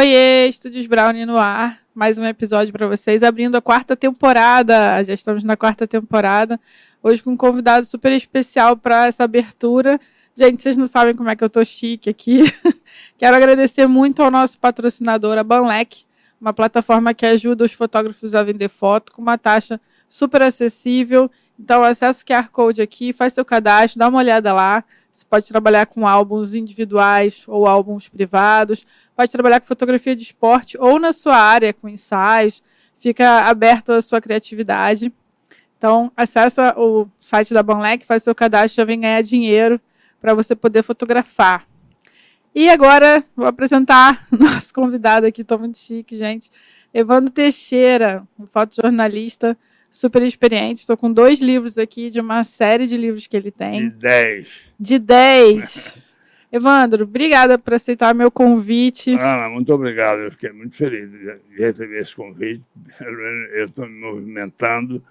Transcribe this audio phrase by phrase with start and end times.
[0.00, 1.78] Oiê, Estúdios Brownie no ar.
[1.94, 5.04] Mais um episódio para vocês, abrindo a quarta temporada.
[5.04, 6.58] Já estamos na quarta temporada.
[7.02, 10.00] Hoje com um convidado super especial para essa abertura.
[10.34, 12.44] Gente, vocês não sabem como é que eu tô chique aqui.
[13.18, 16.06] Quero agradecer muito ao nosso patrocinador, a Banlec,
[16.40, 19.78] uma plataforma que ajuda os fotógrafos a vender foto com uma taxa
[20.08, 21.30] super acessível.
[21.58, 24.82] Então, acessa o QR Code aqui, faz seu cadastro, dá uma olhada lá.
[25.20, 30.78] Você pode trabalhar com álbuns individuais ou álbuns privados, pode trabalhar com fotografia de esporte
[30.80, 32.62] ou na sua área, com ensaios.
[32.98, 35.12] Fica aberto a sua criatividade.
[35.76, 39.78] Então, acessa o site da Banlec, faz seu cadastro, já vem ganhar dinheiro
[40.22, 41.66] para você poder fotografar.
[42.54, 46.50] E agora vou apresentar nosso convidado aqui, estou muito chique, gente.
[46.94, 49.54] Evandro Teixeira, um fotojornalista
[49.90, 50.80] super experiente.
[50.80, 53.90] Estou com dois livros aqui de uma série de livros que ele tem.
[53.90, 54.62] De 10.
[54.78, 56.16] De 10.
[56.52, 59.12] Evandro, obrigada por aceitar meu convite.
[59.12, 60.20] Ana, muito obrigado.
[60.20, 62.62] Eu fiquei muito feliz de receber esse convite.
[63.52, 65.02] Eu estou me movimentando.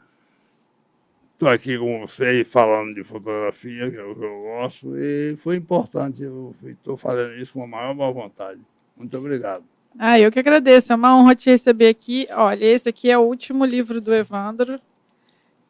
[1.34, 5.56] Estou aqui com você falando de fotografia, que é o que eu gosto, e foi
[5.56, 6.22] importante.
[6.22, 8.60] Eu estou fazendo isso com a maior boa vontade.
[8.98, 9.64] Muito obrigado.
[9.98, 10.94] Ah, eu que agradeço.
[10.94, 12.28] É uma honra te receber aqui.
[12.32, 14.80] Olha, esse aqui é o último livro do Evandro.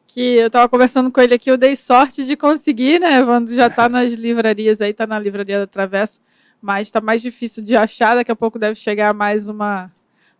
[0.06, 3.18] Que eu estava conversando com ele aqui, eu dei sorte de conseguir, né?
[3.18, 6.20] Evandro já está nas livrarias aí, está na livraria da Travessa,
[6.60, 8.16] mas está mais difícil de achar.
[8.16, 9.90] Daqui a pouco deve chegar mais uma,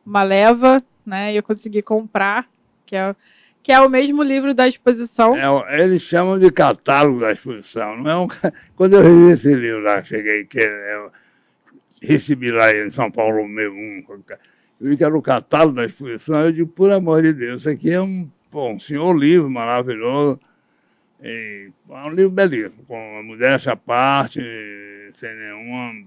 [0.05, 1.33] uma leva, né?
[1.33, 2.49] E eu consegui comprar,
[2.85, 3.15] que é,
[3.63, 5.37] que é o mesmo livro da exposição.
[5.37, 7.97] É, eles chamam de catálogo da exposição.
[7.97, 8.29] Não é um,
[8.75, 11.11] quando eu vi esse livro lá, cheguei, que é,
[12.01, 14.03] recebi lá em São Paulo um,
[14.81, 17.71] eu vi que era o catálogo da exposição, eu digo, por amor de Deus, isso
[17.71, 20.41] aqui é um, pô, um senhor livro maravilhoso,
[21.23, 24.41] e, é um livro belíssimo, com uma modéstia à parte,
[25.13, 26.07] sem nenhuma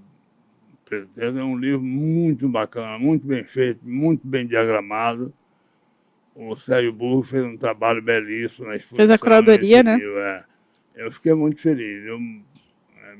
[0.85, 5.33] pretensão, é um livro muito bacana, muito bem feito, muito bem diagramado.
[6.35, 8.97] O Sérgio Burro fez um trabalho belíssimo na exposição.
[8.97, 9.97] Fez a curadoria, né?
[9.97, 10.43] Livro, é.
[10.95, 12.03] Eu fiquei muito feliz.
[12.05, 12.19] Eu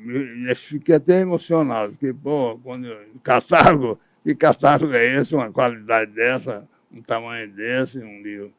[0.05, 6.11] eu fiquei até emocionado, porque, pô, quando eu, catálogo, que catálogo é esse, uma qualidade
[6.11, 8.53] dessa, um tamanho desse, um livro.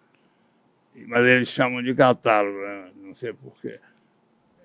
[1.08, 2.90] Mas eles chamam de catálogo, né?
[3.02, 3.78] não sei porquê.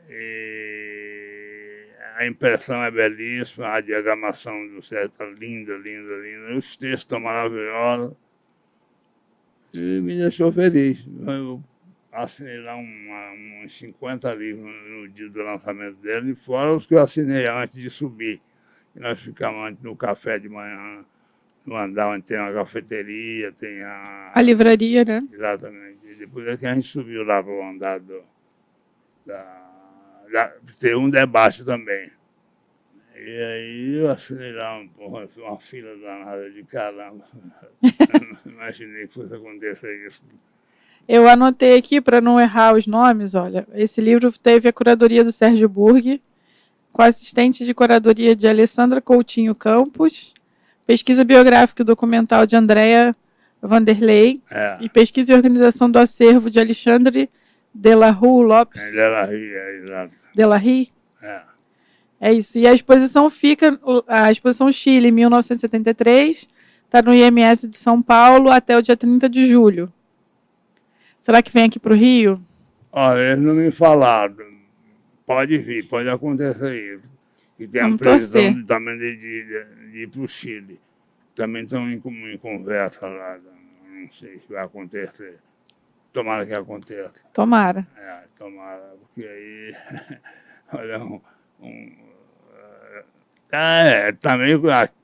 [0.10, 6.56] E a impressão é belíssima, a diagramação do certo está linda, linda, linda.
[6.58, 8.14] Os textos estão maravilhosos.
[9.74, 11.06] E me deixou feliz.
[11.26, 11.64] Eu
[12.12, 17.02] assinei lá uma, uns 50 livros no dia do lançamento dele, fora os que eu
[17.02, 18.42] assinei antes de subir.
[18.96, 21.06] E nós ficamos antes no café de manhã,
[21.66, 24.32] no andar onde tem uma cafeteria, tem a.
[24.34, 25.28] A livraria, né?
[25.32, 26.00] Exatamente.
[26.04, 28.24] E depois é que a gente subiu lá para o andar do.
[29.26, 32.12] Da, da, tem um debate também.
[33.16, 37.28] E aí eu assinei lá uma, uma fila danada de caramba.
[38.46, 40.24] Imaginei que fosse acontecer isso.
[41.12, 43.68] Eu anotei aqui para não errar os nomes, olha.
[43.74, 46.22] Esse livro teve a curadoria do Sérgio Burg,
[46.94, 50.36] com assistente de curadoria de Alessandra Coutinho Campos,
[50.86, 53.16] pesquisa biográfica e documental de Andréa
[53.60, 54.78] Vanderlei é.
[54.82, 57.28] e pesquisa e organização do acervo de Alexandre
[57.74, 58.80] Delarue Lopes.
[58.80, 60.14] É, Delarue, é, exato.
[60.36, 60.92] Delarue?
[61.24, 61.42] É.
[62.22, 62.56] É isso.
[62.60, 66.48] E a exposição fica, a exposição Chile, 1973,
[66.86, 69.92] está no IMS de São Paulo até o dia 30 de julho.
[71.20, 72.42] Será que vem aqui para o Rio?
[72.92, 74.36] Olha, eles não me falaram.
[75.26, 77.12] Pode vir, pode acontecer isso.
[77.60, 78.66] E tem Vamos a previsão torcer.
[78.66, 80.80] também de, de, de ir para o Chile.
[81.36, 82.02] Também estão em,
[82.34, 83.38] em conversa lá.
[83.92, 85.40] Não sei se vai acontecer.
[86.12, 87.14] Tomara que aconteça.
[87.34, 87.86] Tomara.
[87.96, 89.76] É, tomara, porque aí.
[90.74, 91.22] olha, um,
[91.62, 91.96] um,
[93.52, 94.56] é, também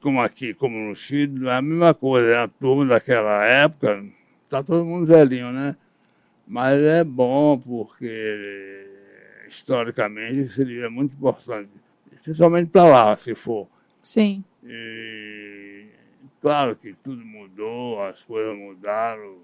[0.02, 2.28] como aqui, como no Chile, é a mesma coisa.
[2.30, 4.04] É a turma daquela época,
[4.44, 5.76] está todo mundo velhinho, né?
[6.48, 8.88] Mas é bom porque,
[9.48, 11.70] historicamente, seria muito importante,
[12.12, 13.68] especialmente para lá, se for.
[14.02, 14.44] Sim.
[14.64, 15.88] E,
[16.42, 19.38] claro que tudo mudou, as coisas mudaram.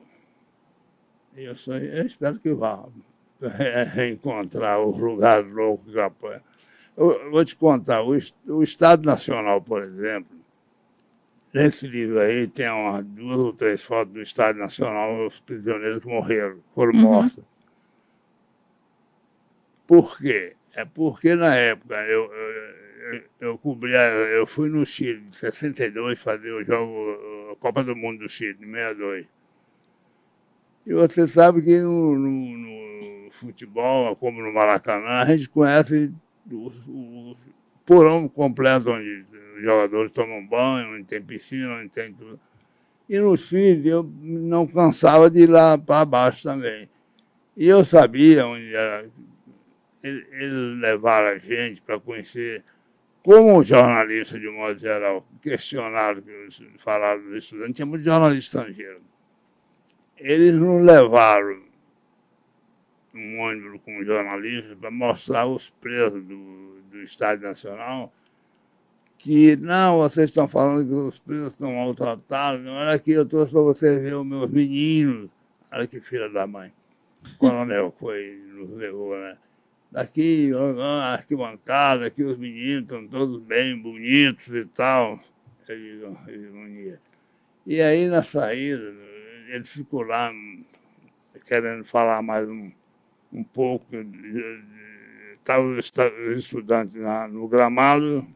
[1.36, 2.86] E eu, só, eu espero que vá
[3.94, 6.42] reencontrar o lugar louco que eu
[6.96, 8.16] Eu vou te contar, o,
[8.48, 10.41] o Estado Nacional, por exemplo,
[11.54, 16.08] Nesse livro aí tem umas duas ou três fotos do Estado Nacional, os prisioneiros que
[16.08, 17.02] morreram, foram uhum.
[17.02, 17.46] mortos.
[19.86, 20.56] Por quê?
[20.74, 26.52] É porque na época eu, eu, eu cobria, eu fui no Chile em 62 fazer
[26.52, 29.26] o jogo, a Copa do Mundo do Chile, em 62.
[30.86, 36.14] E você sabe que no, no, no futebol, como no Maracanã, a gente conhece
[36.50, 37.36] o, o
[37.86, 39.26] porão completo onde
[39.62, 42.40] os jogadores tomam banho, onde tem piscina, onde tem tudo.
[43.08, 46.90] E nos filhos eu não cansava de ir lá para baixo também.
[47.56, 49.08] E eu sabia onde era.
[50.04, 52.64] Eles levaram a gente para conhecer,
[53.22, 56.24] como jornalista, de modo geral, questionaram,
[56.80, 59.02] falaram dos estudantes, tinha muito jornalista estrangeiro.
[60.18, 61.62] Eles nos levaram
[63.14, 68.12] um ônibus com jornalistas para mostrar os presos do, do Estádio Nacional
[69.22, 73.62] que, não, vocês estão falando que os presos estão maltratados, olha aqui, eu trouxe para
[73.62, 75.30] você ver os meus meninos.
[75.72, 76.74] Olha que filha da mãe.
[77.24, 79.38] O coronel foi, nos levou, né?
[79.92, 85.20] Daqui, a arquibancada, aqui os meninos estão todos bem, bonitos e tal.
[85.70, 86.98] Ele,
[87.68, 88.92] e aí, na saída,
[89.50, 90.32] ele ficou lá
[91.46, 92.72] querendo falar mais um,
[93.32, 93.86] um pouco.
[95.36, 95.92] Estavam os
[96.38, 96.96] estudantes
[97.30, 98.28] no gramado,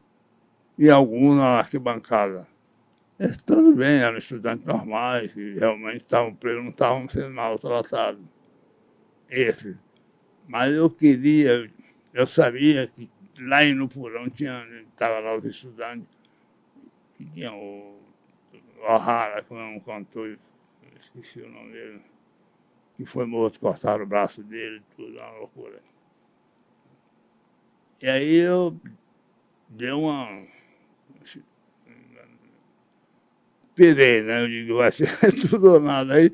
[0.78, 2.46] e alguns na arquibancada.
[3.18, 8.22] É, tudo bem, eram estudantes normais, que realmente estavam presos, não estavam sendo maltratados.
[9.28, 9.76] Esses.
[10.46, 11.70] Mas eu queria,
[12.12, 16.06] eu sabia que lá em Nupurão tinha, estava lá os estudantes,
[17.16, 17.98] que tinha o
[18.82, 20.38] O'Hara, que é um cantor,
[20.98, 22.02] esqueci o nome dele,
[22.96, 25.82] que foi morto, cortaram o braço dele, tudo, uma loucura.
[28.02, 28.78] E aí eu
[29.68, 30.46] dei uma
[33.76, 34.42] pirei, né?
[34.42, 35.08] Eu digo, vai ser
[35.48, 36.14] tudo ou nada.
[36.14, 36.32] Aí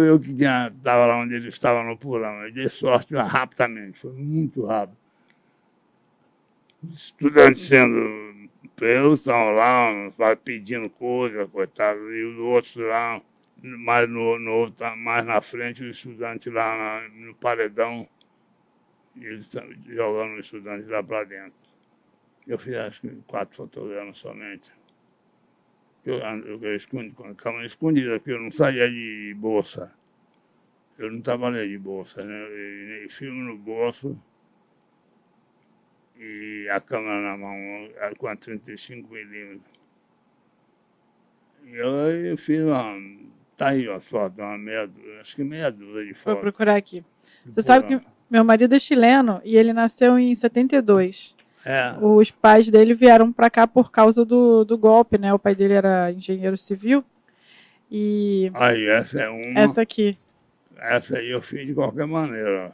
[0.00, 2.44] ver o que estava lá onde ele estava no porão.
[2.44, 4.96] Eu dei sorte rapidamente, foi muito rápido.
[6.92, 10.10] Estudantes sendo presos estão lá,
[10.44, 13.20] pedindo coisa, coitado, e os outros lá,
[13.62, 18.06] mais, no, no, mais na frente, os estudantes lá na, no paredão,
[19.16, 19.50] eles
[19.88, 21.54] jogando os estudantes lá para dentro.
[22.46, 24.70] Eu fiz acho que quatro fotogramas somente
[26.10, 29.92] eu, eu escondi, com a câmera escondida, porque eu não saía de bolsa.
[30.96, 32.46] Eu não trabalhei de bolsa, né?
[33.04, 34.18] Eu, filme no bolso
[36.18, 37.54] e a câmera na mão
[38.16, 39.70] com a 35 milímetros.
[41.66, 42.96] E eu, eu fiz uma.
[43.56, 46.34] Tá aí a foto, uma meia, acho que meia dúzia de fotos.
[46.34, 47.04] Vou procurar aqui.
[47.46, 51.35] Você sabe que meu marido é chileno e ele nasceu em 72.
[51.66, 51.96] É.
[52.00, 55.34] Os pais dele vieram para cá por causa do, do golpe, né?
[55.34, 57.04] O pai dele era engenheiro civil.
[57.90, 58.52] E.
[58.54, 59.58] Aí, essa é uma.
[59.58, 60.16] Essa aqui.
[60.76, 62.72] Essa aí eu fiz de qualquer maneira.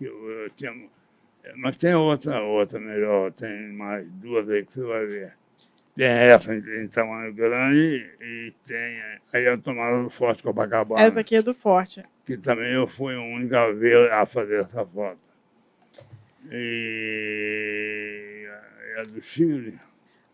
[0.00, 0.72] Eu, eu tinha,
[1.56, 3.30] mas tem outra, outra melhor.
[3.32, 5.34] Tem mais duas aí que você vai ver.
[5.94, 9.02] Tem essa em, tamanho grande e tem
[9.34, 11.02] aí a tomada do Forte Copacabana.
[11.02, 12.02] Essa aqui é do Forte.
[12.24, 15.18] Que também eu fui o único a ver a fazer essa foto.
[16.50, 18.48] E
[18.96, 19.78] é do Chile.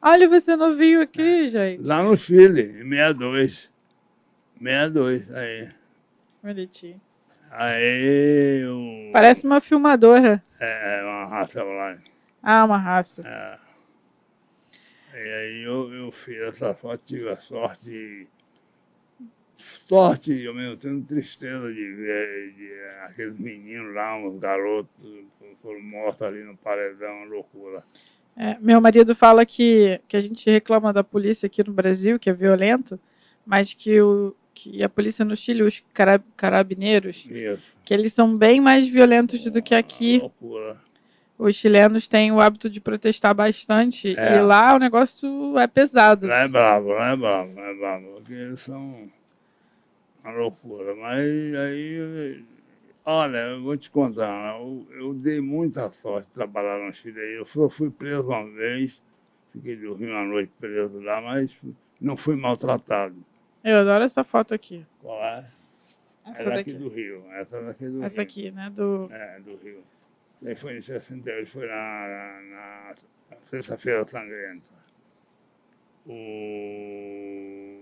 [0.01, 1.87] Olha, você não viu aqui, gente.
[1.87, 3.71] Lá no Chile, em 62.
[4.59, 5.71] 62, aí.
[6.43, 7.01] Bonitinho.
[7.51, 9.11] Aí eu...
[9.13, 10.43] Parece uma filmadora.
[10.59, 11.97] É, é uma raça lá.
[12.43, 13.23] Ah, uma raça.
[13.27, 13.59] É.
[15.15, 18.29] E aí eu, eu fiz essa foto, tive a sorte,
[19.89, 22.73] sorte e ao mesmo tempo tristeza de ver de,
[23.05, 25.27] aqueles meninos lá, uns garotos,
[25.63, 27.83] foram mortos ali no paredão, loucura.
[28.37, 32.29] É, meu marido fala que, que a gente reclama da polícia aqui no Brasil, que
[32.29, 33.01] é violenta,
[33.45, 35.83] mas que, o, que a polícia no Chile, os
[36.37, 37.75] carabineiros, Isso.
[37.85, 40.19] que eles são bem mais violentos do que aqui.
[40.19, 40.77] Loucura.
[41.39, 44.37] Os chilenos têm o hábito de protestar bastante é.
[44.37, 46.27] e lá o negócio é pesado.
[46.27, 48.07] Lá é bravo, lá é bravo, é bravo.
[48.15, 49.11] Porque eles são
[50.27, 50.95] uma loucura.
[50.95, 51.21] Mas
[51.55, 52.45] aí
[53.09, 57.37] Olha, eu vou te contar, eu, eu dei muita sorte de trabalhar no Chile.
[57.37, 59.01] Eu só fui preso uma vez,
[59.53, 61.57] fiquei dormindo uma noite preso lá, mas
[62.01, 63.15] não fui maltratado.
[63.63, 64.85] Eu adoro essa foto aqui.
[65.01, 65.49] Qual é?
[66.27, 67.25] Essa é daqui, daqui do Rio.
[67.31, 68.29] Essa daqui do Essa Rio.
[68.29, 68.71] aqui, né?
[68.71, 69.09] Do...
[69.13, 69.85] É, do Rio.
[70.43, 72.95] Daí foi em 68, foi na, na,
[73.31, 74.75] na sexta-feira sangrenta.
[76.05, 77.76] O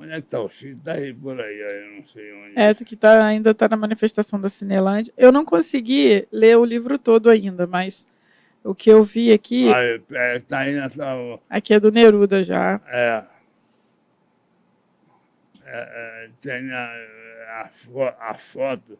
[0.00, 0.76] Onde é que está o Chile?
[0.78, 2.58] Está aí por aí, eu não sei onde.
[2.58, 5.12] É, que tá, ainda está na manifestação da Cinelândia.
[5.16, 8.06] Eu não consegui ler o livro todo ainda, mas
[8.62, 9.68] o que eu vi aqui.
[9.72, 10.00] Ah, é,
[10.36, 10.76] é tá aí.
[11.50, 12.80] Aqui é do Neruda já.
[12.86, 13.24] É.
[15.66, 16.92] é, é tem a,
[17.48, 18.96] a, a, foto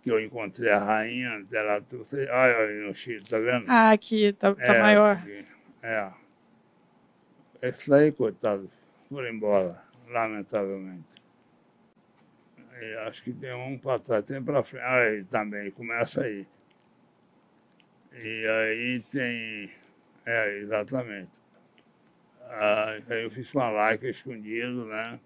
[0.00, 1.84] que eu encontrei a rainha dela.
[1.92, 3.64] Olha aí no Chile, tá vendo?
[3.66, 5.16] Ah, aqui, tá, tá é, maior.
[5.16, 5.44] Aqui,
[5.82, 6.08] é.
[7.60, 8.70] Esse aí, coitado,
[9.08, 11.04] foram embora lamentavelmente.
[12.80, 14.84] E acho que tem um para trás, tem para frente.
[14.84, 16.46] Aí também, começa aí.
[18.12, 19.70] E aí tem
[20.26, 21.30] É, exatamente.
[22.48, 25.18] Ah, aí eu fiz uma like escondido, né?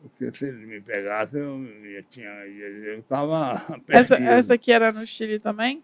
[0.00, 2.30] Porque se ele me pegasse, eu, eu tinha.
[2.30, 3.60] Eu estava.
[3.88, 5.82] Essa, essa aqui era no Chile também?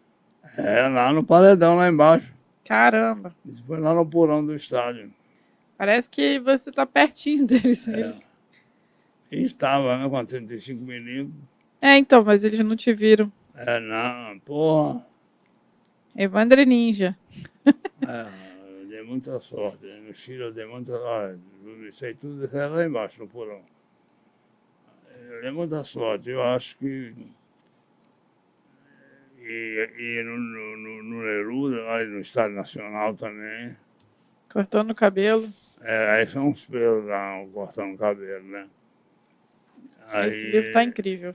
[0.57, 2.33] É, lá no paredão, lá embaixo.
[2.65, 3.35] Caramba.
[3.45, 5.13] Isso foi lá no porão do estádio.
[5.77, 7.87] Parece que você está pertinho deles.
[7.89, 8.15] É.
[9.31, 11.35] E estava, né, com 35 milímetros.
[11.83, 13.31] É, então, mas eles não te viram.
[13.55, 15.07] É, não, porra.
[16.17, 17.17] Evandro Ninja.
[17.67, 19.85] É, eu dei muita sorte.
[20.01, 21.41] No Chile eu dei muita sorte.
[21.87, 23.61] Isso aí tudo isso é lá embaixo, no porão.
[25.31, 26.31] Eu dei muita sorte.
[26.31, 27.15] Eu acho que.
[29.39, 33.77] E, e no, no, no Neruda, lá no Estado Nacional também.
[34.53, 35.49] Cortando o cabelo.
[35.83, 38.69] É, aí são uns pelos lá, cortando o cabelo, né?
[40.09, 41.35] Aí, Esse livro tá incrível.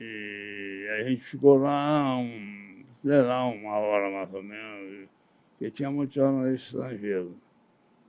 [0.00, 5.08] E a gente ficou lá, um, sei lá, uma hora mais ou menos,
[5.50, 7.36] porque tinha muitos jornalistas estrangeiros.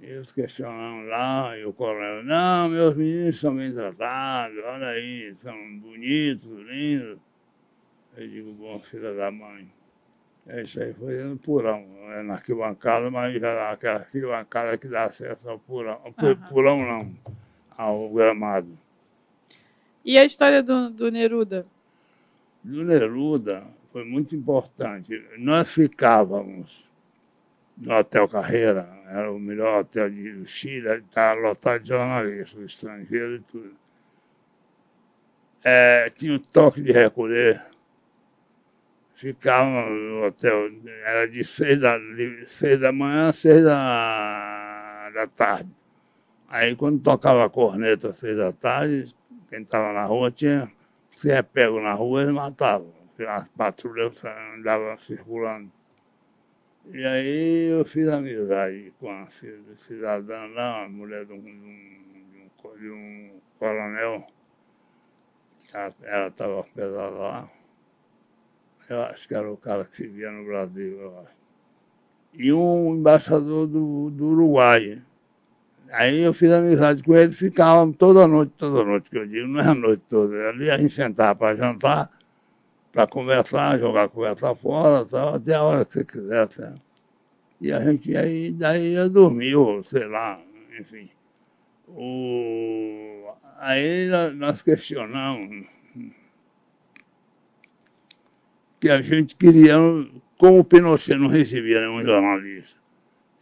[0.02, 5.34] E eles questionando lá, e o coronel, não, meus meninos são bem tratados, olha aí,
[5.34, 7.20] são bonitos, lindos.
[8.18, 9.70] Eu digo, bom, filha da mãe.
[10.48, 15.06] É isso aí, foi no Purão, é na arquibancada, mas já aquela arquibancada que dá
[15.06, 16.00] acesso ao Purão.
[16.06, 16.36] Uhum.
[16.50, 17.16] Purão não,
[17.76, 18.78] ao gramado.
[20.04, 21.66] E a história do, do Neruda?
[22.64, 25.20] Do Neruda foi muito importante.
[25.38, 26.88] Nós ficávamos
[27.76, 33.44] no Hotel Carreira, era o melhor hotel do Chile, estava lotado de jornalistas, estrangeiros e
[33.44, 33.76] tudo.
[35.64, 37.66] É, tinha o toque de recolher
[39.26, 40.70] ficava no hotel,
[41.04, 41.98] era de seis da,
[42.46, 45.72] seis da manhã a seis da, da tarde.
[46.48, 49.12] Aí quando tocava a corneta às seis da tarde,
[49.50, 50.72] quem estava na rua tinha,
[51.10, 52.94] se é pego na rua, eles matavam.
[53.28, 55.72] As patrulhas andavam circulando.
[56.94, 62.78] E aí eu fiz amizade com a cidadã lá, a mulher de um, de um,
[62.78, 64.28] de um coronel,
[65.74, 67.55] ela estava hospedada lá.
[68.90, 71.36] Eu acho que era o cara que se via no Brasil, eu acho.
[72.34, 75.02] E um embaixador do, do Uruguai.
[75.92, 79.62] Aí eu fiz amizade com ele, ficávamos toda noite, toda noite, que eu digo, não
[79.62, 80.50] é a noite toda.
[80.50, 82.12] Ali a gente sentava para jantar,
[82.92, 86.60] para conversar, jogar conversa fora, tal, até a hora que você quisesse.
[86.60, 86.76] Né?
[87.62, 90.40] E a gente aí, daí ia dormir, ou sei lá,
[90.78, 91.10] enfim.
[91.88, 93.32] O...
[93.60, 95.66] Aí nós questionamos
[98.86, 99.78] que a gente queria,
[100.38, 102.80] como o Pinochet não recebia nenhum jornalista,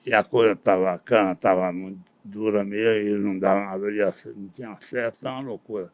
[0.05, 4.71] e a coisa estava cana, estava muito dura mesmo, e não dava avaliação, não tinha
[4.71, 5.91] acesso, estava uma loucura.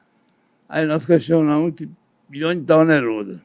[0.68, 1.90] Aí nós questionamos que,
[2.30, 3.42] de onde está o Neruda.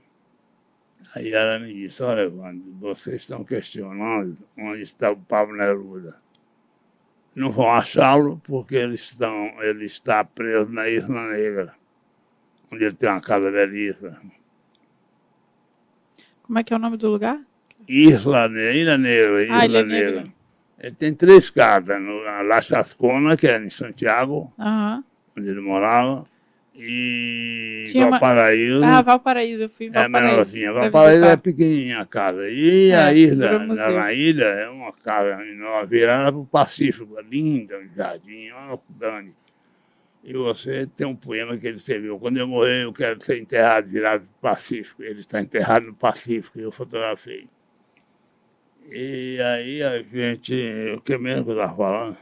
[1.17, 6.21] Aí ela me disse, olha, Evandro, vocês estão questionando onde está o Pablo Neruda.
[7.35, 11.75] Não vão achá-lo porque estão, ele está preso na Isla Negra,
[12.71, 14.21] onde ele tem uma casa belíssima.
[16.45, 17.41] Como é que é o nome do lugar?
[17.89, 20.17] Isla, Ilha Negra, Isla ah, Ilha Negra.
[20.17, 20.35] Negra.
[20.79, 25.03] Ele tem três casas, a La Chascona, que é em Santiago, uhum.
[25.37, 26.27] onde ele morava,
[26.77, 28.79] e Tinha Valparaíso.
[28.79, 28.99] Uma...
[28.99, 30.27] Ah, Valparaíso, eu fui em Valparaíso.
[30.27, 30.73] É menorzinha.
[30.73, 32.49] Valparaíso é pequenininha a casa.
[32.51, 37.79] E é, a ilha, na, ilha, é uma casa enorme, virada para o Pacífico, linda,
[37.79, 39.33] um jardim, uma grande.
[40.25, 43.89] E você tem um poema que ele escreveu: Quando eu morrer, eu quero ser enterrado
[43.89, 45.03] virado no Pacífico.
[45.03, 47.47] Ele está enterrado no Pacífico, e eu fotografei.
[48.91, 50.95] E aí a gente.
[50.97, 52.17] O que mesmo que eu estava falando?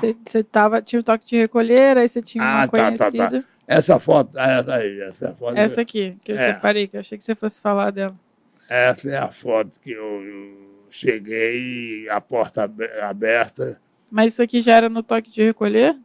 [0.00, 0.44] Você ah.
[0.50, 3.30] tava, tinha o toque de recolher, aí você tinha ah, uma tá, conhecida.
[3.30, 3.44] Tá, tá.
[3.66, 5.56] Essa foto, essa aí, essa foto.
[5.56, 6.54] Essa aqui, que eu é.
[6.54, 8.18] separei, que eu achei que você fosse falar dela.
[8.68, 12.70] Essa é a foto que eu, eu cheguei, a porta
[13.02, 13.80] aberta.
[14.10, 15.96] Mas isso aqui já era no toque de recolher?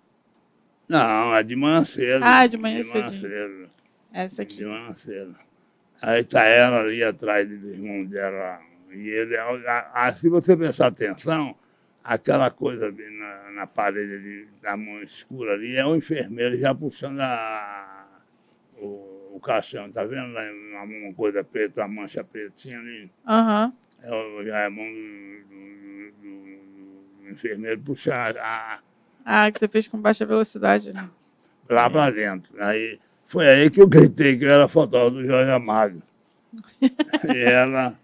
[0.87, 2.23] Não, é de manhã cedo.
[2.23, 3.69] Ah, de manhã, de manhã cedo.
[4.13, 4.57] Essa aqui.
[4.57, 5.35] De manhã cedo.
[6.01, 8.59] Aí está ela ali atrás do irmão dela.
[8.93, 9.35] E ele,
[10.15, 11.55] se você prestar atenção,
[12.03, 17.19] aquela coisa na, na parede ali, da mão escura ali, é o enfermeiro já puxando
[17.19, 18.07] a,
[18.77, 20.43] o, o caixão, tá vendo lá
[20.83, 23.11] uma, coisa preta, uma mancha pretinha ali?
[23.27, 23.65] Aham.
[23.65, 24.39] Uhum.
[24.39, 28.79] É, já é a mão do, do, do, do enfermeiro puxando a,
[29.29, 31.09] ah, que você fez com baixa velocidade, né?
[31.69, 32.49] Lá para dentro.
[32.63, 36.01] Aí, foi aí que eu gritei que eu era fotógrafo do Jorge Amado.
[36.81, 37.99] e ela,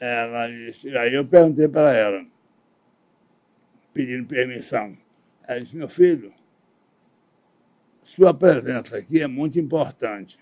[0.00, 2.24] ela disse, aí eu perguntei para ela,
[3.92, 4.96] pedindo permissão.
[5.46, 6.32] Ela disse, meu filho,
[8.02, 10.38] sua presença aqui é muito importante.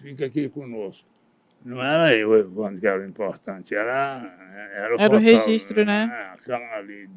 [0.00, 1.06] Fica aqui conosco.
[1.62, 4.22] Não era eu, Evandro, que era o importante, era,
[4.72, 6.06] era o Era o registro, né?
[6.06, 6.30] né?
[6.32, 7.10] Aquela ali.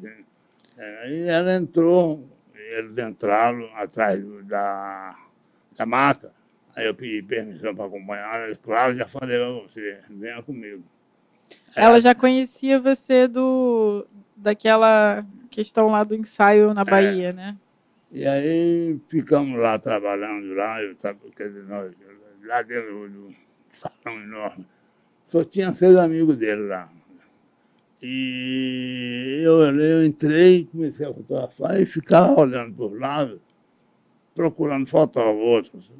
[0.76, 2.28] É, aí ela entrou,
[2.78, 5.16] eles entraram atrás da,
[5.76, 6.32] da maca.
[6.76, 8.46] Aí eu pedi permissão para acompanhar.
[8.46, 10.82] Eles, claro, já falei para você, venha comigo.
[11.76, 16.84] Ela já conhecia você do daquela questão lá do ensaio na é.
[16.84, 17.32] Bahia, é.
[17.32, 17.56] né?
[18.10, 20.96] E aí ficamos lá trabalhando lá, eu,
[21.36, 21.92] quer dizer, nós,
[22.44, 23.34] lá dentro do
[23.74, 24.66] salão enorme.
[25.26, 26.88] Só tinha seis amigos dele lá.
[28.06, 33.40] E eu, eu entrei, comecei a fotografar e ficava olhando por lado,
[34.34, 35.90] procurando fotógrafos.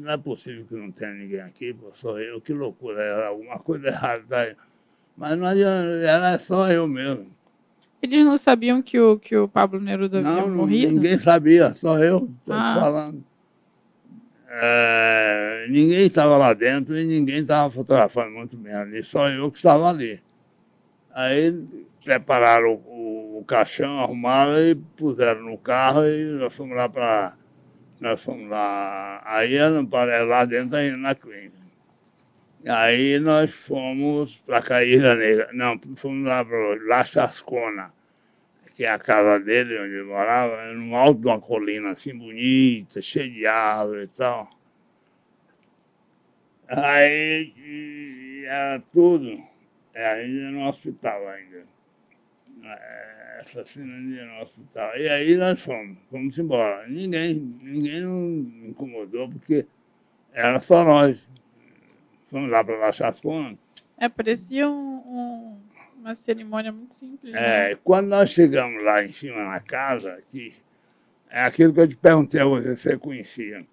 [0.00, 3.60] Não é possível que não tenha ninguém aqui, pô, sou eu, que loucura, é alguma
[3.60, 4.24] coisa errada.
[4.28, 4.56] Tá
[5.16, 7.30] Mas não adianta, era só eu mesmo.
[8.02, 10.92] Eles não sabiam que o, que o Pablo Neruda não, havia morrido?
[10.94, 12.76] Ninguém sabia, só eu estou ah.
[12.80, 13.24] falando.
[14.48, 19.58] É, ninguém estava lá dentro e ninguém estava fotografando muito bem ali, só eu que
[19.58, 20.25] estava ali.
[21.16, 21.50] Aí
[22.04, 27.38] prepararam o, o, caixão, arrumaram e puseram no carro e nós fomos lá para.
[27.98, 29.22] Nós fomos lá.
[29.24, 29.56] Aí
[30.28, 31.56] lá dentro na clínica.
[32.68, 35.48] Aí nós fomos para Caíra Negra.
[35.54, 37.94] Não, fomos lá para La Chascona,
[38.74, 43.00] que é a casa dele, onde ele morava, no alto de uma colina assim bonita,
[43.00, 44.50] cheia de árvores e tal.
[46.68, 49.55] Aí era tudo,
[49.96, 51.64] é, ainda no hospital ainda.
[52.62, 54.94] É, essa ainda no hospital.
[54.96, 56.86] E aí nós fomos, fomos embora.
[56.86, 59.66] Ninguém, ninguém não incomodou, porque
[60.34, 61.26] era só nós.
[62.26, 63.58] Fomos lá para La Chascona.
[63.96, 65.60] É, parecia um, um,
[65.98, 67.34] uma cerimônia muito simples.
[67.34, 67.78] É, né?
[67.82, 70.52] quando nós chegamos lá em cima na casa, que
[71.30, 73.66] é aquilo que eu te perguntei a você, você conhecia.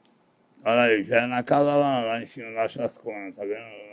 [0.65, 3.83] Olha aí, já é na casa lá, lá em cima da Chascona, tá vendo?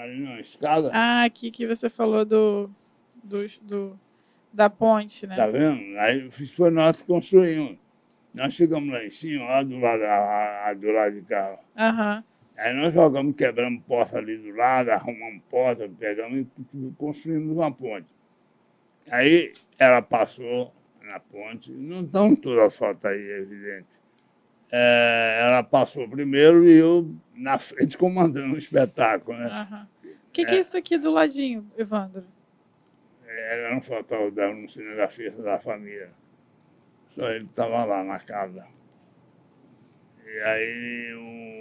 [0.00, 0.90] Ali na escada.
[0.92, 2.70] Ah, aqui que você falou do,
[3.22, 4.00] do, do
[4.52, 5.36] da ponte, né?
[5.36, 5.98] Tá vendo?
[5.98, 7.76] Aí foi nós que construímos.
[8.32, 11.58] Nós chegamos lá em cima, lá do lado, a, a, do lado de cá.
[11.76, 12.16] Aham.
[12.16, 12.36] Uhum.
[12.58, 18.06] Aí nós jogamos, quebramos porta ali do lado, arrumamos porta, pegamos e construímos uma ponte.
[19.10, 23.86] Aí ela passou na ponte, não estão todas as fotos aí, é evidente.
[24.70, 29.68] É, ela passou primeiro e eu na frente comandando o espetáculo, né?
[29.70, 30.10] Uhum.
[30.28, 32.24] O que, que é, é isso aqui do ladinho, Evandro?
[33.26, 36.10] Era um fotógrafo da cinema da festa da família.
[37.08, 38.66] Só ele estava lá na casa.
[40.24, 41.56] E aí o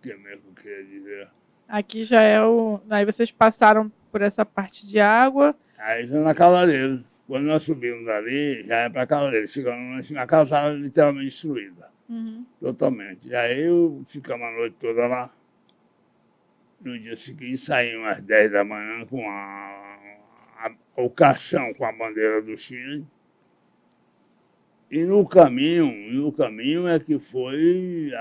[0.00, 1.28] que mesmo eu queria dizer?
[1.68, 2.80] Aqui já é o.
[2.88, 5.54] Aí vocês passaram por essa parte de água.
[5.78, 7.15] Aí já na casa deles.
[7.26, 9.52] Quando nós subimos dali, já é para a casa deles.
[9.52, 11.90] Chegando lá em cima, a casa estava literalmente destruída.
[12.08, 12.46] Uhum.
[12.60, 13.28] Totalmente.
[13.28, 15.34] E aí eu ficamos a noite toda lá.
[16.80, 19.96] No dia seguinte saímos às 10 da manhã com a,
[20.58, 23.04] a, o caixão com a bandeira do Chile.
[24.88, 28.12] E no caminho, no caminho é que foi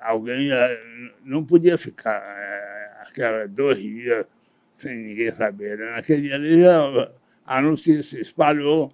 [0.00, 0.82] alguém eh,
[1.24, 4.26] não podia ficar é, aquela dois dias
[4.76, 5.78] sem ninguém saber.
[5.78, 5.92] Né?
[5.92, 7.10] Naquele dia ali já,
[7.50, 8.92] a notícia se espalhou,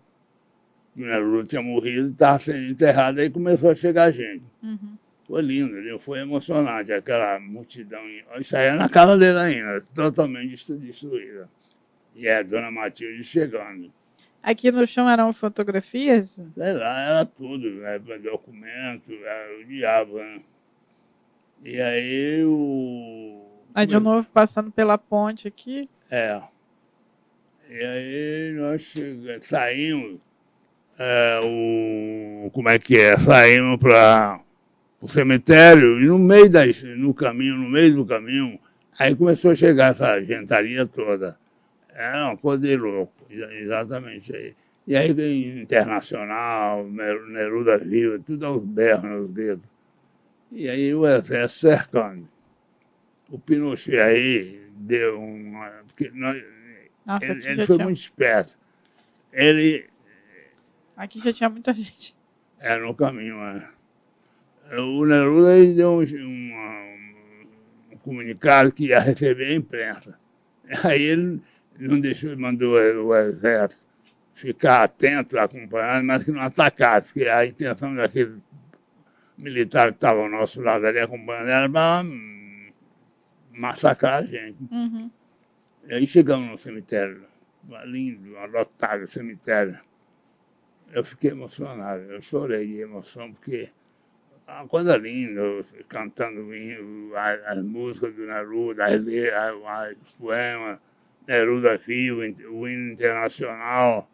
[0.96, 1.18] né?
[1.18, 4.44] Lula tinha morrido, estava sendo enterrado, aí começou a chegar gente.
[4.62, 4.96] Uhum.
[5.26, 5.98] Foi lindo, viu?
[5.98, 8.00] foi emocionante aquela multidão.
[8.40, 11.50] Isso aí é na casa dele ainda, totalmente destruída.
[12.14, 13.92] E é a dona Matilde chegando.
[14.42, 16.40] Aqui no chão eram fotografias?
[16.56, 17.98] Sei lá, era tudo, né?
[17.98, 20.40] documento, era o diabo, né?
[21.62, 23.44] E aí o.
[23.74, 25.90] Aí de novo passando pela ponte aqui?
[26.10, 26.40] É.
[27.68, 28.94] E aí nós
[29.42, 30.20] saímos,
[30.98, 33.16] é, o, como é que é?
[33.18, 34.40] Saímos para
[35.00, 38.58] o cemitério e no meio das, no caminho, no meio do caminho,
[38.98, 41.36] aí começou a chegar essa gentaria toda.
[41.92, 44.54] Era uma coisa de louco, exatamente aí.
[44.86, 49.64] E aí internacional, Neruda Viva, tudo aos berros nos dedos.
[50.52, 52.28] E aí o exército cercando.
[53.28, 55.68] O Pinochet aí deu uma.
[55.88, 56.40] Porque nós,
[57.06, 57.84] Nossa, ele, ele foi tinha...
[57.84, 58.58] muito esperto.
[59.32, 59.88] Ele.
[60.96, 62.16] Aqui já tinha muita gente.
[62.58, 63.70] É, no caminho, é.
[64.80, 67.46] O Neruda aí deu um, um,
[67.92, 70.18] um comunicado que ia receber a imprensa.
[70.82, 71.40] Aí ele
[71.78, 73.86] não deixou, mandou o exército
[74.36, 78.38] ficar atento, acompanhando, mas que não atacasse, porque a intenção daquele
[79.36, 82.04] militar que estava ao nosso lado ali acompanhando era para
[83.50, 84.58] massacrar a gente.
[84.70, 85.10] Uhum.
[85.88, 87.24] E aí chegamos no cemitério,
[87.84, 89.78] lindo, lotado o cemitério.
[90.92, 93.70] Eu fiquei emocionado, eu chorei de emoção, porque
[94.48, 95.40] uma coisa linda,
[95.88, 96.40] cantando
[97.14, 98.86] as, as músicas do Neruda,
[100.02, 100.80] os poemas,
[101.26, 102.20] Neruda Vivo,
[102.50, 104.10] o hino internacional.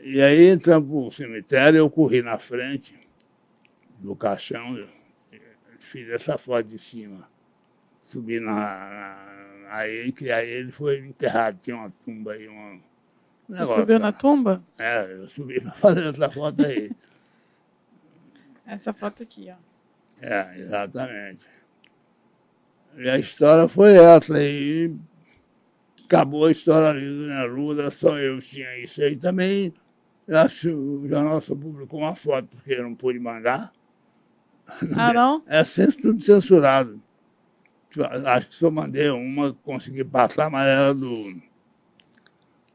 [0.00, 2.94] E aí entramos para o cemitério, eu corri na frente
[3.98, 4.76] do caixão,
[5.78, 7.26] fiz essa foto de cima.
[8.02, 9.29] Subi na, na
[9.70, 12.80] aí, aí ele foi enterrado, tinha uma tumba aí, uma, um
[13.48, 14.62] Você subiu na tumba?
[14.78, 16.90] É, eu subi para fazer essa foto aí.
[18.66, 19.56] essa foto aqui, ó.
[20.20, 21.46] É, exatamente.
[22.96, 24.94] E a história foi essa, e
[26.04, 29.72] acabou a história ali do Neruda, só eu tinha isso aí também.
[30.26, 33.72] Eu acho que o jornal só publicou uma foto, porque eu não pude mandar.
[34.96, 35.42] Ah, não?
[35.46, 35.62] É
[36.00, 37.00] tudo censurado.
[38.26, 41.34] Acho que só mandei uma, consegui passar, mas era do,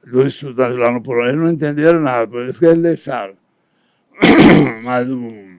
[0.06, 1.30] dos estudantes lá no Polônia.
[1.30, 3.36] Eles não entenderam nada, por isso que eles deixaram.
[4.84, 5.56] mas o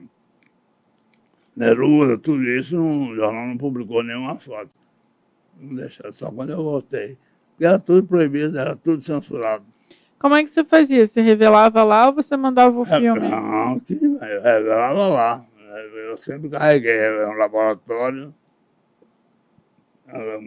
[1.55, 4.69] Neruda, tudo isso, o jornal não publicou nenhuma foto.
[5.59, 7.17] Não deixaram, só quando eu voltei.
[7.59, 9.65] Era tudo proibido, era tudo censurado.
[10.19, 11.05] Como é que você fazia?
[11.05, 13.19] Você revelava lá ou você mandava o é, filme?
[13.19, 13.81] Não,
[14.27, 15.45] eu revelava lá.
[16.09, 18.33] Eu sempre carreguei, era um laboratório,
[20.07, 20.43] era um,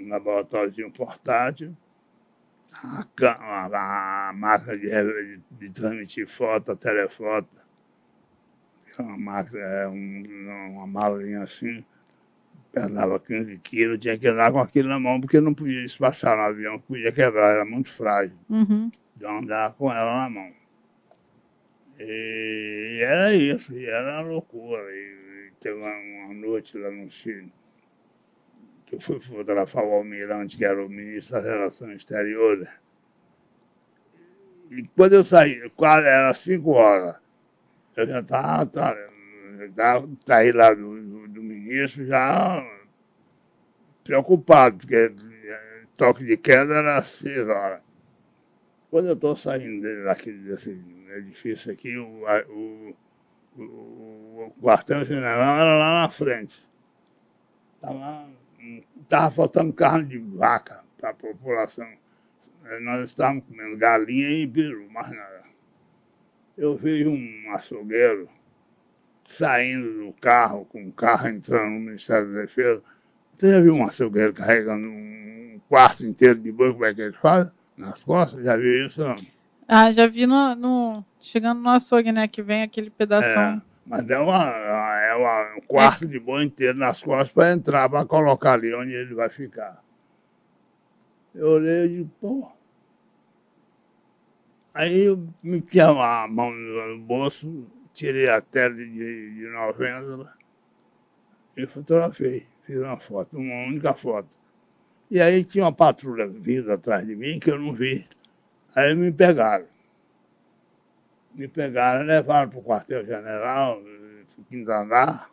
[0.00, 1.76] um laboratóriozinho portátil,
[2.72, 7.48] a, a, a máquina de, de, transmitir foto, a telefoto,
[8.98, 11.84] uma máquina, é um, uma malinha assim,
[12.72, 16.42] pesava 15 quilos, tinha que andar com aquilo na mão, porque não podia despachar no
[16.42, 18.38] avião, podia quebrar, era muito frágil.
[18.48, 18.90] Uhum.
[19.16, 20.50] Então andava com ela na mão.
[21.98, 24.82] E era isso, e era uma loucura.
[24.90, 27.59] E teve uma, uma noite lá no Chile, que
[28.92, 32.68] eu fui fotografar o almirante, que era o ministro das Relações Exteriores.
[34.70, 37.20] E quando eu saí, quase era cinco horas,
[37.96, 38.96] eu já estava, tá,
[40.26, 42.64] saí lá do, do, ministro já
[44.04, 45.12] preocupado, porque
[45.96, 47.82] toque de queda era às seis horas.
[48.90, 50.80] Quando eu estou saindo daqui, desse
[51.16, 52.96] edifício aqui, o, o,
[53.56, 56.66] o, o quartel-general era lá na frente.
[57.76, 58.28] Estava
[59.10, 61.88] tava faltando carne de vaca para a população.
[62.80, 65.40] Nós estávamos comendo galinha e peru, mais nada.
[66.56, 68.28] Eu vi um açougueiro
[69.26, 72.82] saindo do carro, com o carro entrando no Ministério da Defesa.
[73.36, 77.16] Você já viu um açougueiro carregando um quarto inteiro de boi, como é que eles
[77.16, 77.52] fazem?
[77.76, 78.44] Nas costas?
[78.44, 79.02] Já viu isso?
[79.02, 79.16] Não?
[79.66, 82.28] Ah, já vi no, no, chegando no açougue, né?
[82.28, 83.26] Que vem aquele pedaço.
[83.26, 83.60] É,
[83.90, 88.04] mas é, uma, é uma, um quarto de boi inteiro nas costas para entrar, para
[88.04, 89.82] colocar ali onde ele vai ficar.
[91.34, 92.52] Eu olhei e disse, pô.
[94.72, 100.36] Aí eu me tinha a mão no bolso, tirei a tela de, de 90
[101.56, 102.46] e fotografei.
[102.64, 104.28] Fiz uma foto, uma única foto.
[105.10, 108.06] E aí tinha uma patrulha vindo atrás de mim que eu não vi.
[108.76, 109.66] Aí me pegaram.
[111.34, 113.80] Me pegaram, levaram para o quartel-general,
[114.50, 115.30] quinto andar,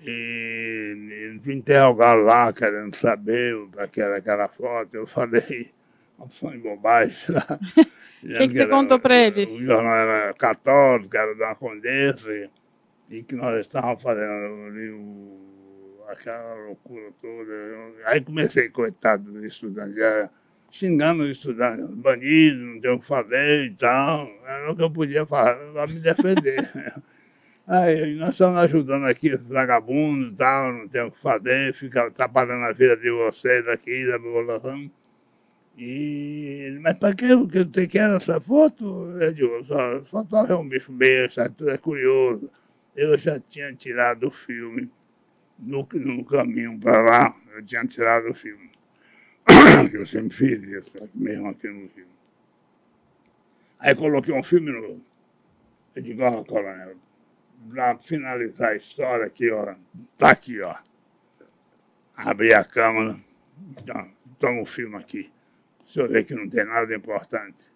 [0.00, 4.94] e me interrogaram lá, querendo saber para que era aquela foto.
[4.94, 5.72] Eu falei
[6.16, 7.58] uma opção de bobagem lá.
[8.20, 9.44] O que, que, você era, contou para ele?
[9.44, 12.50] O jornal era católico, era da Condessa, e,
[13.12, 17.52] e que nós estávamos fazendo ali o, aquela loucura toda.
[18.06, 20.00] Aí comecei, coitado do estudante,
[20.70, 24.30] xingando os estudantes, bandido, não tem o que fazer e tal.
[24.46, 26.70] Era o que eu podia fazer para me defender.
[27.66, 32.06] Aí nós estamos ajudando aqui os vagabundos e tal, não tem o que fazer, fica
[32.06, 34.90] atrapalhando a vida de vocês aqui, da população.
[35.76, 38.84] E, mas para que você quer essa foto?
[39.20, 42.50] Eu digo, só, fotógrafo é um bicho besta, tudo é curioso.
[42.96, 44.90] Eu já tinha tirado o filme
[45.58, 48.70] no, no caminho para lá, eu tinha tirado o filme.
[49.84, 52.10] Eu sempre fiz isso, mesmo aqui no filme.
[53.78, 55.00] Aí coloquei um filme
[55.94, 56.96] digo, ó, coronel,
[57.70, 59.74] para finalizar a história aqui, ó,
[60.16, 60.76] tá aqui, ó.
[62.16, 63.18] Abri a câmera,
[63.76, 65.30] então, toma o filme aqui
[65.88, 67.72] o senhor vê que não tem nada importante.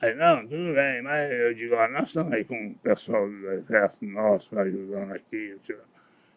[0.00, 3.48] Aí, não, tudo bem, mas eu digo, ó, nós estamos aí com o pessoal do
[3.52, 5.56] exército nosso ajudando aqui.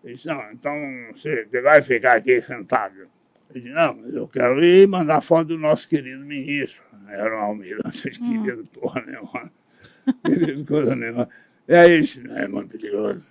[0.04, 0.76] Ele disse, não, então
[1.12, 3.10] você vai ficar aqui sentado.
[3.50, 6.82] Eu disse, não, mas eu quero ir mandar foto do nosso querido ministro.
[7.08, 8.44] Era um almirante, hum.
[8.44, 9.52] querido, porra nenhuma.
[10.26, 11.30] querido, coisa nenhuma.
[11.68, 13.24] E aí, disse, é muito perigoso.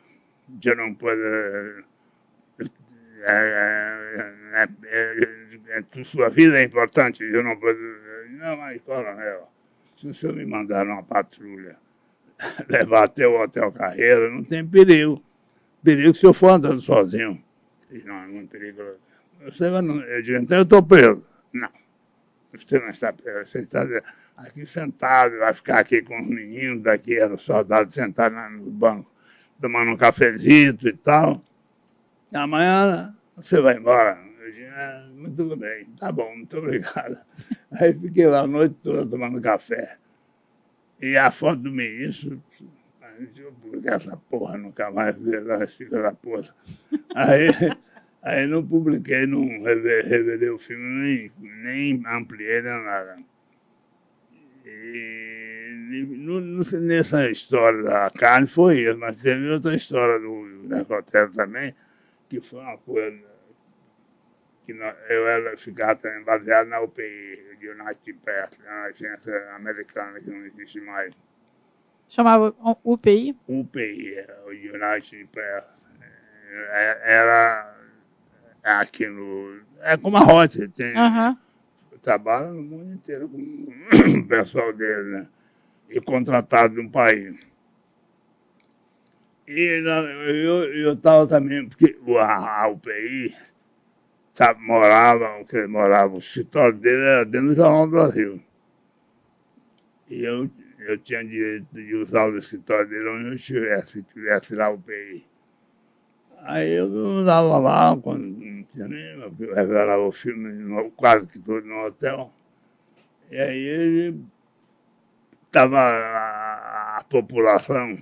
[0.61, 1.21] Você não pode
[3.27, 7.79] é, é, é, é, sua vida é importante, eu não posso.
[8.33, 9.51] Não, mas, coronel,
[9.97, 11.79] se o senhor me mandar uma patrulha
[12.69, 15.23] levar até o Hotel Carreira, não tem perigo.
[15.83, 17.43] Perigo se eu for andando sozinho.
[18.05, 18.83] Não, não é perigo.
[18.83, 19.14] Você
[19.83, 21.25] não, eu digo, então eu estou preso.
[21.53, 21.71] Não,
[22.53, 23.85] você não está preso, você está
[24.37, 29.11] aqui sentado, vai ficar aqui com os meninos daqui, eram soldados sentados no banco,
[29.61, 31.43] tomando um cafezito e tal.
[32.33, 34.19] E amanhã você vai embora.
[34.41, 37.19] Eu ah, muito bem, tá bom, muito obrigado.
[37.73, 39.99] Aí fiquei lá a noite toda tomando café.
[41.01, 42.43] E a foto do ministro,
[43.39, 45.17] eu publicar essa porra, nunca mais
[45.75, 46.55] fica da porra.
[47.15, 47.49] Aí,
[48.25, 53.19] aí não publiquei, não revelei o filme, nem, nem ampliei, nem nada.
[54.65, 55.75] E
[56.81, 61.75] nessa história da carne foi isso, mas teve outra história do necrotério também,
[62.29, 63.35] que foi uma coisa
[64.65, 70.47] que eu era ficar também baseado na UPI, United Press, na agência americana que não
[70.47, 71.15] existe mais.
[72.09, 73.37] Chamava UPI?
[73.47, 75.65] UPI, é, o United Press.
[76.47, 77.74] É, era
[78.65, 79.61] aqui no.
[79.81, 80.97] É como a Rota, tem.
[80.97, 81.37] Uhum.
[82.01, 85.29] Trabalha no mundo inteiro com o pessoal dele, né?
[85.89, 87.35] E contratado de um país.
[89.47, 93.35] E eu estava também, porque a, a UPI
[94.35, 98.43] sabe, morava, que morava, o escritório dele era dentro do Jornal do Brasil.
[100.11, 100.51] E eu,
[100.81, 104.79] eu tinha direito de usar o escritório dele onde eu estivesse, se tivesse lá o
[104.79, 105.25] PI.
[106.45, 109.19] Aí eu andava lá, quando tinha nem,
[109.55, 112.33] revelava o filme no, quase que todo no hotel.
[113.31, 114.21] E aí ele
[115.47, 117.99] estava, a, a população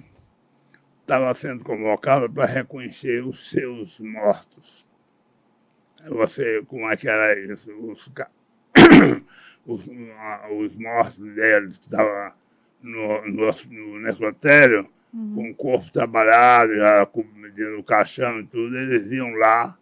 [1.00, 4.87] estava sendo convocada para reconhecer os seus mortos
[6.11, 7.70] você, como é que era isso?
[7.72, 8.11] Os,
[9.66, 9.88] os,
[10.50, 12.33] os mortos deles que estavam
[12.83, 15.35] no, no, no necrotério, uhum.
[15.35, 17.09] com o corpo trabalhado, já
[17.77, 19.77] no caixão e tudo, eles iam lá,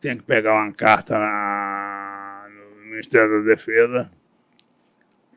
[0.00, 4.12] tinha que pegar uma carta na, no Ministério da Defesa,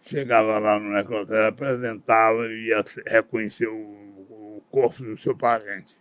[0.01, 5.95] chegava lá no necrotério, apresentava e ia reconhecer o, o corpo do seu parente.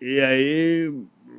[0.00, 0.92] E aí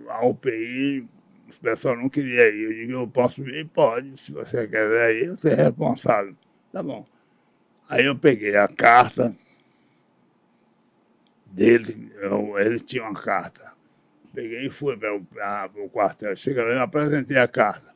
[0.10, 2.64] a UPI, o pessoal não queria ir.
[2.64, 3.68] Eu digo, eu posso ir?
[3.68, 6.36] Pode, se você quiser ir, você é responsável.
[6.72, 7.06] Tá bom.
[7.90, 9.36] Aí eu peguei a carta
[11.46, 13.74] dele, eu, ele tinha uma carta.
[14.34, 16.36] Peguei e fui para o quartel.
[16.36, 17.96] Cheguei lá e apresentei a carta.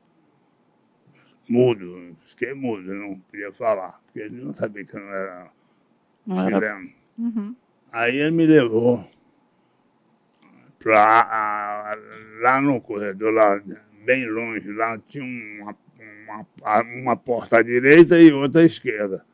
[1.49, 5.52] Mudo, fiquei mudo, não podia falar, porque ele não sabia que eu não era
[6.25, 6.89] não chileno.
[7.17, 7.56] Uhum.
[7.91, 9.10] Aí ele me levou
[10.78, 11.97] pra,
[12.41, 13.60] lá no corredor, lá,
[14.06, 15.75] bem longe, lá tinha uma,
[16.28, 19.25] uma, uma porta à direita e outra à esquerda.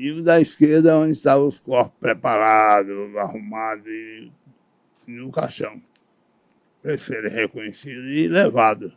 [0.00, 4.30] E o da esquerda onde estavam os corpos preparados, arrumados e
[5.08, 5.82] no caixão,
[6.80, 8.96] para serem reconhecidos e levados.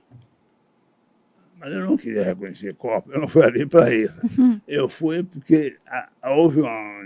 [1.57, 4.21] Mas eu não queria reconhecer corpo, eu não fui ali para isso.
[4.67, 5.75] Eu fui porque
[6.23, 6.99] houve uma,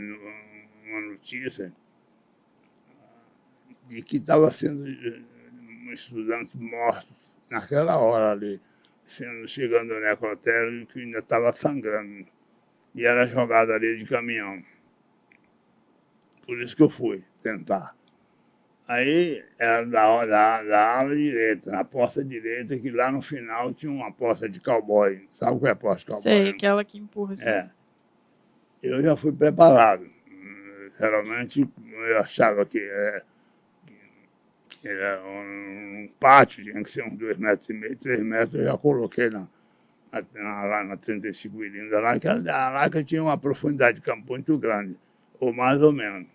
[0.84, 1.74] uma notícia
[3.88, 5.22] de que estava sendo eh,
[5.88, 7.08] um estudante morto
[7.50, 8.60] naquela hora ali,
[9.06, 12.35] sendo, chegando no necrotério que ainda estava sangrando.
[12.96, 14.64] E era jogado ali de caminhão.
[16.46, 17.96] Por isso que eu fui tentar.
[18.88, 23.92] Aí era da, da, da ala direita, na porta direita, que lá no final tinha
[23.92, 25.28] uma porta de cowboy.
[25.32, 26.22] Sabe qual é a porta de cowboy?
[26.22, 27.34] Sei, aquela que empurra.
[27.34, 27.44] Assim.
[27.44, 27.70] É.
[28.82, 30.08] Eu já fui preparado.
[30.98, 33.24] Geralmente eu achava que é,
[34.84, 38.78] era um pátio, tinha que ser uns dois metros e meio, três metros, eu já
[38.78, 39.48] coloquei na,
[40.34, 44.98] lá na 35 milímetros, lá que a Laca tinha uma profundidade de campo muito grande,
[45.40, 46.28] ou mais ou menos.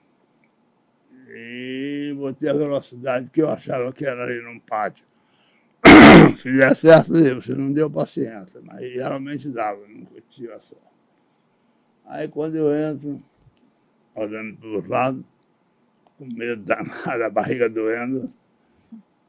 [1.29, 5.05] E botei a velocidade que eu achava que era ali num pátio.
[6.37, 10.85] Se der certo, se não deu paciência, mas geralmente dava, nunca tive a sorte.
[12.05, 13.23] Aí quando eu entro,
[14.15, 15.25] olhando para os lados,
[16.19, 18.31] com medo danado, a barriga doendo,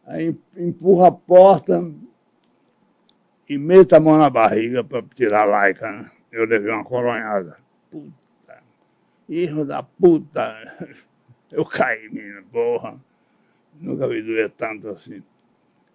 [0.06, 1.80] Aí empurra a porta
[3.52, 5.92] e mete a mão na barriga para tirar a laica.
[5.92, 6.10] Né?
[6.32, 7.58] Eu levei uma coronhada.
[7.92, 8.64] Puta,
[9.28, 10.88] erro da puta.
[11.52, 12.98] Eu caí, menina, porra.
[13.78, 15.22] Nunca vi doer tanto assim.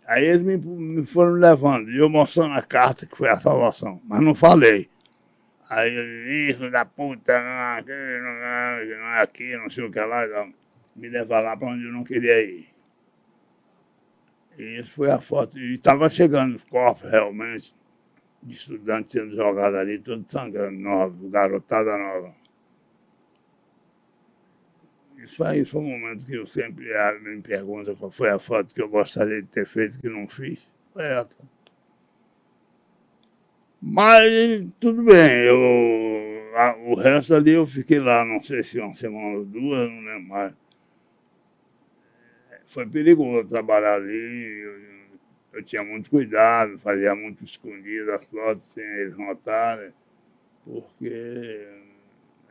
[0.06, 4.00] Aí eles me, me foram levando, e eu mostrando a carta que foi a salvação,
[4.04, 4.88] mas não falei.
[5.68, 10.26] Aí eu isso da puta, não, não, não é aqui, não sei o que lá,
[10.94, 12.68] me levar lá para onde eu não queria ir.
[14.58, 15.58] E foi a foto.
[15.58, 17.74] E estava chegando os corpos realmente
[18.42, 22.34] de estudantes sendo jogados ali, tudo sangrando, novo, garotada nova.
[25.18, 26.86] isso aí foi um momento que eu sempre
[27.20, 30.70] me pergunto qual foi a foto que eu gostaria de ter feito que não fiz.
[30.92, 31.28] Foi essa.
[33.82, 38.94] Mas tudo bem, eu, a, o resto ali eu fiquei lá, não sei se uma
[38.94, 40.54] semana ou duas, não lembro mais.
[42.66, 48.84] Foi perigoso trabalhar ali, eu, eu tinha muito cuidado, fazia muito escondido as fotos sem
[48.84, 49.92] eles notarem,
[50.64, 51.68] porque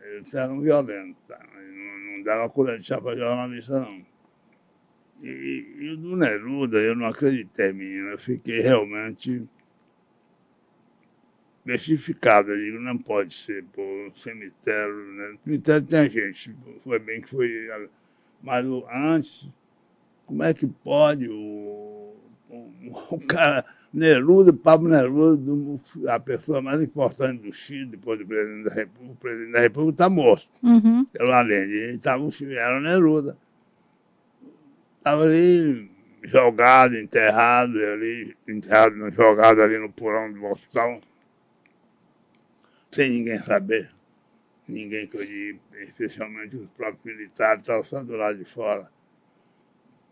[0.02, 1.40] eles eram violentos, tá?
[1.54, 4.06] não, não dava colher de chá para jornalista não.
[5.22, 9.48] E, e o do Neruda, eu não acreditei, menino, eu fiquei realmente
[11.66, 13.82] Messificado, eu digo, não pode ser, pô,
[14.14, 15.36] cemitério, né?
[15.44, 17.50] cemitério tem gente, foi bem que foi,
[18.40, 19.50] mas antes,
[20.26, 22.16] como é que pode o,
[22.50, 22.72] o,
[23.12, 25.52] o cara, Neruda, Pablo Neruda,
[26.14, 29.94] a pessoa mais importante do Chile, depois do presidente da República, o presidente da República
[29.94, 31.06] está morto, uhum.
[31.06, 33.38] pelo além, ele estava, era o Neruda,
[34.98, 35.90] estava ali
[36.24, 41.00] jogado, enterrado, ali, enterrado, jogado ali no porão do hospital,
[42.92, 43.92] sem ninguém saber.
[44.68, 48.90] Ninguém que eu digo, especialmente os próprios militares, estavam só do lado de fora.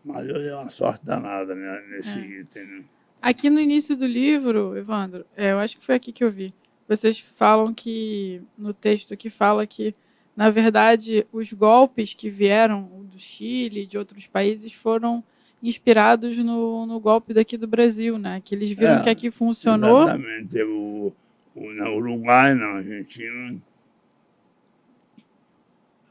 [0.04, 2.40] Mas eu dei uma sorte danada né, nesse é.
[2.40, 2.66] item.
[2.66, 2.84] Né?
[3.22, 6.52] Aqui no início do livro, Evandro, é, eu acho que foi aqui que eu vi.
[6.86, 9.94] Vocês falam que, no texto que fala que,
[10.36, 15.24] na verdade, os golpes que vieram do Chile e de outros países foram
[15.62, 18.42] inspirados no, no golpe daqui do Brasil, né?
[18.44, 20.02] Que eles viram é, que aqui funcionou.
[20.02, 20.62] Exatamente.
[20.62, 21.14] O,
[21.54, 23.58] na Uruguai, na Argentina.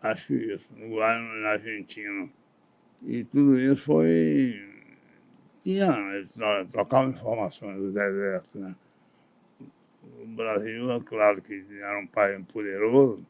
[0.01, 2.27] Acho que isso, Uruguai na Argentina.
[3.05, 4.69] E tudo isso foi.
[5.61, 6.35] Tinha, eles
[6.71, 8.75] trocavam informações do deserto, né?
[10.21, 13.25] O Brasil, é claro que era um país poderoso,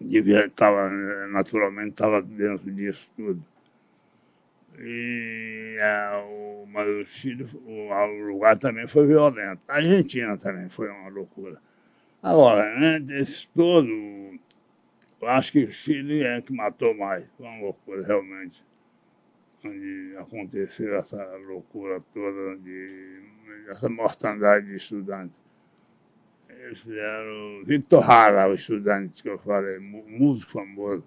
[0.00, 0.90] devia, tava,
[1.28, 3.44] naturalmente estava dentro disso tudo.
[4.78, 9.60] E é, o, mas o Chile, o, o Uruguai também foi violento.
[9.68, 11.60] A Argentina também foi uma loucura.
[12.22, 13.88] Agora, antes todo,
[15.28, 17.28] acho que o Chile é que matou mais.
[17.36, 18.64] Foi uma loucura, realmente.
[19.64, 23.22] Onde aconteceu essa loucura toda, de,
[23.68, 25.36] essa mortandade de estudantes.
[26.48, 31.04] Eles fizeram Victor Hara, o estudante que eu falei, músico famoso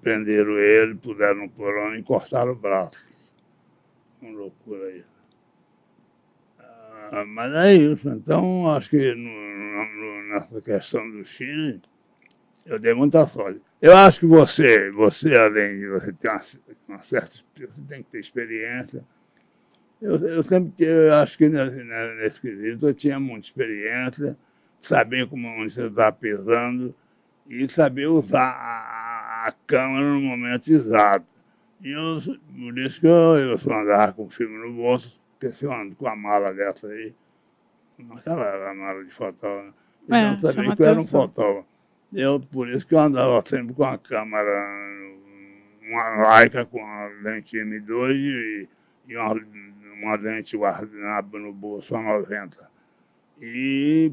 [0.00, 3.06] prenderam ele, puseram no porão e cortaram o braço.
[4.20, 5.04] Uma loucura aí.
[7.12, 8.08] Ah, mas é isso.
[8.08, 11.82] Então, acho que no, no, nessa questão do Chile,
[12.70, 13.60] eu dei muita sorte.
[13.82, 16.40] Eu acho que você, você além de você ter uma,
[16.88, 19.04] uma certa, você tem que ter experiência.
[20.00, 24.38] Eu, eu sempre eu acho que nesse, nesse quesito eu tinha muita experiência,
[24.80, 26.94] saber como você está pisando
[27.48, 31.26] e saber usar a, a câmera no momento exato.
[31.82, 32.20] E eu,
[32.56, 35.72] por isso que eu, eu só andava com o filme no bolso, porque se eu
[35.72, 37.16] ando com a mala dessa aí,
[38.16, 39.74] aquela mala de fotógrafo,
[40.08, 41.69] eu é, não sabia que eu era um fotógrafo.
[42.12, 44.66] Eu, por isso que eu andava sempre com a câmera,
[45.82, 48.68] uma Leica com a lente M2 e,
[49.08, 49.34] e uma,
[50.00, 52.56] uma lente guardanapo no bolso a 90.
[53.40, 54.12] E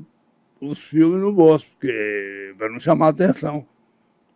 [0.61, 3.67] os filmes no bolso, porque para não chamar atenção.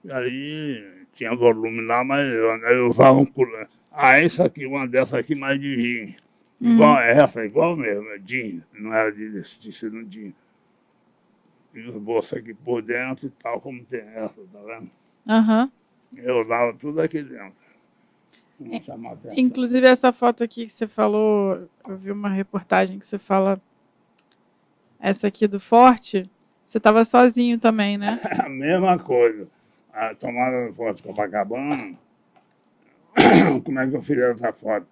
[0.04, 3.66] E aí tinha volume lá, mas eu, eu usava um colã.
[3.92, 6.16] Ah, isso aqui, uma dessa aqui mais de jeans.
[6.60, 8.64] Igual essa, igual mesmo, é jeans.
[8.74, 10.34] Não era de, de tecido jeans.
[11.74, 14.92] E os bolsos aqui por dentro, tal como tem essa, tá vendo?
[15.28, 15.72] Uhum.
[16.16, 17.62] Eu usava tudo aqui dentro.
[18.64, 23.60] É, inclusive essa foto aqui que você falou, eu vi uma reportagem que você fala
[25.00, 26.30] essa aqui do Forte,
[26.64, 28.20] você estava sozinho também, né?
[28.40, 29.50] A mesma coisa
[29.94, 31.98] a tomada do Forte Copacabana,
[33.64, 34.88] como é que eu fiz essa foto?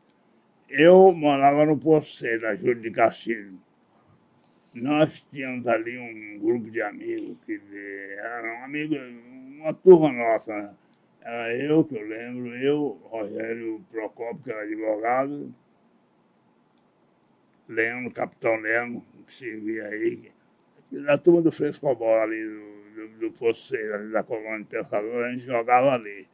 [0.67, 3.59] Eu morava no Poço 6, na Júlio de Castilho.
[4.73, 7.59] Nós tínhamos ali um grupo de amigos, que
[8.19, 8.95] era um amigo,
[9.59, 10.77] uma turma nossa?
[11.21, 15.53] Era eu, que eu lembro, eu, Rogério Procopio, que era advogado,
[17.67, 20.31] Leno, Capitão Leno, que servia aí,
[20.91, 25.45] da turma do Frescobol ali, do, do, do ali da colônia de pescadores, a gente
[25.45, 26.27] jogava ali.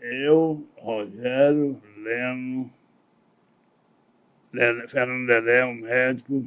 [0.00, 2.70] Eu, Rogério, Leno,
[4.88, 6.46] Fernando Lelé, um médico,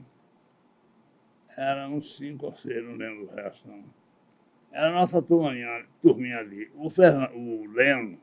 [1.58, 3.84] eram uns cinco ou seis, não lembro o resto não.
[4.72, 6.72] Era a nossa turminha, turminha ali.
[6.76, 8.20] O, Fernando, o Leno,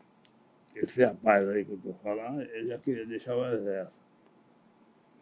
[0.74, 3.96] esse rapaz aí que eu estou falando, ele já queria deixar o exército.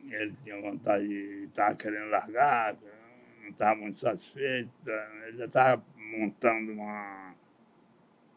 [0.05, 2.77] Ele tinha vontade de estar querendo largar,
[3.43, 4.71] não estava muito satisfeito,
[5.27, 7.35] ele já estava montando uma,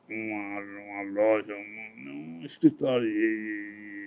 [0.10, 4.07] uma, uma loja, um, um escritório de,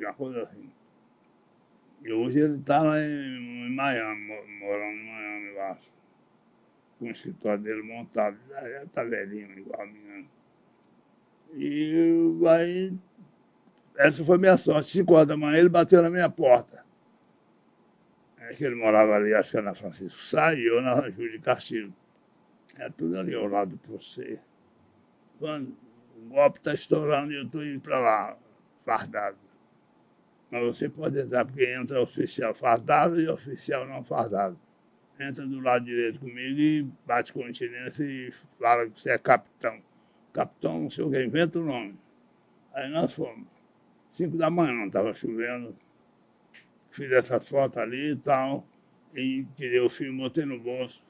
[0.00, 0.70] uma coisa assim.
[2.02, 4.26] E hoje ele está lá em, em, Miami,
[4.60, 5.94] morando em Miami, eu acho.
[6.98, 8.36] Com o escritório dele montado.
[8.48, 10.26] Já está velhinho, igual a minha.
[11.56, 12.92] E aí,
[13.96, 14.90] essa foi minha sorte.
[14.90, 16.84] Cinco horas da manhã ele bateu na minha porta.
[18.38, 21.32] É que ele morava ali, acho que era na Francisco Sá e eu na Júlia
[21.32, 21.94] de Castilho.
[22.76, 24.40] É tudo ali ao lado de você.
[25.38, 25.74] Quando
[26.16, 28.38] o golpe está estourando e eu estou indo para lá,
[28.84, 29.38] fardado.
[30.50, 34.58] Mas você pode entrar, porque entra oficial fardado e oficial não fardado.
[35.18, 39.80] Entra do lado direito comigo e bate continência e fala que você é capitão.
[40.32, 41.98] Capitão, não sei o que, inventa o nome.
[42.72, 43.46] Aí nós fomos.
[44.10, 45.76] Cinco da manhã, não estava chovendo.
[46.90, 48.66] Fiz essa foto ali e tal.
[49.14, 51.04] E tirei o filme, botei no bolso.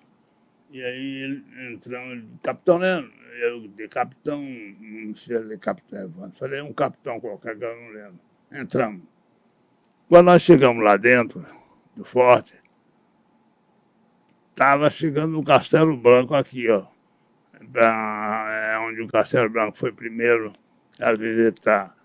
[0.75, 3.09] E aí ele entramos, capitão Leno,
[3.41, 8.19] eu de capitão, não sei de capitão falei um capitão qualquer que eu não lembro.
[8.51, 9.03] Entramos.
[10.09, 11.47] Quando nós chegamos lá dentro
[11.95, 12.61] do forte,
[14.51, 16.85] estava chegando o Castelo Branco aqui, ó.
[17.71, 20.53] Pra, é onde o Castelo Branco foi primeiro
[21.01, 21.97] a visitar,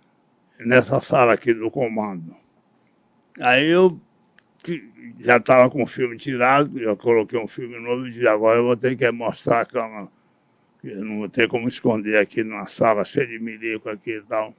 [0.60, 2.38] nessa sala aqui do comando.
[3.40, 4.00] Aí eu
[4.78, 8.60] que já estava com o filme tirado, eu coloquei um filme novo e disse, agora
[8.60, 10.12] eu vou ter que mostrar a cama,
[10.84, 14.56] eu não vou ter como esconder aqui numa sala cheia de milico aqui e tal.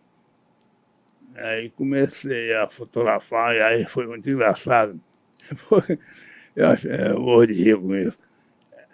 [1.35, 5.01] Aí comecei a fotografar e aí foi muito engraçado.
[6.55, 8.19] eu, acho, eu vou de rir com isso.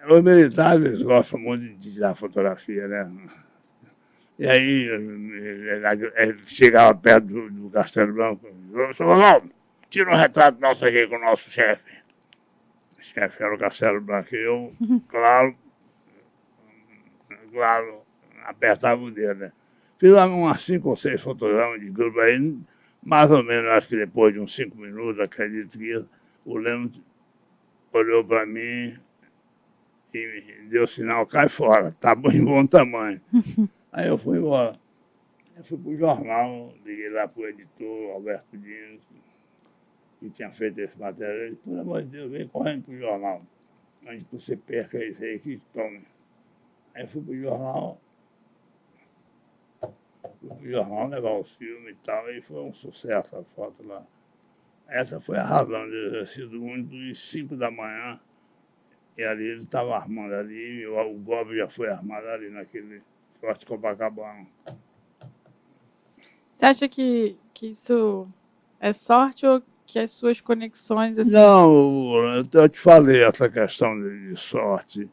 [0.08, 3.10] Os militares gostam muito de tirar fotografia, né?
[4.38, 4.84] E aí
[6.14, 8.46] ele chegava perto do, do Castelo Branco,
[9.00, 9.50] Ronaldo,
[9.90, 11.96] tira um retrato nosso aqui com o nosso chefe.
[12.98, 14.34] O chefe era o Castelo Branco.
[14.34, 14.72] E eu,
[15.08, 15.56] claro,
[17.52, 18.02] claro,
[18.44, 19.52] apertava o dedo, né?
[19.98, 22.58] Fiz umas cinco ou seis fotogramas de grupo aí,
[23.02, 26.06] mais ou menos, acho que depois de uns cinco minutos, acredito que
[26.44, 26.92] o Leno
[27.92, 28.94] olhou para mim
[30.12, 33.20] e deu sinal, cai fora, tá bom, em bom tamanho.
[33.90, 34.78] aí eu fui embora.
[35.56, 38.98] Eu fui para o jornal, liguei lá para o editor, Alberto Dino,
[40.26, 43.42] que tinha feito esse material, ele pelo amor de Deus, vem correndo para o jornal.
[44.06, 46.02] Antes que você perca isso aí, que tome.
[46.94, 48.00] Aí eu fui para o jornal,
[49.80, 53.86] fui para o jornal levar os filmes e tal, e foi um sucesso a foto
[53.86, 54.06] lá.
[54.88, 58.20] Essa foi a razão de eu ter sido um dos cinco da manhã,
[59.16, 63.02] e ali ele estava armando ali, o, o golpe já foi armado ali naquele
[63.40, 64.46] Forte Copacabana.
[66.52, 68.28] Você acha que, que isso
[68.80, 71.18] é sorte ou que as suas conexões.
[71.18, 71.30] Assim...
[71.30, 75.10] Não, eu te falei essa questão de, sorte.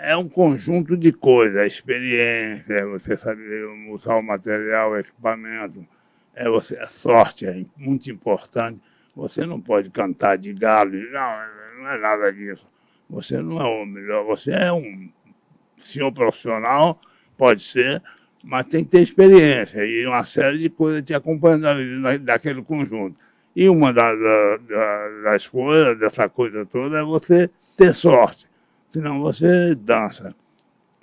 [0.00, 5.84] É um conjunto de coisas, a experiência, é você saber usar o material, o equipamento,
[6.34, 8.80] é você, a sorte é muito importante.
[9.14, 12.66] Você não pode cantar de galo, não, não é nada disso.
[13.10, 15.10] Você não é o melhor, você é um
[15.76, 17.00] senhor profissional,
[17.36, 18.02] pode ser,
[18.44, 23.25] mas tem que ter experiência e uma série de coisas te acompanhando daquele conjunto.
[23.56, 24.18] E uma das,
[25.24, 28.46] das coisas, dessa coisa toda, é você ter sorte.
[28.90, 30.36] Senão você dança.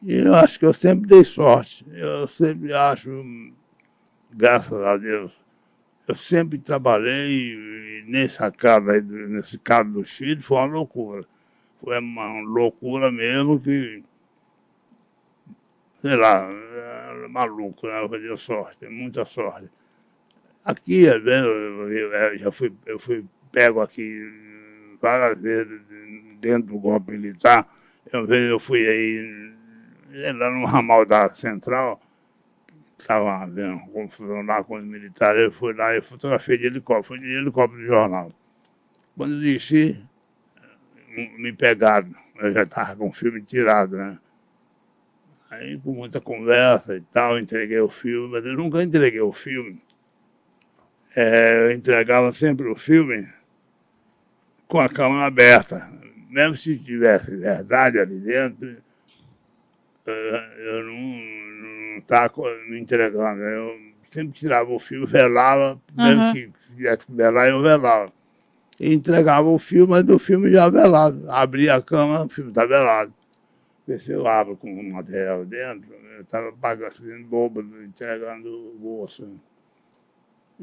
[0.04, 1.84] E eu acho que eu sempre dei sorte.
[1.92, 3.10] Eu sempre acho,
[4.32, 5.32] graças a Deus,
[6.08, 11.26] eu sempre trabalhei nessa casa, nesse caso dos filhos, foi uma loucura.
[11.84, 14.04] Foi uma loucura mesmo que,
[15.98, 16.48] sei lá,
[17.32, 18.00] maluco, né?
[18.00, 19.72] Eu dei sorte, muita sorte.
[20.66, 24.32] Aqui, vezes, eu, já fui, eu fui pego aqui
[25.02, 25.82] várias vezes
[26.40, 27.68] dentro do golpe militar.
[28.12, 29.54] Eu, eu fui aí,
[30.34, 32.02] lá no ramal da central,
[32.98, 37.20] estava havendo confusão lá com os militares, eu fui lá e fotografei de helicóptero, fui
[37.20, 38.32] de helicóptero de jornal.
[39.18, 40.02] Quando eu desci,
[41.38, 42.10] me pegaram,
[42.40, 44.18] eu já estava com o filme tirado, né?
[45.52, 49.80] Aí, com muita conversa e tal, entreguei o filme, mas eu nunca entreguei o filme
[51.16, 53.28] é, eu entregava sempre o filme
[54.68, 55.88] com a câmera aberta.
[56.30, 58.78] Mesmo se tivesse verdade ali dentro,
[60.06, 62.32] eu não estava
[62.68, 63.42] me entregando.
[63.42, 66.34] Eu sempre tirava o filme, velava, mesmo uhum.
[66.34, 68.12] que tivesse que velar, eu velava.
[68.80, 71.30] E entregava o filme, mas do filme já velado.
[71.30, 73.14] Abria a câmera, o filme está velado.
[73.86, 76.92] Porque se eu abro com o material dentro, eu estava pagando,
[77.28, 79.30] bobo, entregando o osso.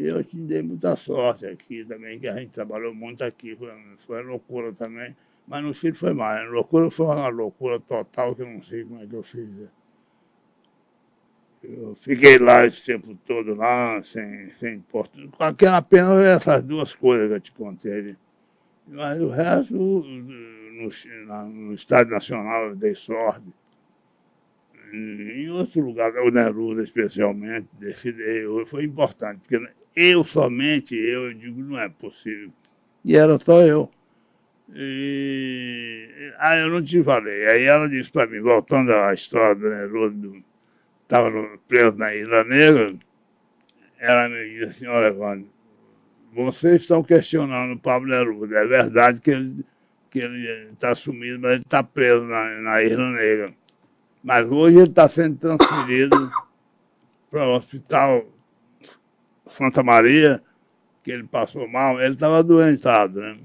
[0.03, 4.23] Eu te dei muita sorte aqui também, que a gente trabalhou muito aqui, foi, foi
[4.23, 5.15] loucura também.
[5.47, 6.41] Mas no Chile foi mais.
[6.41, 9.49] A loucura foi uma loucura total que eu não sei como é que eu fiz.
[11.63, 15.29] Eu fiquei lá esse tempo todo lá, sem, sem importância.
[15.29, 18.17] Com aquela pena essas duas coisas que eu te contei.
[18.87, 20.89] Mas o resto, no,
[21.49, 23.45] no Estádio Nacional, eu dei sorte.
[24.93, 27.69] Em outro lugar, o Neruda especialmente,
[28.67, 29.59] foi importante, porque
[29.95, 32.51] eu somente, eu, eu digo, não é possível.
[33.05, 33.91] E era só eu.
[34.73, 37.47] E, ah, eu não te falei.
[37.47, 40.39] Aí ela disse para mim, voltando à história do Neruda,
[41.03, 41.31] estava
[41.67, 42.95] preso na Ilha Negra,
[43.99, 45.49] ela me disse assim, olha, Evandro,
[46.33, 48.59] vocês estão questionando o Pablo Neruda.
[48.59, 49.65] É verdade que ele
[50.11, 53.55] que ele está sumido, mas ele está preso na, na Ilha Negra.
[54.23, 56.31] Mas hoje ele está sendo transferido
[57.31, 58.27] para o hospital
[59.51, 60.41] Santa Maria,
[61.03, 63.39] que ele passou mal, ele estava doentado, né?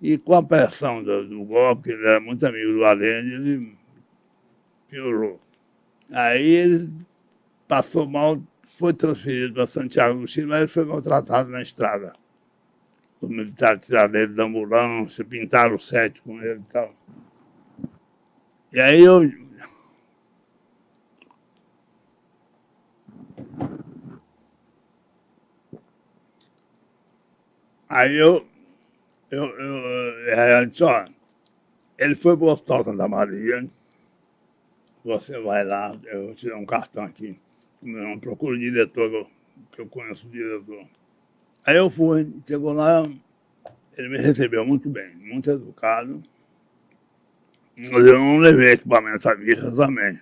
[0.00, 3.76] E com a pressão do, do golpe, que ele era muito amigo do Allende, ele
[4.88, 5.40] piorou.
[6.10, 6.92] Aí ele
[7.66, 8.40] passou mal,
[8.78, 12.12] foi transferido para Santiago do Chile, mas ele foi maltratado na estrada.
[13.20, 16.94] Os militares tiraram ele da ambulância, pintaram o set com ele e tal.
[18.72, 19.22] E aí eu.
[27.88, 28.46] Aí eu.
[29.30, 29.76] Eu, eu,
[30.60, 31.08] eu disse, ó,
[31.98, 33.68] ele foi para o Hospital Santa Maria.
[35.04, 37.38] Você vai lá, eu vou te dar um cartão aqui.
[37.82, 39.28] Não, procura o diretor,
[39.72, 40.86] que eu conheço o diretor.
[41.66, 43.08] Aí eu fui, chegou lá,
[43.96, 46.22] ele me recebeu muito bem, muito educado.
[47.76, 50.18] Mas eu não levei equipamento à vista também.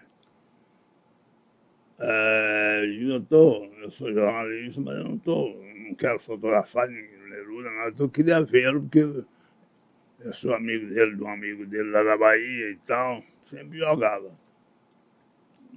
[2.00, 5.54] É, eu, tô, eu sou jornalista, mas eu não, tô,
[5.86, 7.94] não quero fotografar ninguém, Neruda, nada.
[7.98, 12.70] Eu queria vê-lo, porque eu sou amigo dele, de um amigo dele lá da Bahia
[12.70, 13.22] e tal.
[13.42, 14.30] Sempre jogava.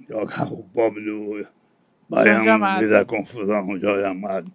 [0.08, 1.46] Jogava o pobre do
[2.08, 4.52] Baiano, fez a confusão com o Jorge Amado.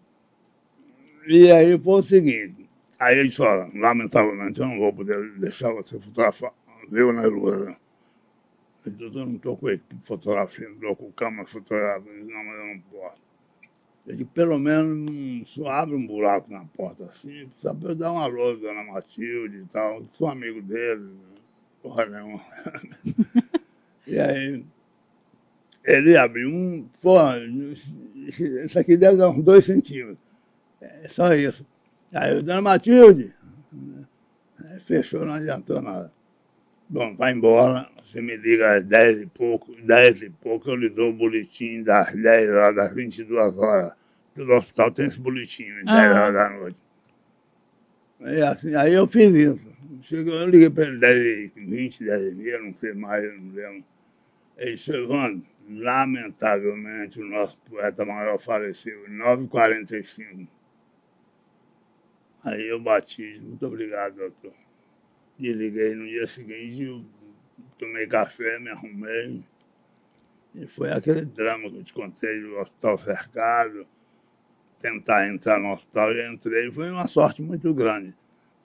[1.27, 5.97] E aí foi o seguinte, aí ele olha, lamentavelmente eu não vou poder deixar você
[5.99, 6.51] fotografar,
[6.89, 7.77] viu, Lula?
[8.85, 12.65] Eu não estou com equipe de fotografia, não estou com câmera fotográfica, não, mas eu
[12.65, 13.21] não posso.
[14.05, 18.11] Ele disse, pelo menos só abre um buraco na porta assim, só para eu dar
[18.11, 21.09] uma alô, dona Matilde e tal, sou amigo dele,
[21.81, 22.43] porra nenhuma.
[24.05, 24.65] e aí,
[25.85, 27.37] ele abriu um, porra,
[28.27, 30.19] isso aqui deve dar uns dois centímetros.
[30.81, 31.65] É só isso.
[32.13, 33.33] Aí eu, dona Matilde,
[34.59, 36.11] aí fechou, não adiantou nada.
[36.89, 40.89] Bom, vai embora, você me liga às 10 e pouco, 10 e pouco eu lhe
[40.89, 43.93] dou o boletim das 10 horas, das 22 horas.
[44.35, 46.21] Do hospital tem esse boletim, 10 ah.
[46.21, 46.81] horas da noite.
[48.21, 49.59] Aí, assim, aí eu fiz isso.
[50.01, 53.53] Chegou, eu liguei para ele 10 e 20, 10 e meia, não sei mais, não
[53.53, 53.85] lembro.
[54.57, 60.47] Ele disse, Evandro, lamentavelmente o nosso poeta maior faleceu em 9h45.
[62.43, 64.53] Aí eu bati, muito obrigado, doutor.
[65.39, 67.05] Desliguei no dia seguinte, eu
[67.83, 69.43] tomei café, me arrumei.
[70.55, 73.87] E foi aquele drama que eu te contei do hospital cercado,
[74.79, 76.71] tentar entrar no hospital e entrei.
[76.71, 78.13] Foi uma sorte muito grande.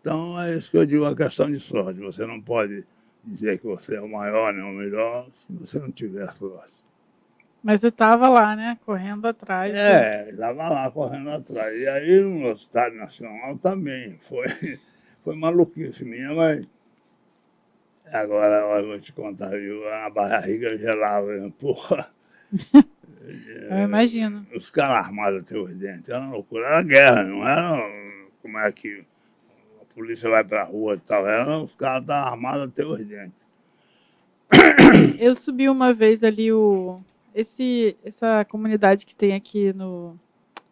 [0.00, 2.00] Então é isso que eu digo, a questão de sorte.
[2.00, 2.86] Você não pode
[3.24, 6.84] dizer que você é o maior nem o melhor se você não tiver sorte.
[7.62, 8.78] Mas você estava lá, né?
[8.86, 9.74] Correndo atrás.
[9.74, 11.76] É, estava lá correndo atrás.
[11.76, 14.18] E aí no Estádio Nacional também.
[14.28, 14.46] Foi,
[15.24, 16.66] foi maluquice minha, mas
[18.12, 19.88] agora eu vou te contar, viu?
[19.88, 21.28] A barriga gelava,
[21.59, 22.11] porra.
[23.70, 24.46] eu imagino.
[24.54, 26.09] Os caras armados até os dentes.
[26.09, 26.66] Era uma loucura.
[26.66, 27.78] Era guerra, não era
[28.42, 29.04] como é que
[29.80, 31.26] a polícia vai pra rua e tal.
[31.26, 33.38] Era, os caras estavam armados até os dentes.
[35.18, 37.00] Eu subi uma vez ali o
[37.34, 40.18] esse, essa comunidade que tem aqui no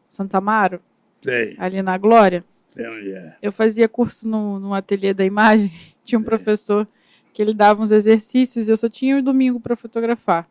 [0.09, 0.81] Santa Amaro,
[1.21, 1.55] Sei.
[1.59, 3.37] ali na Glória, Sei onde é.
[3.41, 5.71] eu fazia curso no, no ateliê da imagem,
[6.03, 6.29] tinha um Sei.
[6.29, 6.89] professor
[7.37, 10.49] que ele dava uns exercícios e eu só tinha o domingo para fotografar.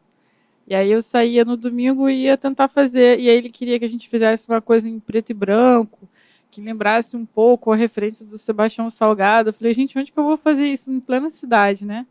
[0.68, 3.86] E aí eu saía no domingo e ia tentar fazer, e aí ele queria que
[3.86, 6.08] a gente fizesse uma coisa em preto e branco,
[6.52, 9.50] que lembrasse um pouco a referência do Sebastião Salgado.
[9.50, 10.92] Eu falei, gente, onde que eu vou fazer isso?
[10.92, 12.06] Em plena cidade, né?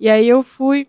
[0.00, 0.88] E aí eu fui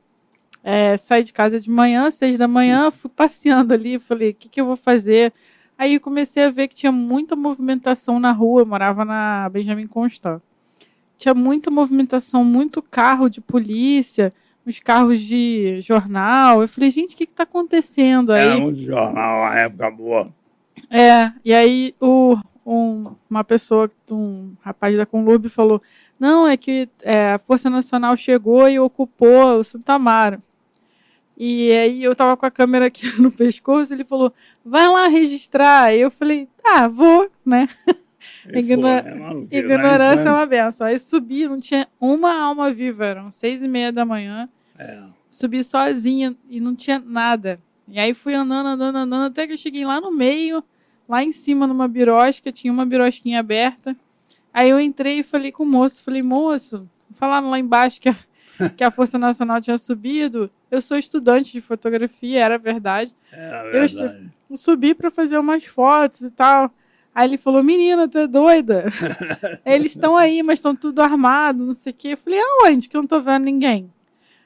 [0.63, 4.47] é, saí de casa de manhã, seis da manhã, fui passeando ali, falei, o que,
[4.47, 5.33] que eu vou fazer?
[5.77, 10.41] Aí comecei a ver que tinha muita movimentação na rua, eu morava na Benjamin Constant.
[11.21, 14.33] Tinha muita movimentação, muito carro de polícia,
[14.65, 16.63] uns carros de jornal.
[16.63, 18.47] Eu falei, gente, o que está acontecendo aí?
[18.47, 20.33] Era muito jornal, uma época boa.
[20.89, 25.79] É, e aí o, um, uma pessoa, um rapaz da Conlurb falou,
[26.19, 30.41] Não, é que é, a Força Nacional chegou e ocupou o Santa Amaro.
[31.37, 34.33] E aí eu tava com a câmera aqui no pescoço, ele falou,
[34.65, 35.83] vai lá registrar.
[35.83, 37.67] Aí eu falei, tá, vou, né?
[38.47, 38.89] Ignor...
[38.89, 40.87] é Ignorância é uma benção.
[40.87, 44.49] Aí subi, não tinha uma alma viva, eram seis e meia da manhã.
[44.77, 45.03] É.
[45.29, 47.59] Subi sozinha e não tinha nada.
[47.87, 50.63] E aí fui andando, andando, andando, até que eu cheguei lá no meio,
[51.07, 53.95] lá em cima numa birosca, tinha uma birosquinha aberta.
[54.53, 58.15] Aí eu entrei e falei com o moço, falei, moço, falaram lá embaixo que a,
[58.77, 60.49] que a Força Nacional tinha subido.
[60.69, 63.13] Eu sou estudante de fotografia, era verdade.
[63.31, 64.31] É verdade.
[64.49, 66.73] Eu subi para fazer umas fotos e tal.
[67.13, 68.85] Aí ele falou, menina, tu é doida?
[69.65, 72.07] Eles estão aí, mas estão tudo armado, não sei o quê.
[72.09, 72.87] Eu falei, aonde?
[72.87, 73.91] Que eu não tô vendo ninguém.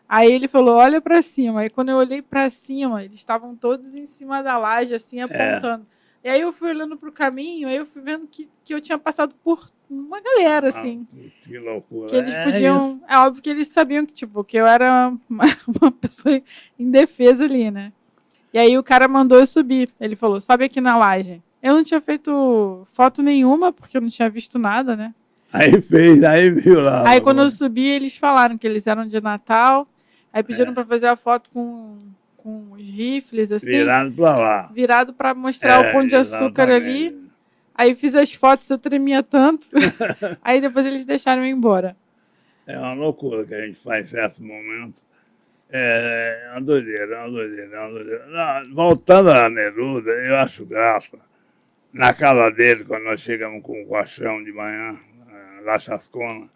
[0.08, 1.62] Aí ele falou, olha para cima.
[1.62, 5.24] Aí quando eu olhei para cima, eles estavam todos em cima da laje, assim, é.
[5.24, 5.86] apontando.
[6.24, 6.28] É.
[6.28, 8.98] E aí eu fui olhando pro caminho, aí eu fui vendo que, que eu tinha
[8.98, 11.06] passado por uma galera, assim.
[11.14, 12.10] Ah, que loucura.
[12.10, 13.02] Que eles é podiam.
[13.08, 15.44] É, é, óbvio que eles sabiam que, tipo, que eu era uma,
[15.80, 16.42] uma pessoa
[16.80, 17.94] indefesa ali, né?
[18.52, 19.90] E aí o cara mandou eu subir.
[20.00, 21.44] Ele falou, sobe aqui na laje.
[21.66, 25.16] Eu não tinha feito foto nenhuma, porque eu não tinha visto nada, né?
[25.52, 27.10] Aí fez, aí viu lá.
[27.10, 29.88] Aí quando eu subi, eles falaram que eles eram de Natal.
[30.32, 30.76] Aí pediram é.
[30.76, 31.98] para fazer a foto com,
[32.38, 33.66] com os rifles, assim.
[33.66, 34.72] Virado para lá.
[34.76, 37.20] Virado para mostrar é, o pão de açúcar ali.
[37.74, 39.68] Aí fiz as fotos, eu tremia tanto.
[40.44, 41.98] aí depois eles deixaram eu ir embora.
[42.68, 45.02] É uma loucura que a gente faz em certo momento.
[45.72, 48.26] É, é uma doideira, é uma doideira, é uma doideira.
[48.28, 51.18] Não, voltando à Neruda, eu acho graça
[51.96, 54.94] na casa dele, quando nós chegamos com o colchão de manhã,
[55.30, 56.50] eh, lá Chascona.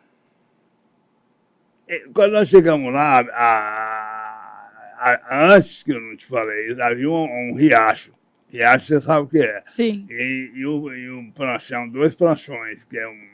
[2.13, 7.55] Quando nós chegamos lá, a, a, antes que eu não te falei, havia um, um,
[7.55, 8.13] riacho.
[8.49, 9.63] Riacho, você sabe o que é.
[9.67, 10.05] Sim.
[10.09, 13.29] E, e, o, e um pranchão, dois pranchões, que é um.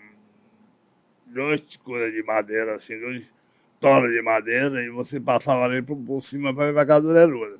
[1.26, 3.26] Dois coisas de madeira, assim, dois
[3.80, 7.01] toras de madeira, e você passava ali por, por cima para ir para a casa
[7.01, 7.60] do Neruda.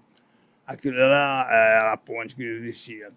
[0.68, 3.12] Aquilo era, era a ponte que existia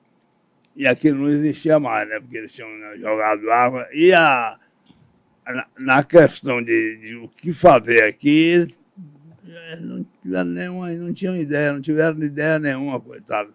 [0.79, 2.21] e aquilo não existia mais, né?
[2.21, 3.89] Porque eles tinham né, jogado água.
[3.93, 4.57] E a,
[5.77, 8.69] na questão de, de, o que fazer aqui,
[9.81, 13.53] não tiveram nenhuma, não tinham ideia, não tiveram ideia nenhuma, coitado.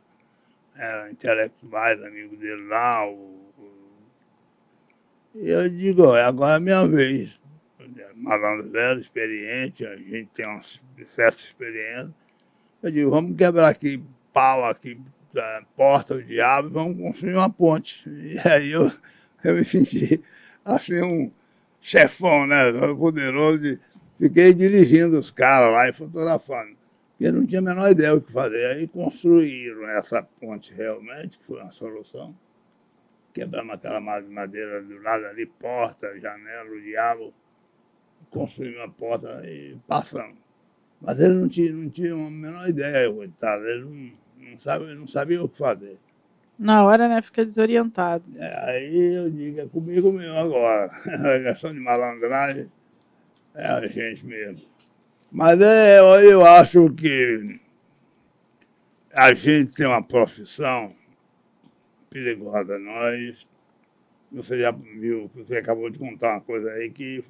[0.76, 3.08] Eram intelectuais, amigos dele lá.
[3.08, 3.14] O,
[3.58, 3.72] o...
[5.36, 7.40] E eu digo, agora é a minha vez.
[8.18, 10.62] Malandro velho, experiente, a gente tem uma
[11.08, 12.14] certa experiência.
[12.82, 14.04] Eu digo, vamos quebrar aqui
[14.34, 15.00] pau aqui
[15.34, 18.08] da porta do diabo, vamos construir uma ponte.
[18.10, 18.92] E aí eu,
[19.44, 20.22] eu me senti,
[20.64, 21.32] achei um
[21.82, 23.80] chefão, né, poderoso, de,
[24.20, 26.78] fiquei dirigindo os caras lá e fotografando.
[27.12, 28.66] Porque não tinha a menor ideia do que fazer.
[28.68, 32.36] Aí construíram essa ponte realmente, que foi uma solução.
[33.34, 37.34] Quebramos aquela madeira do lado ali, porta, janela, o diabo.
[38.30, 40.38] Construímos uma porta e passamos.
[41.02, 43.66] Mas ele não tinha, não tinha a menor ideia, coitado.
[43.66, 46.00] Ele não não, sabe, não sabia o que fazer.
[46.58, 48.24] Na hora, né, fica desorientado.
[48.38, 50.86] É, aí eu digo, é comigo mesmo agora.
[50.86, 52.72] A questão de malandragem
[53.56, 54.62] é a gente mesmo.
[55.32, 57.60] Mas é, eu acho que
[59.12, 60.96] a gente tem uma profissão
[62.10, 62.78] perigosa.
[62.78, 63.48] Nós,
[64.32, 67.24] você já viu, você acabou de contar uma coisa aí que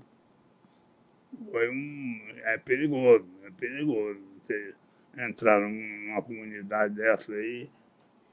[1.50, 2.20] foi um.
[2.44, 4.20] É perigoso, é perigoso.
[4.44, 4.74] Você,
[5.18, 7.70] entrar numa comunidade dessa aí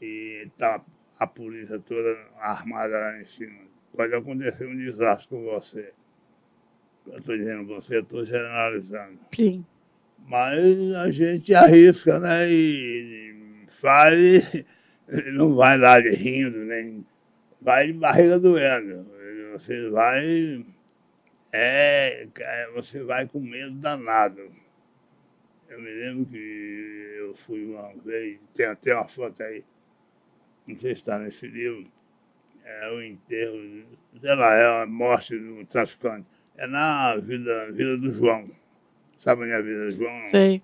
[0.00, 0.82] e tá
[1.18, 3.60] a polícia toda armada lá em cima.
[3.94, 5.92] Pode acontecer um desastre com você.
[7.06, 9.18] Eu estou dizendo você, estou generalizando.
[9.34, 9.64] Sim.
[10.26, 12.48] Mas a gente arrisca, né?
[12.48, 14.64] E faz,
[15.34, 17.04] não vai lá de rindo, nem
[17.60, 19.06] vai de barriga doendo.
[19.52, 20.64] Você vai.
[21.52, 22.28] É,
[22.74, 24.40] você vai com medo danado.
[25.70, 29.64] Eu me lembro que eu fui uma vez, tem até uma foto aí,
[30.66, 31.86] não sei se está nesse livro,
[32.64, 33.86] é o enterro,
[34.20, 36.26] sei lá, é a morte do traficante.
[36.56, 38.50] É na Vila, Vila do João.
[39.16, 40.22] Sabe onde é a Vila do João?
[40.24, 40.60] Sei.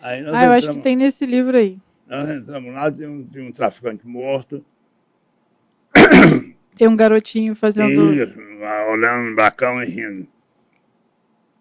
[0.00, 1.76] Aí ah, eu acho que tem nesse livro aí.
[2.06, 4.64] Nós entramos lá, tinha um, tinha um traficante morto.
[6.76, 8.12] Tem um garotinho fazendo.
[8.12, 8.38] Isso,
[8.88, 10.28] olhando no bacão e rindo.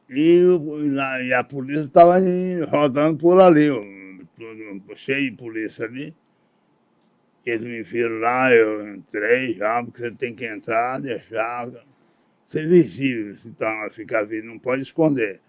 [0.09, 0.41] E,
[1.27, 2.15] e a polícia estava
[2.69, 3.67] rodando por ali,
[4.95, 6.15] cheio de polícia ali.
[7.45, 11.69] Eles me viram lá, eu entrei já, porque você tem que entrar, deixar,
[12.47, 15.41] ser visível, se torna, ficar visível, não pode esconder.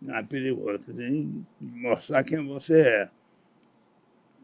[0.00, 3.10] Não é perigoso, você tem que mostrar quem você é.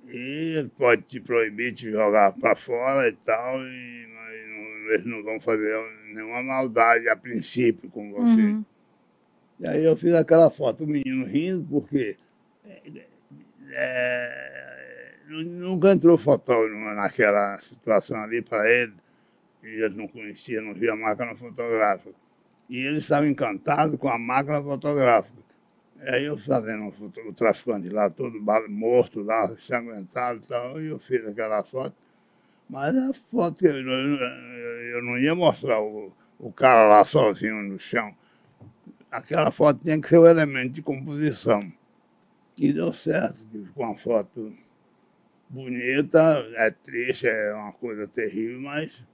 [0.07, 5.23] E ele pode te proibir de jogar para fora e tal, e, mas eles não
[5.23, 5.77] vão fazer
[6.13, 8.41] nenhuma maldade a princípio com você.
[8.41, 8.65] Uhum.
[9.61, 12.17] E aí eu fiz aquela foto, o menino rindo, porque
[13.73, 18.95] é, nunca entrou fotógrafo naquela situação ali para ele,
[19.63, 22.15] e ele não conhecia, não via a máquina fotográfica.
[22.69, 25.39] E ele estava encantado com a máquina fotográfica.
[26.01, 26.95] Aí eu fazendo
[27.27, 31.95] o traficante lá, todo morto lá, ensanguentado e tal, e eu fiz aquela foto.
[32.71, 34.19] Mas a foto eu, eu,
[34.95, 38.15] eu não ia mostrar o, o cara lá sozinho no chão.
[39.11, 41.73] Aquela foto tinha que ser o um elemento de composição.
[42.59, 44.53] E deu certo, ficou uma foto
[45.49, 49.05] bonita, é triste, é uma coisa terrível, mas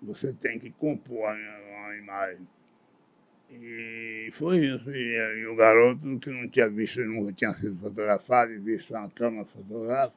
[0.00, 2.46] você tem que compor uma imagem.
[3.50, 4.90] E foi isso.
[4.90, 9.10] E, e, o garoto que não tinha visto, nunca tinha sido fotografado e visto uma
[9.10, 10.16] câmera fotográfica,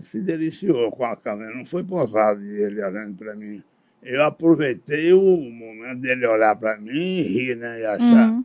[0.00, 1.54] se deliciou com a câmera.
[1.54, 3.62] Não foi posado ele olhando para mim.
[4.04, 7.80] Eu aproveitei o momento dele olhar para mim e rir, né?
[7.80, 8.28] E achar.
[8.28, 8.44] Uhum.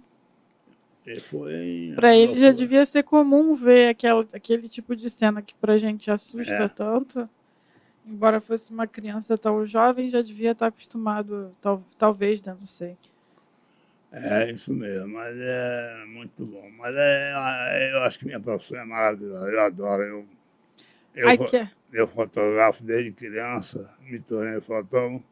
[1.95, 6.09] Para ele já devia ser comum ver aquele, aquele tipo de cena que para gente
[6.09, 6.67] assusta é.
[6.67, 7.27] tanto.
[8.05, 12.55] Embora fosse uma criança tão jovem, já devia estar acostumado, tal, talvez, né?
[12.59, 12.95] não sei.
[14.11, 16.69] É isso mesmo, mas é muito bom.
[16.77, 20.03] Mas é, eu acho que minha profissão é maravilhosa, eu adoro.
[20.03, 20.27] Eu,
[21.15, 21.29] eu.
[21.29, 21.71] É?
[21.91, 25.23] eu fotografo desde criança, me tornei fotógrafo.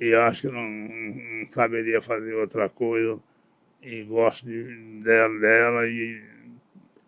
[0.00, 3.20] E eu acho que não, não saberia fazer outra coisa.
[3.82, 5.86] E gosto de, dela, dela.
[5.86, 6.22] E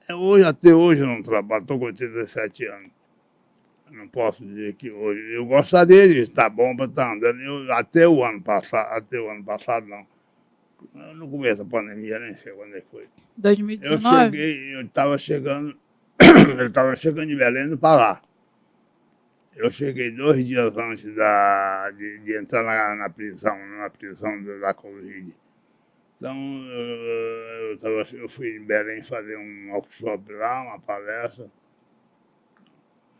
[0.08, 2.96] é, hoje, até hoje eu não trabalho, estou com 87 anos
[3.96, 5.34] não posso dizer que hoje.
[5.34, 7.40] Eu gostaria de estar bom para estar andando.
[7.40, 10.06] Eu, até o ano passado, até o ano passado não.
[11.14, 13.06] No começo da pandemia, nem sei quando é que foi.
[13.38, 13.96] 2019?
[13.96, 15.76] Eu cheguei, eu estava chegando,
[16.58, 18.22] eu estava chegando de Belém para lá.
[19.56, 24.74] Eu cheguei dois dias antes da, de, de entrar na, na, prisão, na prisão da
[24.74, 25.34] Covid.
[26.18, 31.50] Então, eu, tava, eu fui em Belém fazer um workshop lá, uma palestra.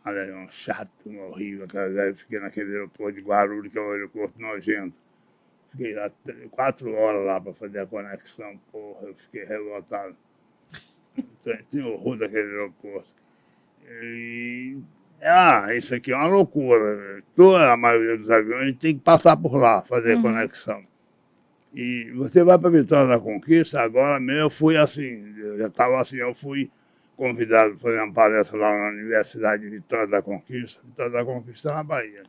[0.05, 2.13] Olha, um chato, um horrível, velha.
[2.13, 4.95] Fiquei naquele aeroporto de Guarulhos, que é o aeroporto nojento.
[5.71, 6.11] Fiquei lá
[6.51, 8.59] quatro horas lá para fazer a conexão.
[8.71, 10.15] Porra, eu fiquei revoltado.
[11.71, 13.15] Tinha horror daquele aeroporto.
[13.89, 14.77] E,
[15.21, 17.23] ah, isso aqui é uma loucura.
[17.35, 20.21] Toda a maioria dos aviões tem que passar por lá, fazer uhum.
[20.21, 20.83] conexão.
[21.73, 25.99] E você vai para Vitória da Conquista, agora mesmo eu fui assim, eu já estava
[25.99, 26.71] assim, eu fui
[27.15, 30.81] convidado para fazer uma palestra lá na Universidade de Vitória da Conquista.
[30.83, 32.23] Vitória da Conquista na Bahia.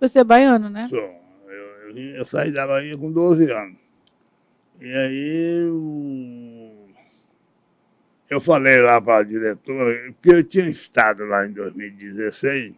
[0.00, 0.86] Você é baiano, né?
[0.88, 0.98] Sou.
[0.98, 3.76] Eu, eu, eu saí da Bahia com 12 anos.
[4.80, 5.76] E aí eu,
[8.30, 12.76] eu falei lá para a diretora, porque eu tinha estado lá em 2016,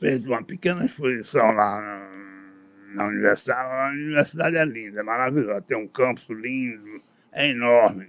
[0.00, 3.60] fez uma pequena exposição lá na, na universidade.
[3.60, 8.08] A universidade é linda, é maravilhosa, tem um campus lindo, é enorme.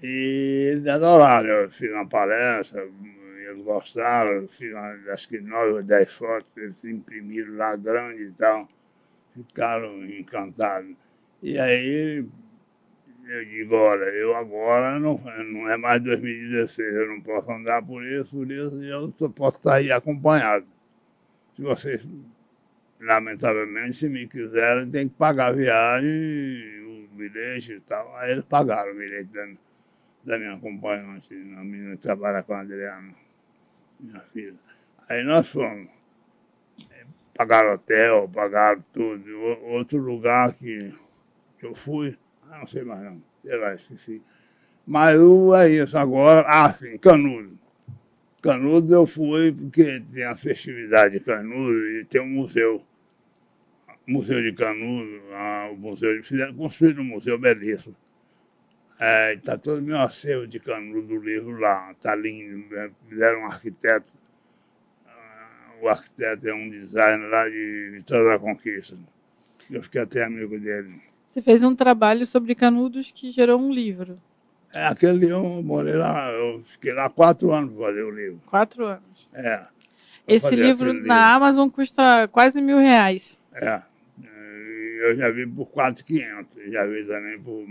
[0.00, 2.88] E adoraram, eu fiz uma palestra,
[3.38, 8.32] eles gostaram, fiz uma, acho que nove ou dez fotos, eles imprimiram lá grande e
[8.32, 8.68] tal,
[9.34, 10.94] ficaram encantados.
[11.42, 12.24] E aí
[13.26, 18.04] eu digo, olha, eu agora não, não é mais 2016, eu não posso andar por
[18.04, 20.66] isso, por isso, eu só posso estar aí acompanhado.
[21.54, 22.06] Se vocês,
[23.00, 26.08] lamentavelmente, se me quiserem, tem que pagar a viagem,
[26.84, 28.16] o bilhete e tal.
[28.16, 29.46] Aí eles pagaram o bilhete da
[30.26, 33.14] da minha acompanhante, a menina que trabalha com a Adriana,
[34.00, 34.58] minha filha.
[35.08, 35.88] Aí nós fomos.
[37.36, 39.30] Pagaram hotel, pagaram tudo.
[39.62, 40.92] Outro lugar que,
[41.62, 42.18] eu fui,
[42.58, 44.22] não sei mais não, sei lá, esqueci.
[44.86, 47.58] Mas o, é isso agora, ah, sim, Canudo.
[48.42, 52.84] Canudo eu fui porque tem a festividade de Canudo e tem um museu.
[54.06, 57.96] Museu de Canudo, ah, o museu, fizeram, construíram um museu belíssimo.
[58.96, 62.66] Está é, todo o meu acervo de canudo do livro lá, está lindo.
[62.74, 62.90] Né?
[63.06, 64.10] Fizeram um arquiteto,
[65.04, 68.96] uh, o arquiteto é um designer lá de Vitória da Conquista.
[69.70, 71.02] Eu fiquei até amigo dele.
[71.26, 74.18] Você fez um trabalho sobre canudos que gerou um livro.
[74.72, 78.40] É, aquele livro, eu morei lá, eu fiquei lá quatro anos para fazer o livro.
[78.46, 79.28] Quatro anos?
[79.34, 79.66] É.
[80.26, 81.12] Esse livro na livro.
[81.12, 83.40] Amazon custa quase mil reais.
[83.54, 83.82] É
[85.06, 87.64] eu já vi por 4,500, já vi também por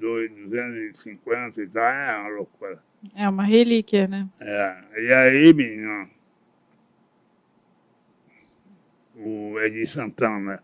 [0.00, 2.82] 250 e tal, é uma loucura.
[3.14, 4.26] É uma relíquia, né?
[4.40, 6.08] É, e aí, menino,
[9.16, 10.62] o Edi Santana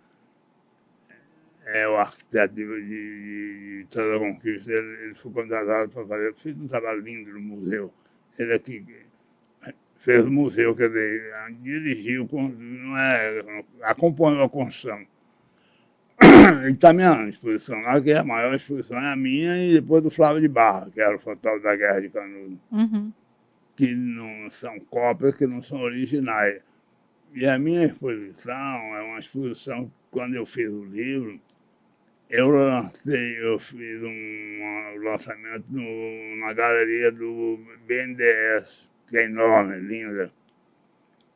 [1.72, 6.34] é o arquiteto de, de, de, toda a conquista, ele, ele foi contratado para fazer,
[6.34, 7.92] fez um trabalho lindo no museu.
[8.38, 8.84] Ele aqui
[10.00, 15.06] fez o museu, quer dizer, dirigiu, não é, acompanhou a construção.
[16.66, 20.02] E está minha exposição lá, que é a maior exposição, é a minha e depois
[20.02, 22.58] do Flávio de Barra, que era o fotógrafo da Guerra de Canudos.
[22.70, 23.12] Uhum.
[23.76, 26.62] Que não são cópias, que não são originais.
[27.34, 28.52] E a minha exposição
[28.96, 31.40] é uma exposição, quando eu fiz o livro,
[32.30, 40.32] eu lancei, eu fiz um lançamento no, na galeria do BNDES, que é enorme, linda.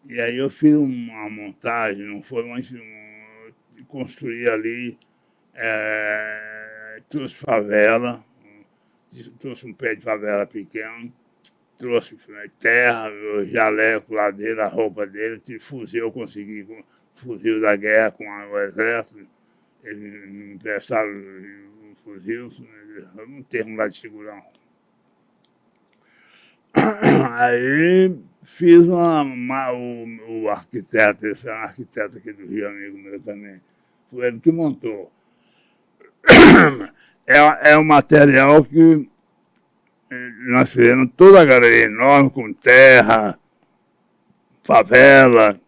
[0.07, 4.97] E aí eu fiz uma montagem, não foi mais um, construir ali,
[5.55, 8.25] é, trouxe favela,
[9.41, 11.13] trouxe um pé de favela pequeno,
[11.77, 12.17] trouxe
[12.61, 13.11] terra,
[13.47, 16.67] jaleco dele, a roupa dele, fuzil, eu consegui
[17.15, 19.35] fuzil da guerra com o exército
[19.85, 22.51] emprestaram o fuzil,
[23.29, 24.49] um termo lá de segurança.
[27.33, 32.99] Aí fiz uma, uma o, o, arquiteto, esse é um arquiteto aqui do Rio, amigo
[32.99, 33.61] meu também.
[34.11, 35.11] Foi ele que montou.
[37.27, 39.09] É, é um material que
[40.47, 43.39] nós fizemos toda a galeria enorme, com terra,
[44.63, 45.59] favela,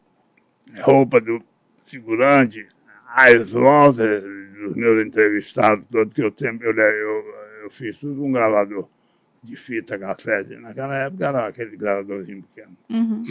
[0.83, 1.43] roupa do
[1.87, 2.69] figurante,
[3.17, 7.25] as voltas dos meus entrevistados, todos que eu sempre eu, eu,
[7.63, 8.91] eu fiz tudo um gravador
[9.43, 10.57] de fita cassete.
[10.57, 12.77] Naquela época era aquele gravadorzinho pequeno.
[12.91, 13.25] Uhum.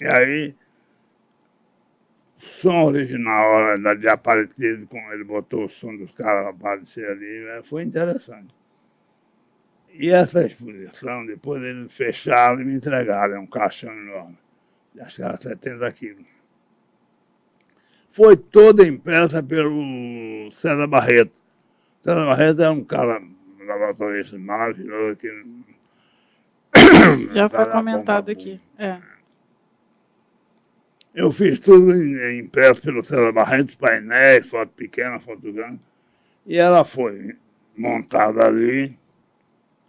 [0.00, 0.56] E aí,
[2.38, 7.62] som original da de Aparecido, como ele botou o som dos caras aparecer ali, né,
[7.62, 8.52] foi interessante.
[9.92, 14.36] E essa exposição, depois eles fecharam e me entregaram um caixão enorme.
[14.98, 16.33] Acho que era 70 quilos
[18.14, 21.32] foi toda impressa pelo César Barreto.
[22.00, 23.20] César Barreto é um cara
[23.58, 25.44] laboratorista maravilhoso que.
[27.32, 28.60] Já foi comentado aqui.
[28.78, 29.00] É.
[31.12, 31.92] Eu fiz tudo
[32.38, 35.80] impresso pelo César Barreto, painéis, foto pequena, foto grande.
[36.46, 37.36] E ela foi
[37.76, 38.96] montada ali,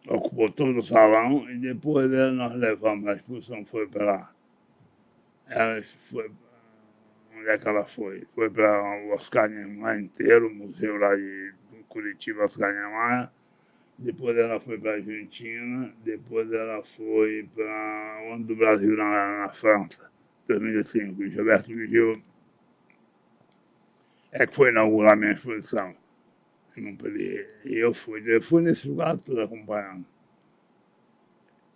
[0.07, 4.31] ocupou todo o salão, e depois dela nós levamos, a exposição foi para.
[5.47, 6.31] Ela foi
[7.45, 8.23] onde é que ela foi?
[8.33, 11.53] Foi para o Oscar Niemeyer inteiro, o museu lá de
[11.87, 13.29] Curitiba, Oscar Niemeyer.
[13.99, 19.53] Depois ela foi para a Argentina, depois ela foi para onde do Brasil, na, na
[19.53, 20.11] França,
[20.47, 21.27] 2005.
[21.27, 22.21] Gilberto Vigil
[24.31, 25.95] é que foi inaugurar minha exposição
[26.75, 27.55] em Montpellier.
[27.63, 30.05] E eu fui, eu fui nesse lugar todo acompanhando.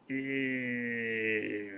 [0.10, 1.70] E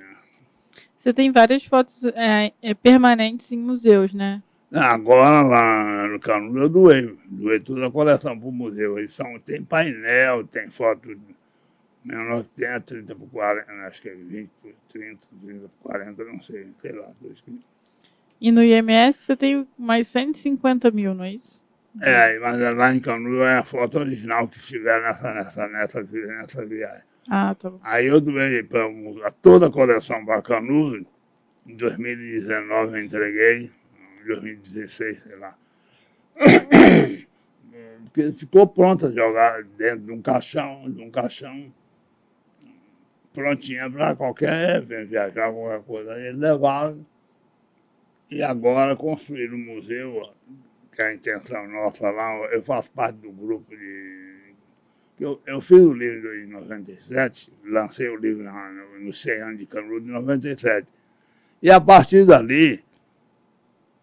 [1.02, 4.40] você tem várias fotos é, é, permanentes em museus, né?
[4.72, 7.18] Agora, lá no Canudo, eu doei.
[7.26, 9.00] Doei toda a coleção para o museu.
[9.00, 11.20] Eles são, tem painel, tem foto
[12.06, 16.24] menor que tem 30 por 40, acho que é 20 por 30, 30 por 40,
[16.24, 17.10] não sei, sei lá.
[18.40, 21.66] E no IMS você tem mais 150 mil, não é isso?
[22.00, 26.64] É, mas lá em Canudo é a foto original que estiver nessa, nessa, nessa, nessa
[26.64, 27.11] viagem.
[27.30, 27.80] Ah, tá bom.
[27.84, 31.06] Aí eu doei para toda a coleção Bacanudo,
[31.66, 33.70] em 2019 eu entreguei,
[34.22, 35.56] em 2016, sei lá.
[38.06, 41.74] Porque ficou pronta jogar dentro de um caixão, de um caixão,
[43.32, 46.20] prontinha para qualquer viajar, qualquer coisa.
[46.20, 47.06] Eles levaram
[48.30, 50.34] e agora construíram o museu,
[50.92, 54.21] que é a intenção nossa lá, eu faço parte do grupo de
[55.22, 59.68] eu, eu fiz o livro em 97, lancei o livro no, no 100 anos de
[59.68, 60.88] Canudo em 97.
[61.62, 62.84] E a partir dali,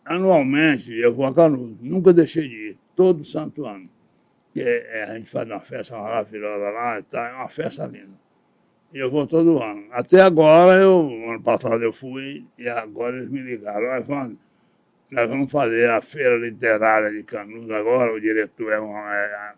[0.04, 1.76] anualmente, eu vou a Canudo.
[1.82, 3.90] Nunca deixei de ir, todo santo ano.
[4.54, 8.16] Que é, a gente faz uma festa maravilhosa lá, tá, é uma festa linda.
[8.94, 9.86] E eu vou todo ano.
[9.90, 11.00] Até agora, eu,
[11.30, 13.88] ano passado eu fui, e agora eles me ligaram.
[13.88, 14.36] Olha,
[15.10, 19.54] nós vamos fazer a feira literária de Canudos agora, o diretor é, uma, é,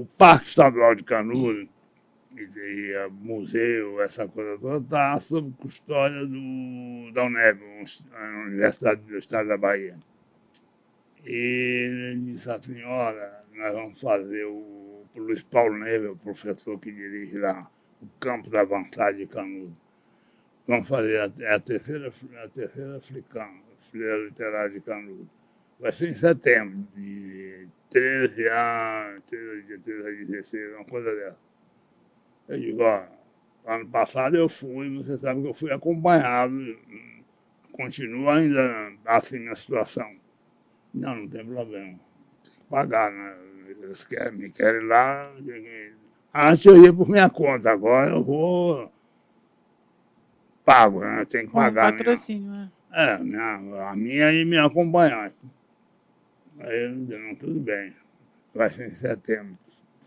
[0.00, 1.68] o Parque Estadual de Canudos,
[2.36, 7.60] e, e museu, essa coisa toda, está sob custódia do, da UNEB,
[8.12, 9.98] a Universidade do Estado da Bahia.
[11.24, 16.78] E ele disse assim, olha, nós vamos fazer o, o Luiz Paulo Neves, o professor
[16.78, 17.70] que dirige lá
[18.00, 19.78] o campo da avançada de Canudos.
[20.66, 25.39] Vamos fazer a, a terceira, a terceira africana, a Feira Literária de Canudos.
[25.80, 31.38] Vai ser em setembro de 13 a, 13, 13 a 16, uma coisa dessa.
[32.48, 33.02] Eu digo, ó,
[33.66, 36.54] ano passado eu fui, você sabe que eu fui acompanhado,
[37.72, 40.14] continua ainda assim a situação.
[40.92, 41.98] Não, não tem problema.
[42.44, 43.36] Tem que pagar, né?
[43.68, 45.32] Eles querem, me querem lá.
[46.34, 48.92] Antes eu ia por minha conta, agora eu vou
[50.64, 51.24] pago, né?
[51.24, 51.92] Tem que pagar.
[51.92, 52.70] patrocínio, né?
[52.92, 55.36] É, minha, a minha e minha acompanhante.
[56.60, 57.94] Aí não, tudo bem.
[58.54, 59.58] Vai ser em setembro.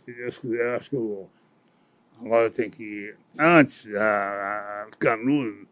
[0.06, 1.32] Se Deus quiser, acho que eu vou.
[2.20, 3.18] Agora tem que ir.
[3.38, 5.68] Antes, a, a Canudo,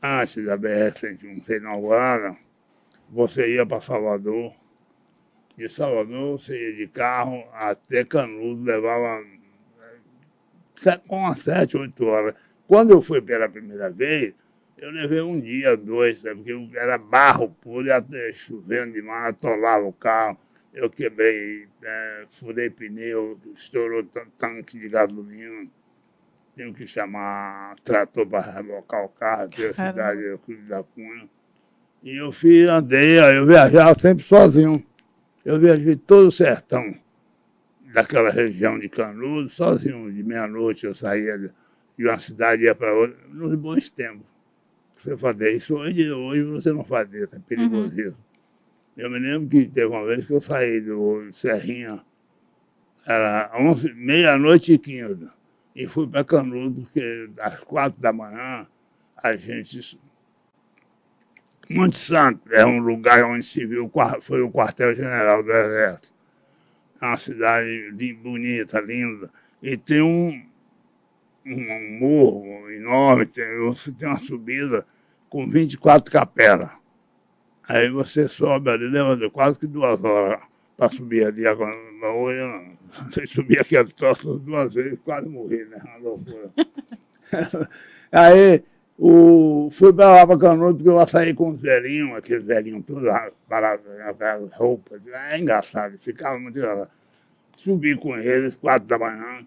[0.00, 2.36] antes da BR-101 ser inaugurada,
[3.10, 4.54] você ia para Salvador.
[5.56, 9.24] De Salvador, você ia de carro até Canudo, levava
[10.84, 12.34] eh, com umas sete, oito horas.
[12.66, 14.34] Quando eu fui pela primeira vez,
[14.76, 19.92] eu levei um dia, dois, né, porque era barro puro, até chovendo demais, atolava o
[19.92, 20.38] carro.
[20.72, 24.04] Eu quebrei, é, furei pneu, estourou
[24.36, 25.68] tanque de gasolina.
[26.56, 31.28] Tenho que chamar trator para rebocar o carro, aqui a cidade eu Cruz da Cunha.
[32.02, 34.84] E eu fiz, andei, eu viajava sempre sozinho.
[35.44, 36.94] Eu viajei todo o sertão
[37.92, 42.92] daquela região de Canudo, sozinho, de meia-noite eu saía de uma cidade e ia para
[42.92, 44.33] outra, nos bons tempos.
[45.04, 48.14] Você fazia isso hoje, hoje você não fazia, é perigoso uhum.
[48.96, 52.02] Eu me lembro que teve uma vez que eu saí do Serrinha,
[53.06, 53.52] era
[53.94, 55.28] meia-noite e quinze,
[55.76, 58.66] e fui para Canudo, porque às quatro da manhã
[59.14, 60.00] a gente.
[61.68, 63.92] Monte Santo é um lugar onde se viu,
[64.22, 66.14] foi o quartel-general do Exército.
[67.02, 67.92] É uma cidade
[68.22, 69.30] bonita, linda,
[69.62, 70.42] e tem um,
[71.46, 74.86] um morro enorme, tem, você tem uma subida
[75.28, 76.70] com 24 capelas.
[77.68, 80.40] Aí você sobe ali, leva quase que duas horas
[80.76, 81.46] para subir ali.
[81.46, 82.74] Hoje não.
[83.10, 85.80] Você subir aquele troço duas vezes, quase morri, né?
[85.84, 86.50] Uma loucura.
[88.12, 88.62] Aí
[88.96, 93.10] o, fui para lá para Canudo, porque eu saí com os velhinhos, aqueles velhinhos todos
[93.48, 93.80] para
[94.34, 95.00] as roupas.
[95.06, 96.90] É engraçado, ficava muito engraçado.
[97.56, 99.46] Subi com eles, quatro da manhã,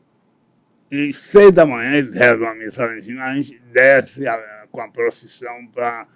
[0.89, 4.67] e seis da manhã eles rezam a missa lá em cima, a gente desce a,
[4.71, 6.07] com a procissão para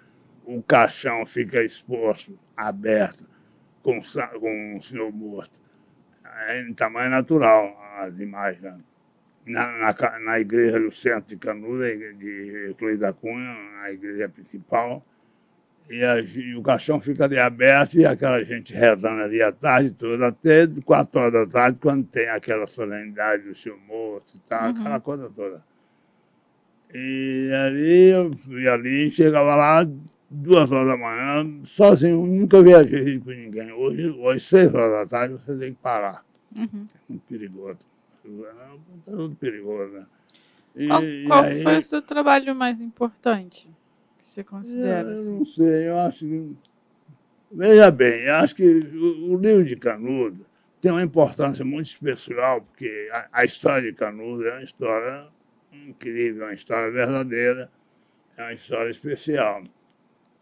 [0.44, 3.28] o caixão fica exposto, aberto,
[3.82, 4.00] com,
[4.40, 5.60] com o senhor morto.
[6.48, 8.62] É em tamanho natural as imagens.
[9.44, 15.02] Na, na, na, igreja do centro de Canuda, de Cleide da Cunha, a igreja principal,
[15.92, 19.92] e, a, e, o caixão fica ali aberto e aquela gente rezando ali a tarde
[19.92, 24.70] toda, até quatro horas da tarde, quando tem aquela solenidade do senhor morto e tal,
[24.70, 24.80] uhum.
[24.80, 25.62] aquela coisa toda.
[26.94, 29.86] E ali, fui ali, chegava lá
[30.30, 33.70] duas horas da manhã, sozinho, nunca viajei com ninguém.
[33.72, 36.24] Hoje, hoje, seis horas da tarde, você tem que parar.
[36.56, 36.86] Uhum.
[36.94, 37.78] É muito perigoso.
[38.24, 40.06] É muito perigoso, né?
[40.74, 43.68] E, qual, qual aí, foi o seu trabalho mais importante
[44.22, 45.08] que você considera?
[45.08, 45.38] Eu assim?
[45.38, 46.56] não sei, eu acho que.
[47.50, 50.46] Veja bem, eu acho que o, o livro de Canudo
[50.80, 55.28] tem uma importância muito especial, porque a, a história de Canudo é uma história
[55.72, 57.70] incrível, uma história verdadeira,
[58.36, 59.64] é uma história especial.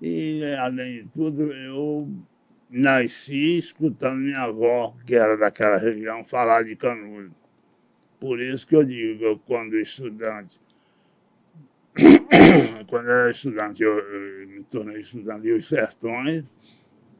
[0.00, 2.08] E, além de tudo, eu
[2.70, 7.34] nasci escutando minha avó, que era daquela região, falar de Canudo.
[8.20, 10.60] Por isso que eu digo, eu, quando estudante,
[12.88, 16.44] quando eu era estudante, eu, eu me tornei estudante de Os Sertões,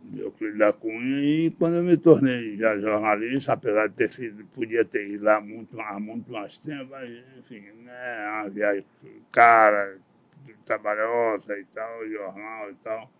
[0.04, 4.44] de Euclides da Cunha, e quando eu me tornei já jornalista, apesar de ter sido,
[4.46, 8.84] podia ter ido lá muito, há muito mais tempo, mas, enfim, né, uma viagem
[9.30, 9.98] cara,
[10.64, 13.10] trabalhosa e tal, jornal e tal.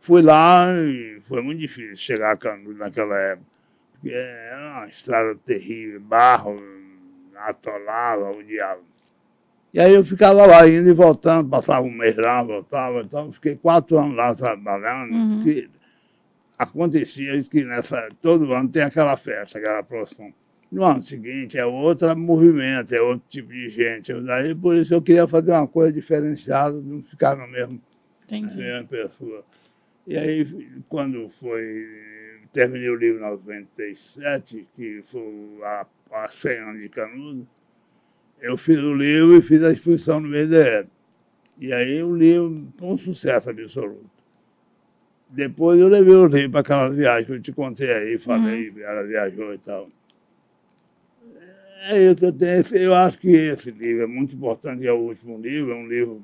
[0.00, 3.46] Fui lá e foi muito difícil chegar a Canudo naquela época,
[3.92, 6.58] porque era uma estrada terrível, barro,
[7.36, 8.89] atolava o diabo.
[9.72, 13.56] E aí eu ficava lá indo e voltando, passava um mês lá, voltava, então fiquei
[13.56, 15.36] quatro anos lá trabalhando, uhum.
[15.36, 15.68] porque
[16.58, 20.32] acontecia que nessa, todo ano tem aquela festa, aquela procissão.
[20.70, 24.12] No ano seguinte é outro movimento, é outro tipo de gente.
[24.12, 27.80] Eu, daí, por isso eu queria fazer uma coisa diferenciada, não ficar no mesmo,
[28.30, 29.44] na mesma pessoa.
[30.06, 31.86] E aí, quando foi,
[32.52, 37.48] terminei o livro em 97, que foi a, a 100 anos de Canudo,
[38.40, 40.88] eu fiz o livro e fiz a exposição no BDE.
[41.58, 44.10] E aí o livro foi um sucesso absoluto.
[45.28, 48.80] Depois eu levei o rei para aquela viagem que eu te contei aí, falei, uhum.
[48.80, 49.88] ela viajou e tal.
[51.82, 55.38] É isso, eu, tenho, eu acho que esse livro é muito importante, é o último
[55.38, 56.22] livro, é um livro.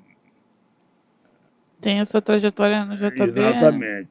[1.81, 3.23] Tem a sua trajetória no JB.
[3.23, 4.09] Exatamente.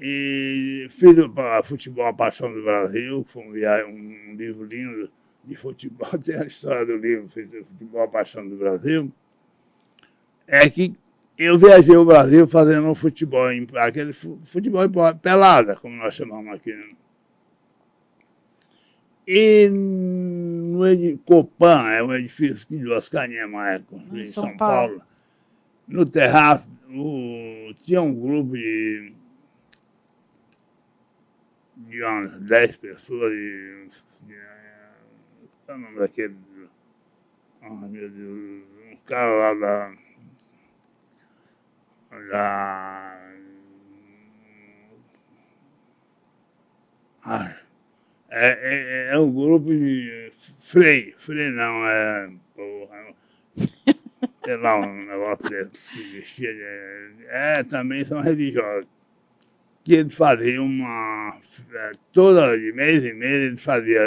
[0.00, 5.10] E fiz o Futebol A Paixão do Brasil, foi um, um livro lindo
[5.44, 9.12] de futebol, tem a história do livro Futebol Paixão do Brasil.
[10.46, 10.94] É que
[11.38, 14.82] eu viajei o Brasil fazendo um futebol, aquele futebol
[15.20, 16.72] pelada, como nós chamamos aqui.
[16.72, 16.94] Né?
[19.26, 24.98] E no Copan, é um edifício que de Oscar Niemeyer construiu em São, São Paulo.
[24.98, 25.06] Paulo.
[25.86, 29.12] no terraço, o, tinha um grupo de,
[31.76, 33.88] de umas 10 pessoas, de,
[34.26, 34.34] de,
[35.68, 36.36] é o nome daquele?
[37.62, 39.94] Oh, meu Deus, um cara lá da.
[42.30, 43.22] da
[47.24, 47.56] ah,
[48.28, 52.32] é, é, é um grupo de Frei, Frei não, é.
[52.54, 53.14] Porra,
[54.44, 58.88] sei lá, um negócio desse, vestia de, É, também são religiosos.
[59.84, 61.40] Que eles faziam uma.
[61.72, 64.02] É, toda de mês em mês eles faziam.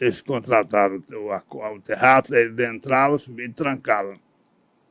[0.00, 4.18] Eles contrataram o, o terraço, eles entravam, subiam e trancavam.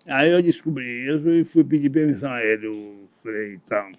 [0.07, 3.91] Aí eu descobri isso e fui pedir permissão a ele, o Frei e tal.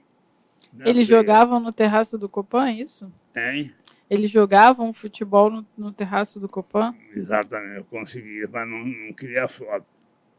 [0.81, 3.13] Eles jogavam no terraço do Copan, é isso?
[3.37, 3.73] Hein?
[4.09, 6.95] Eles jogavam futebol no, no terraço do Copan?
[7.13, 9.87] Exatamente, eu consegui, mas não, não queria foto.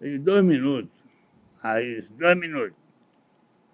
[0.01, 0.89] Em dois minutos.
[1.61, 2.75] Aí, dois minutos.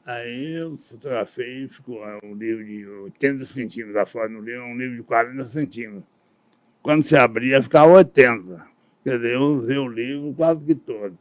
[0.05, 3.97] Aí eu fotografei ficou um livro de 80 centímetros.
[3.97, 6.16] A foto no livro é um livro de 40 centímetros.
[6.88, 8.65] Quando se abria, ficava 80.
[9.03, 11.19] Quer dizer, eu usei o livro quase que todo.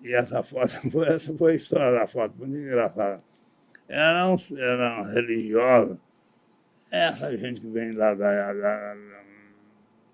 [0.00, 0.72] E essa foto,
[1.04, 3.22] essa foi a história da foto, muito engraçada.
[3.86, 5.98] Eram, eram religiosos.
[6.90, 8.96] Essa gente que vem lá da, da, da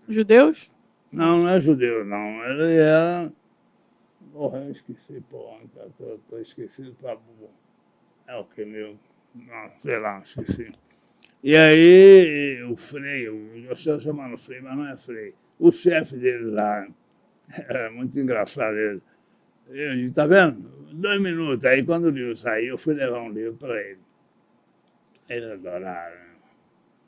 [0.09, 0.69] Judeus?
[1.13, 2.43] Não, não é judeu, não.
[2.43, 3.33] Ele era
[4.33, 7.53] Porra, eu esqueci, tô, tô esquecido pra burro.
[8.27, 8.99] É o que, meu?
[9.37, 10.73] Não, sei lá, esqueci.
[11.43, 15.35] E aí, o Frei, eu estou chamando Frei, mas não é Frei.
[15.59, 16.87] O chefe dele lá,
[17.69, 19.03] era muito engraçado ele.
[19.69, 20.61] Eu disse, tá vendo?
[20.93, 21.65] Dois minutos.
[21.65, 24.01] Aí quando o livro saiu, eu fui levar um livro para ele.
[25.29, 26.31] Ele adoraram.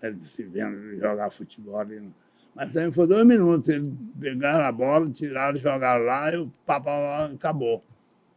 [0.01, 1.83] Ele se vendo jogar futebol.
[1.83, 2.11] Ele
[2.55, 3.69] mas também foi dois minutos.
[3.69, 6.91] Eles pegaram a bola, tiraram, jogaram lá e o papo
[7.35, 7.83] acabou.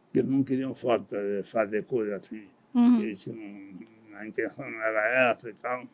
[0.06, 1.06] Porque eles não queriam foto,
[1.44, 2.46] fazer coisa assim.
[2.74, 3.02] Uhum.
[3.02, 3.85] Eles não,
[4.16, 5.86] a intenção não era essa e tal.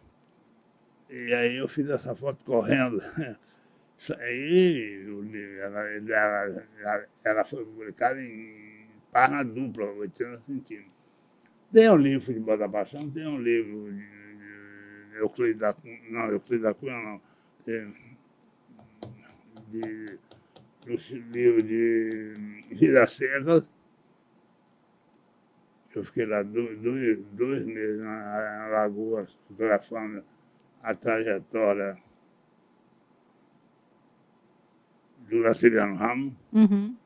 [1.11, 3.01] E aí eu fiz essa foto correndo.
[3.99, 5.07] Isso aí,
[5.61, 10.93] ela, ela, ela, foi publicada em página dupla, 80 centímetros.
[11.73, 16.01] Tem um livro de Futebol da Paixão, tem um livro de, de Euclides da Cunha,
[16.11, 17.21] não, Euclides da Cunha não.
[17.65, 17.95] Tem,
[19.69, 20.19] de,
[20.85, 23.71] do livro de Vidas Secas.
[25.95, 30.25] Eu fiquei lá dois, dois, dois meses na, na Lagoa, fotografando
[30.83, 31.97] a trajetória
[35.29, 36.35] do Graciliano Ramos.
[36.53, 36.97] Uhum.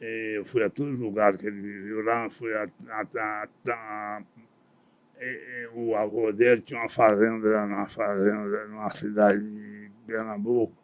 [0.00, 4.22] Eu fui a todos os lugares que ele viveu lá, fui a, a, a, a
[5.72, 10.74] o avô dele tinha uma fazenda, numa fazenda, numa cidade de Pernambuco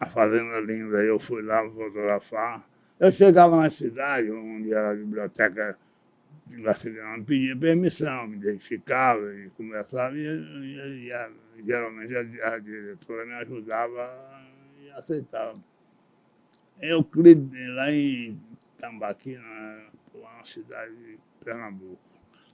[0.00, 1.04] a fazenda linda.
[1.04, 2.66] Eu fui lá fotografar.
[3.00, 5.78] Eu chegava na cidade, onde era a biblioteca
[6.46, 11.30] de Graciliano, pedia permissão, me identificava e conversava, e, e, e a,
[11.64, 12.20] geralmente a,
[12.54, 14.44] a, diretora me ajudava
[14.82, 15.58] e aceitava.
[16.78, 17.02] Eu
[17.74, 18.38] lá em
[18.76, 21.98] Tambaqui, na, uma cidade de Pernambuco.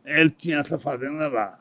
[0.04, 1.58] Ele tinha essa fazenda lá.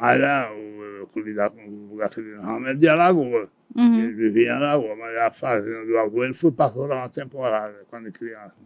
[0.00, 3.50] Mas ah, o, eu com o Graciliano Ramos é de Alagoas.
[3.76, 4.00] Uhum.
[4.00, 7.84] Ele vivia na rua, mas a fazenda do avô, ele foi passou lá uma temporada,
[7.88, 8.58] quando criança.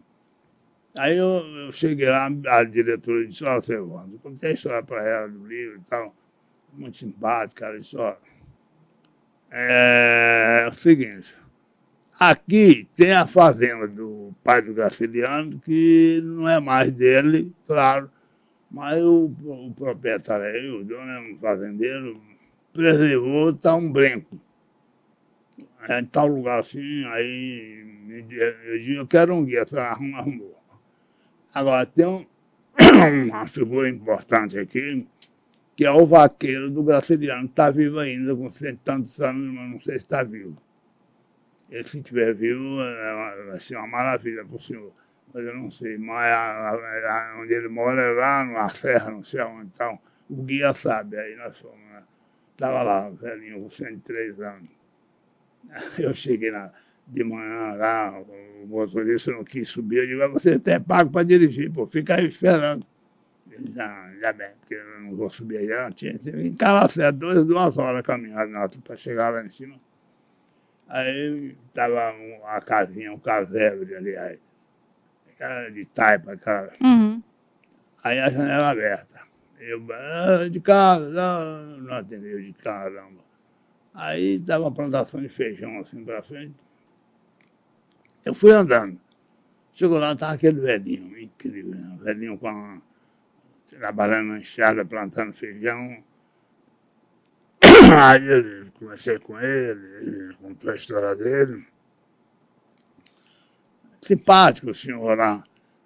[0.94, 5.04] Aí eu, eu cheguei lá, a diretora disse, ó, oh, eu contei a história para
[5.04, 6.14] ela do livro e tal,
[6.72, 8.14] muito simpática, ela disse, ó,
[9.50, 11.36] é, é o seguinte,
[12.18, 18.09] aqui tem a fazenda do pai do Graciliano, que não é mais dele, claro,
[18.74, 22.20] mas o, o proprietário, o dono é um fazendeiro,
[22.72, 24.36] preservou, está um brinco
[25.88, 27.84] é, em tal lugar assim, aí
[28.66, 30.59] eu digo, eu quero um guia, arruma, arrumou.
[31.55, 32.26] Agora, tem um,
[33.30, 35.06] uma figura importante aqui,
[35.76, 39.78] que é o vaqueiro do Graciliano, está vivo ainda, com cento tantos anos, mas não
[39.78, 40.56] sei se está vivo.
[41.70, 44.92] Ele, se estiver vivo, é vai ser uma maravilha para o senhor.
[45.35, 46.32] Mas eu não sei, mas
[47.40, 49.98] onde ele mora é lá numa serra, não sei onde, então
[50.31, 52.05] o guia sabe, aí nós fomos, né?
[52.52, 54.69] Estava lá, velhinho, com 103 anos.
[55.98, 56.70] Eu cheguei na,
[57.09, 61.69] de manhã lá, o motorista não quis subir, eu digo, você até pago para dirigir,
[61.73, 62.86] pô, fica aí esperando.
[63.51, 66.16] Ele, já, já bem, porque eu não vou subir aí, não tinha.
[66.16, 68.52] Ficar lá certo, duas, duas horas caminhando
[68.82, 69.81] para chegar lá em cima.
[70.89, 72.15] Aí tava
[72.47, 74.39] a casinha, um casebre ali, aí,
[75.35, 76.73] aquela de taipa, cara.
[76.81, 77.23] Uhum.
[78.02, 79.27] Aí a janela aberta.
[79.59, 83.23] Eu, ah, de casa, não, não atendeu de caramba.
[83.94, 86.55] Aí dava uma plantação de feijão assim para frente.
[88.24, 89.01] Eu fui andando.
[89.73, 91.98] Chegou lá, estava aquele velhinho, incrível, né?
[92.01, 92.81] velhinho com a,
[93.66, 96.02] trabalhando na enxada, plantando feijão.
[98.02, 101.66] Aí eu comecei com ele, ele contou a história dele.
[104.06, 105.43] Simpático o senhor lá.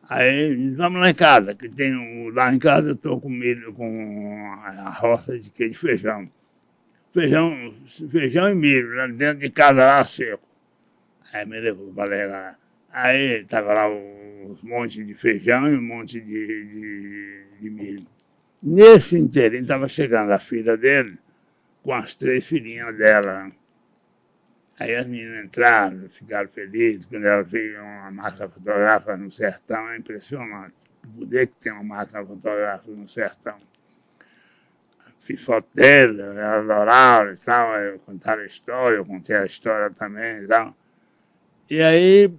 [0.08, 1.92] Aí vamos lá em casa, que tem
[2.32, 6.30] lá em casa eu estou com milho, com a roça de queijo de feijão.
[7.12, 7.74] Feijão,
[8.10, 10.48] feijão e milho, lá dentro de casa lá seco.
[11.32, 12.58] Aí me levou para levar.
[12.90, 18.06] Aí estava lá um monte de feijão e um monte de, de, de milho.
[18.62, 21.18] Nesse inteirinho estava chegando a filha dele
[21.82, 23.52] com as três filhinhas dela.
[24.78, 29.96] Aí as meninas entraram, ficaram felizes quando ela fez uma máquina fotográfica no sertão, é
[29.96, 30.74] impressionante.
[31.04, 33.58] O poder que tem uma máquina fotográfica no sertão.
[35.18, 39.90] Fiz foto dele, ela adorava e tal, eu contaram a história, eu contei a história
[39.90, 40.76] também e tal.
[41.68, 42.32] E aí,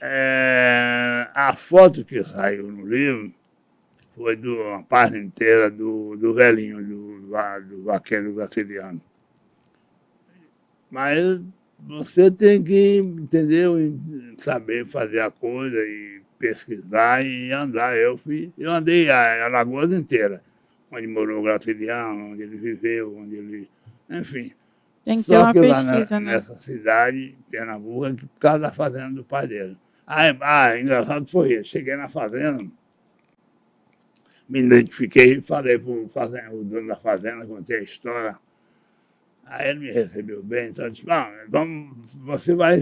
[0.00, 3.32] é, a foto que saiu no livro
[4.16, 9.00] foi de uma página inteira do, do velhinho, do, do vaqueiro brasileiro.
[10.90, 11.40] Mas
[11.86, 13.74] você tem que, entendeu,
[14.38, 17.96] saber fazer a coisa e pesquisar e andar.
[17.96, 20.42] Eu, fui, eu andei a Alagoas inteira,
[20.90, 23.70] onde morou o Graciliano, onde ele viveu, onde ele.
[24.08, 24.52] Enfim.
[25.04, 26.32] Tem que Só ter uma que pesquisa, lá né?
[26.32, 29.76] nessa cidade, Pernambuco, por causa da fazenda do pai dele.
[30.06, 31.70] Ah, ah, engraçado foi isso.
[31.70, 32.66] Cheguei na fazenda,
[34.48, 38.36] me identifiquei, falei para o dono da fazenda, contei a história.
[39.50, 41.04] Aí ele me recebeu bem, então eu disse,
[41.48, 42.80] vamos, você vai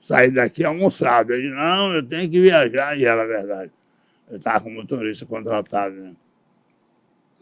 [0.00, 1.34] sair daqui almoçado.
[1.34, 3.70] Ele disse, não, eu tenho que viajar, e era verdade.
[4.30, 6.16] Eu estava com motorista contratado, né?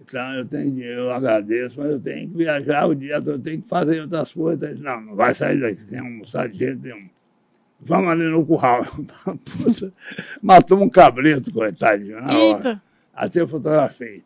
[0.00, 3.62] Então eu tenho eu agradeço, mas eu tenho que viajar o dia todo, eu tenho
[3.62, 4.60] que fazer outras coisas.
[4.60, 7.08] Ele disse, não, não vai sair daqui sem almoçar de jeito nenhum.
[7.80, 8.84] Vamos ali no curral.
[10.42, 12.82] Matou um cabrito, coitadinho, na hora.
[13.14, 14.24] Até eu fotografei.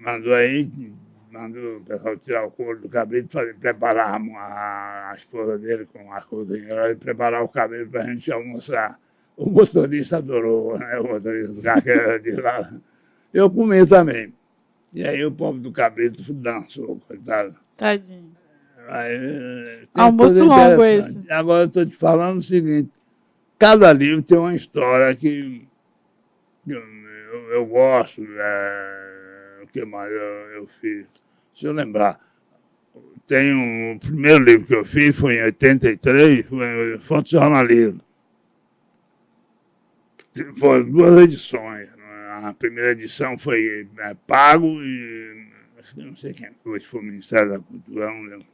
[0.00, 0.70] Mandou aí,
[1.46, 6.20] o pessoal tirar o couro do cabrito, fazer, preparar a, a esposa dele com a
[6.22, 8.98] cozinheira, preparar o cabrito para a gente almoçar.
[9.36, 10.98] O motorista adorou, né?
[10.98, 11.82] O motorista do carro
[12.22, 12.80] de lá.
[13.32, 14.34] Eu comi também.
[14.92, 17.54] E aí o povo do cabrito dançou, coitado.
[17.76, 18.38] Tadinho.
[18.88, 21.20] Aí, Almoço longo esse.
[21.30, 22.90] Agora eu estou te falando o seguinte:
[23.58, 25.68] cada livro tem uma história que
[26.66, 28.24] eu, eu, eu gosto.
[28.26, 30.18] É, o que mais eu,
[30.56, 31.06] eu, fiz?
[31.58, 32.20] Deixa eu lembrar.
[33.26, 38.00] Tem um, o primeiro livro que eu fiz foi em 83, foi Fotojornalismo.
[40.56, 41.88] Foram duas edições.
[42.44, 45.48] A primeira edição foi é, pago e
[45.96, 48.46] não sei quem foi, se foi o Ministério da Cultura, não lembro.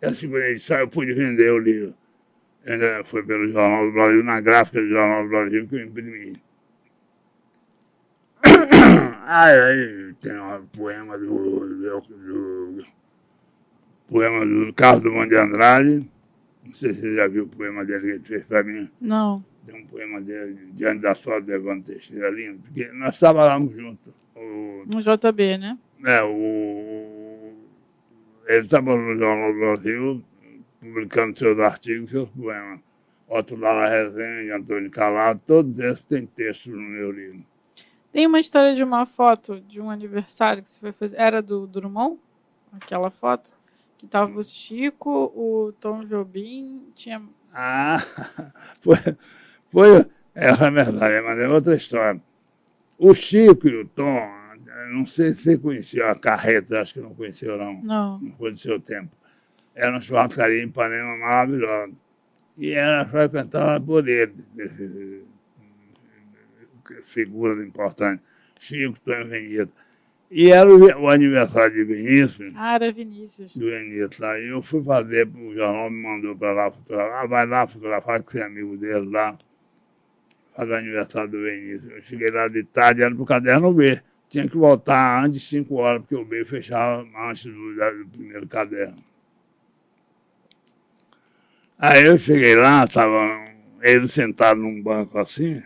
[0.00, 1.94] E a segunda edição eu pude vender o livro.
[3.04, 6.40] Foi pelo Jornal do Brasil, na gráfica do Jornal do Brasil que eu imprimi.
[9.24, 12.84] Aí, aí tem um poema do, do, do
[14.08, 16.10] poema do Carlos Drummond de Andrade.
[16.64, 18.90] Não sei se você já viu o poema dele que ele fez para mim.
[19.00, 19.44] Não.
[19.64, 24.12] Tem um poema dele, Diante da Sorte do Evandro Teixeira, lindo, porque nós trabalhávamos juntos.
[24.34, 25.78] O, no JB, né?
[26.04, 27.52] É, o,
[28.48, 30.24] ele estava no Jornal do Brasil,
[30.80, 32.80] publicando seus artigos, seus poemas.
[33.28, 37.51] Otto Lara Rezende, Antônio Calado, todos esses têm textos no meu livro.
[38.12, 41.16] Tem uma história de uma foto de um aniversário que você foi fazer.
[41.18, 42.18] Era do Drummond?
[42.72, 43.56] Aquela foto?
[43.96, 47.22] Que tava o Chico, o Tom Jobim, tinha.
[47.54, 47.98] Ah,
[48.80, 48.96] foi.
[49.68, 52.20] foi essa é verdade, mas é outra história.
[52.98, 54.30] O Chico e o Tom,
[54.90, 57.80] não sei se você conheceu a carreta, acho que não conheceu, não.
[57.82, 58.18] Não.
[58.18, 59.10] Não foi do seu tempo.
[59.74, 61.92] Era uma churrascaria em Ipanema maravilhosa.
[62.56, 65.24] E era frequentada por ele, esse,
[67.04, 68.22] figura importante,
[68.58, 69.68] Chico Tonho Vinícius.
[70.34, 72.54] E era o, o, aniversário de Vinícius.
[72.56, 73.54] Ah, era Vinícius.
[73.54, 74.18] Do Vinícius.
[74.18, 77.22] E eu fui fazer, o jornal me mandou para lá fotografar.
[77.22, 79.36] Ah, vai lá fotografar, que é amigo dele lá.
[80.56, 81.92] Fazer o aniversário do Vinícius.
[81.92, 84.00] Eu cheguei lá de tarde, era pro caderno B.
[84.30, 88.46] Tinha que voltar antes de 5 horas, porque o B fechava antes do, do primeiro
[88.46, 89.04] caderno.
[91.78, 93.52] Aí eu cheguei lá, estava
[93.82, 95.62] ele sentado num banco assim.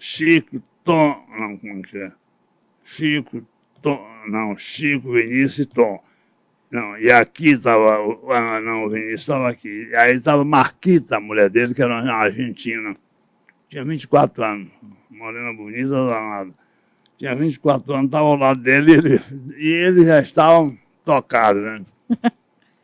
[0.00, 2.12] Chico, Tom, não, como é que é?
[2.82, 3.46] Chico,
[3.82, 6.02] Tom, não, Chico, Vinícius e Tom.
[6.70, 7.98] Não, e aqui estava,
[8.30, 9.94] ah, não, o Vinícius estava aqui.
[9.94, 12.96] Aí estava Marquita, a mulher dele, que era uma argentina.
[13.68, 14.70] Tinha 24 anos,
[15.10, 16.54] morena bonita, danada.
[17.18, 19.20] Tinha 24 anos, estava ao lado dele ele,
[19.58, 21.82] e eles já estavam tocados, né?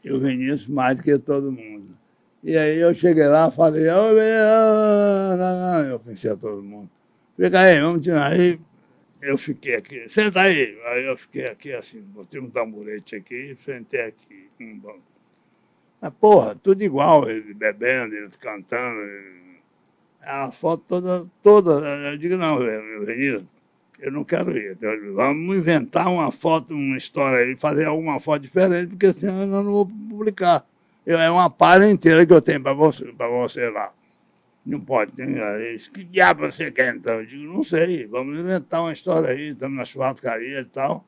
[0.05, 1.97] e o Vinícius mais do que todo mundo.
[2.45, 3.85] E aí eu cheguei lá, falei,
[5.91, 6.91] eu conhecia todo mundo.
[7.37, 8.33] Fica aí, vamos tirar.
[8.33, 8.59] Aí
[9.21, 10.79] eu fiquei aqui, senta aí.
[10.87, 14.49] Aí eu fiquei aqui assim, botei um tamborete aqui, sentei aqui.
[14.61, 14.81] Um
[16.01, 19.01] Mas, porra, tudo igual, ele bebendo, ele cantando.
[20.23, 21.71] A foto toda, toda.
[22.11, 22.59] Eu digo, não,
[23.05, 23.45] Vinícius,
[23.99, 24.77] eu não quero ir.
[25.15, 29.73] Vamos inventar uma foto, uma história aí, fazer alguma foto diferente, porque senão eu não
[29.73, 30.67] vou publicar.
[31.05, 33.93] Eu, é uma página inteira que eu tenho para você, você lá.
[34.67, 35.37] Não pode, tem
[35.73, 35.93] isso.
[35.93, 37.21] Que diabo você quer então?
[37.21, 41.05] Eu digo, não sei, vamos inventar uma história aí, estamos na churrascaria e tal.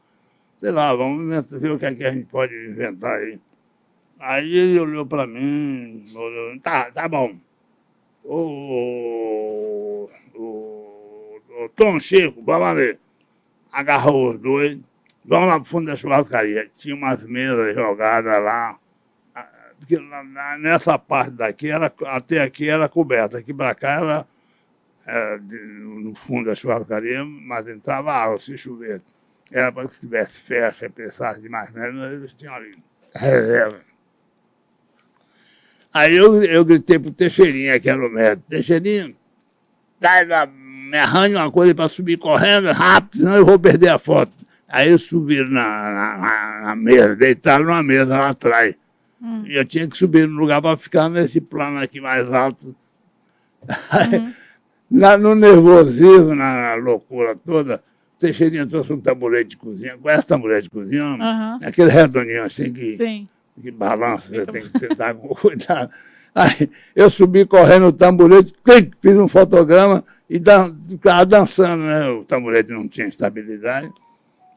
[0.62, 3.40] Sei lá, vamos inventar, ver o que, é que a gente pode inventar aí.
[4.20, 7.36] Aí ele olhou para mim, olhou, tá, tá bom.
[8.22, 12.96] O, o, o Tom Chico, vamos ali.
[13.72, 14.78] Agarrou os dois,
[15.24, 16.70] vamos lá pro fundo da churrascaria.
[16.76, 18.78] Tinha umas mesas jogadas lá
[19.88, 19.98] porque
[20.60, 24.28] nessa parte daqui, era, até aqui era coberta, aqui para cá era,
[25.06, 29.00] era de, no fundo da churrascaria, mas entrava água se chover.
[29.50, 32.76] Era para que tivesse festa, pensasse demais, mas eles tinham ali
[33.14, 33.80] reserva.
[35.94, 39.16] Aí eu, eu gritei pro Teixeirinha, que era o médico, Teixeirinha,
[40.90, 44.32] me arranje uma coisa para subir correndo rápido, senão eu vou perder a foto.
[44.68, 48.76] Aí eles subiram na, na, na mesa, deitaram numa mesa lá atrás.
[49.20, 49.44] Hum.
[49.46, 52.74] Eu tinha que subir no lugar para ficar nesse plano aqui mais alto.
[53.62, 54.32] Uhum.
[55.00, 57.82] Lá no nervosismo, na, loucura toda,
[58.18, 59.98] Teixeirinha trouxe um taburete de cozinha.
[59.98, 61.04] Conhece taburete de cozinha?
[61.04, 61.58] Uhum.
[61.62, 63.28] Aquele redondinho assim que, Sim.
[63.60, 65.90] que balança, você tem que tentar com cuidado.
[66.34, 72.08] Aí eu subi correndo o tamborete, clic, fiz um fotograma e dan ficava dançando, né?
[72.10, 73.90] O tamborete não tinha estabilidade.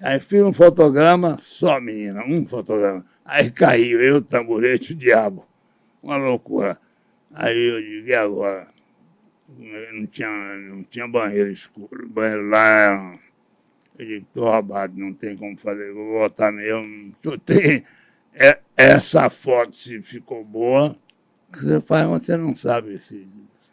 [0.02, 3.06] Aí fiz um fotograma, só menina, um fotograma.
[3.32, 5.48] Aí caiu eu, o tamborete, o diabo.
[6.04, 6.78] Uma loucura.
[7.34, 8.68] Aí eu digo, e agora?
[9.48, 12.10] Não tinha, não tinha banheiro escuro.
[12.10, 13.20] banheiro lá era.
[13.98, 17.16] Eu digo, tô roubado, não tem como fazer, vou voltar mesmo.
[17.24, 17.86] Chutei.
[18.34, 20.98] É, essa foto, se ficou boa,
[21.54, 23.26] você faz, você não sabe se,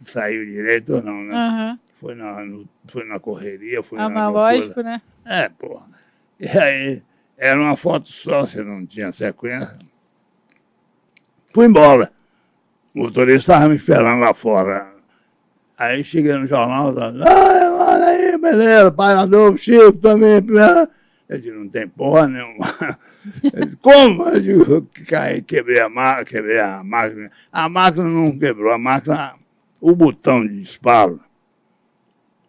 [0.06, 1.34] saiu direito ou não, né?
[1.34, 1.78] Uhum.
[2.00, 5.02] Foi, na, no, foi na correria, foi Analógico, na né?
[5.24, 5.88] É, porra.
[6.38, 7.02] E aí,
[7.38, 9.78] era uma foto só, você não tinha sequência.
[11.54, 12.12] Fui embora.
[12.92, 14.92] O motorista estava me esperando lá fora.
[15.78, 20.42] Aí cheguei no jornal, ah, olha aí, beleza, parador, Chico também.
[21.28, 22.66] Eu disse, não tem porra nenhuma.
[23.54, 24.24] Disse, Como?
[24.24, 27.30] Eu digo, caí, quebrei a máquina, quebrei a máquina.
[27.52, 29.34] A máquina não quebrou, a máquina,
[29.80, 31.20] o botão de disparo,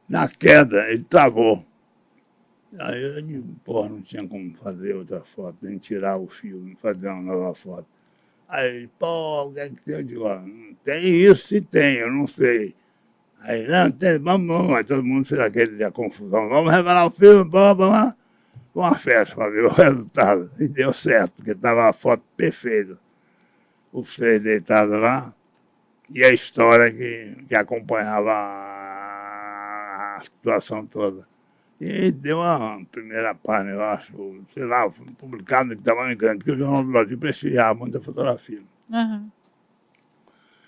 [0.09, 1.63] na queda, ele travou.
[2.77, 7.07] Aí eu digo, porra, não tinha como fazer outra foto, nem tirar o filme, fazer
[7.07, 7.87] uma nova foto.
[8.47, 9.95] Aí, pô, o que é que tem?
[9.95, 10.39] Eu digo, ó,
[10.83, 12.75] tem isso se tem, eu não sei.
[13.41, 17.49] Aí, não, tem, vamos, vamos, aí todo mundo fez aquele confusão, vamos revelar o filme,
[17.49, 18.15] pô, vamos lá.
[18.73, 20.51] Uma festa para ver o resultado.
[20.59, 22.99] E deu certo, porque estava a foto perfeita.
[23.91, 25.33] Os três deitados lá.
[26.11, 31.28] E a história que, que acompanhava a situação toda.
[31.79, 34.11] E deu uma primeira página, eu acho,
[34.53, 38.61] sei lá, publicado que estava grande, porque o Jornal do Brasil prestigiava muita fotografia.
[38.91, 39.29] Uhum.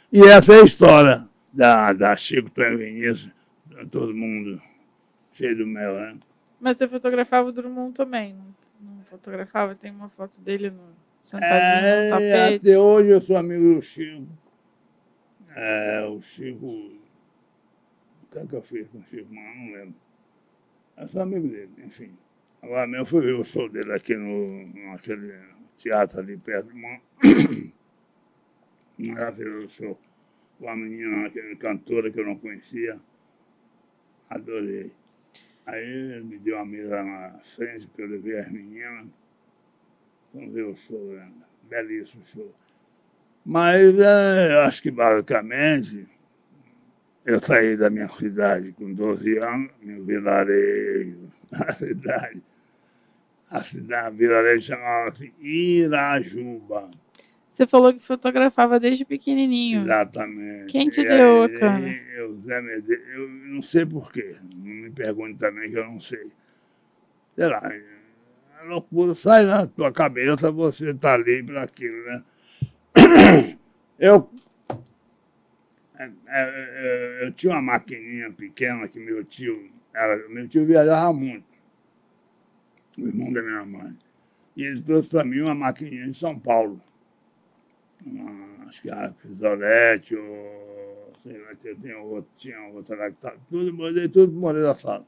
[0.10, 3.30] E essa é a história da, da Chico Tonho Vinícius,
[3.92, 4.62] todo mundo
[5.34, 6.18] cheio do mel, né?
[6.62, 9.76] Mas você fotografava o Drummond também, não, não fotografava?
[9.76, 12.70] Tem uma foto dele no, sentadinho é, no tapete.
[12.70, 14.28] Até hoje eu sou amigo do Chico.
[15.50, 16.66] É, o Chico...
[16.68, 19.34] O que é que eu fiz com o Chico?
[19.34, 19.96] Mano, não lembro.
[21.12, 22.18] Sou amigo dele, enfim.
[22.62, 25.34] Agora mesmo fui ver o show dele aqui no, naquele
[25.78, 27.02] teatro ali perto do mão.
[28.98, 30.00] Maravilhoso show.
[30.60, 33.00] Com a menina, aquela cantora que eu não conhecia.
[34.30, 34.92] Adorei.
[35.66, 39.08] Aí ele me deu uma mesa na frente para eu levar as meninas.
[40.34, 41.32] Vamos ver o show, né?
[41.64, 42.54] belíssimo show.
[43.44, 46.08] Mas é, acho que basicamente
[47.26, 52.44] eu saí da minha cidade com 12 anos, meu vilarejo, a cidade.
[53.50, 56.90] A cidade, o vilarejo chamava-se Irajuba.
[57.50, 59.84] Você falou que fotografava desde pequenininho.
[59.84, 60.72] Exatamente.
[60.72, 62.02] Quem te e deu a câmera?
[62.16, 64.38] Eu, Zé Medeiros, eu não sei porquê.
[64.56, 66.32] Não me pergunte também que eu não sei.
[67.36, 67.62] Sei lá,
[68.62, 72.24] a loucura sai na tua cabeça, você tá ali para aquilo, né?
[74.00, 74.51] Eu é, é, é,
[77.22, 81.46] eu tinha uma maquininha pequena que meu tio, era, meu tio viajava muito,
[82.98, 83.98] o irmão da minha mãe.
[84.56, 86.82] E ele trouxe para mim uma maquininha de São Paulo,
[88.06, 93.36] uma acho que a Fisolete, ou sei lá, tem outro, tinha outra lá que tá,
[93.50, 95.06] tudo, botei tudo pro Moreira Sala.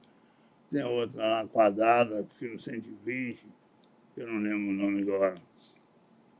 [0.69, 3.45] Tem outra lá quadrada, filo 120,
[4.17, 5.35] eu não lembro o nome agora.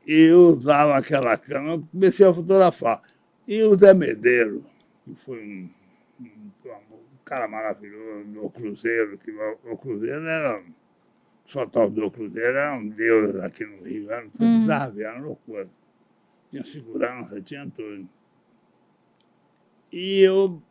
[0.06, 3.02] E eu usava aquela câmera, comecei a fotografar.
[3.46, 4.64] E o Zé Medeiro,
[5.04, 5.70] que foi um,
[6.20, 10.62] um, um cara maravilhoso do Cruzeiro, que o Cruzeiro era
[11.46, 14.70] só tal do Cruzeiro era um deus aqui no Rio, era, uhum.
[14.70, 15.68] era uma loucura.
[16.50, 18.08] Tinha segurança, tinha tudo.
[19.92, 20.62] E eu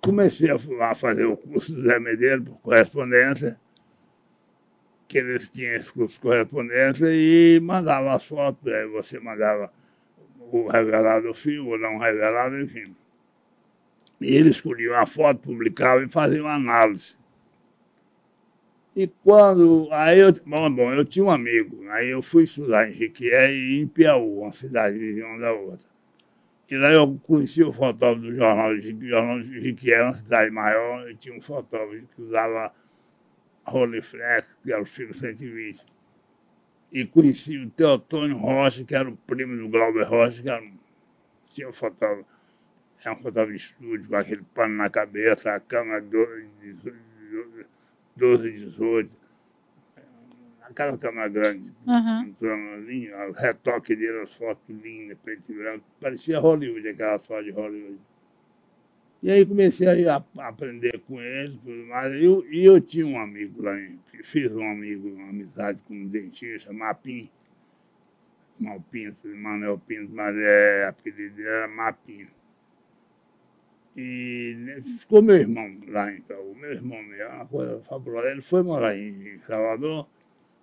[0.00, 3.58] comecei a fazer o curso do Zé Medeiro por correspondência,
[5.08, 9.72] que eles tinham esse curso de correspondência e mandava as fotos, aí você mandava
[10.62, 12.94] o revelado filme ou não revelado, enfim.
[14.20, 17.16] E eles escolhiam a foto, publicavam e faziam análise.
[18.96, 19.88] E quando.
[19.90, 23.80] Aí eu, bom, bom, eu tinha um amigo, aí eu fui estudar em Jiquié e
[23.80, 25.86] em Piauí, uma cidade vizinha uma da outra.
[26.70, 30.50] E lá eu conheci o fotógrafo do jornal de o jornal de Jiquié, uma cidade
[30.50, 32.72] maior, e tinha um fotógrafo que usava
[33.66, 35.93] Rolleiflex, que era o filho 120.
[36.94, 41.68] E conheci o Teotônio Rocha, que era o primo do Glauber Rocha, que era um,
[41.68, 42.24] um fotógrafo,
[43.04, 46.92] é um fotógrafo de estúdio, com aquele pano na cabeça, a de
[48.16, 49.10] 12, 18,
[50.62, 52.22] aquela câmera grande, uhum.
[52.28, 57.46] entrando ali, o retoque dele, as fotos lindas, preto e branco, parecia Hollywood, aquelas fotos
[57.46, 57.98] de Hollywood.
[59.24, 61.58] E aí comecei a, a aprender com ele.
[61.66, 63.72] E eu, e eu tinha um amigo lá,
[64.22, 67.30] fiz um amigo, uma amizade com um dentista, Mapim,
[68.60, 72.28] Malpinto, Manuel Pinto, mas é, apelido era Mapim.
[73.96, 78.28] E ficou meu irmão lá em Itaú, meu irmão mesmo, uma coisa fabulosa.
[78.28, 80.06] Ele foi morar em Salvador,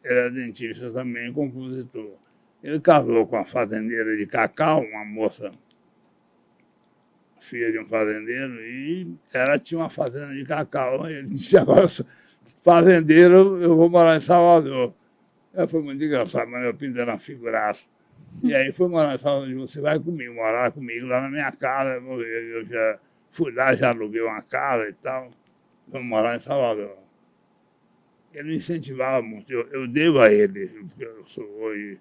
[0.04, 2.14] era dentista também, compositor.
[2.62, 5.52] Ele casou com uma fazendeira de cacau, uma moça,
[7.42, 11.10] filha de um fazendeiro, e ela tinha uma fazenda de cacau.
[11.10, 11.88] Ele disse, agora,
[12.64, 14.94] fazendeiro, eu vou morar em Salvador.
[15.54, 17.82] Ela foi muito engraçado, mas eu pintei uma figuraça.
[18.42, 21.96] E aí foi morar em Salvador, você vai comigo, morar comigo lá na minha casa,
[21.96, 23.00] eu já
[23.32, 25.32] Fui lá, já aluguei uma casa e tal.
[25.88, 26.98] Vamos morar em Salvador.
[28.34, 29.52] Ele me incentivava muito.
[29.52, 31.98] Eu, eu devo a ele, porque eu sou hoje.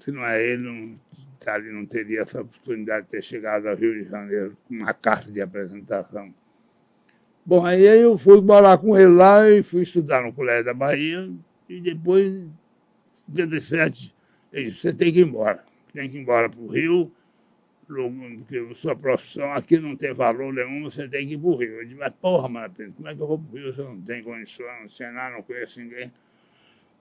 [0.00, 0.94] Se não é ele, não,
[1.46, 5.30] ali não teria essa oportunidade de ter chegado ao Rio de Janeiro com uma carta
[5.30, 6.34] de apresentação.
[7.44, 11.30] Bom, aí eu fui morar com ele lá e fui estudar no Colégio da Bahia.
[11.68, 12.50] E depois, em
[13.30, 14.14] 57,
[14.52, 15.64] ele disse, você tem que ir embora.
[15.92, 17.12] Tem que ir embora para o Rio
[17.88, 21.80] porque sua profissão aqui não tem valor nenhum, você tem que ir para o Rio.
[21.80, 23.84] Eu disse, mas porra, Marapinto, como é que eu vou para o Rio se eu
[23.86, 26.12] não tenho condição, não sei nada, não conheço ninguém?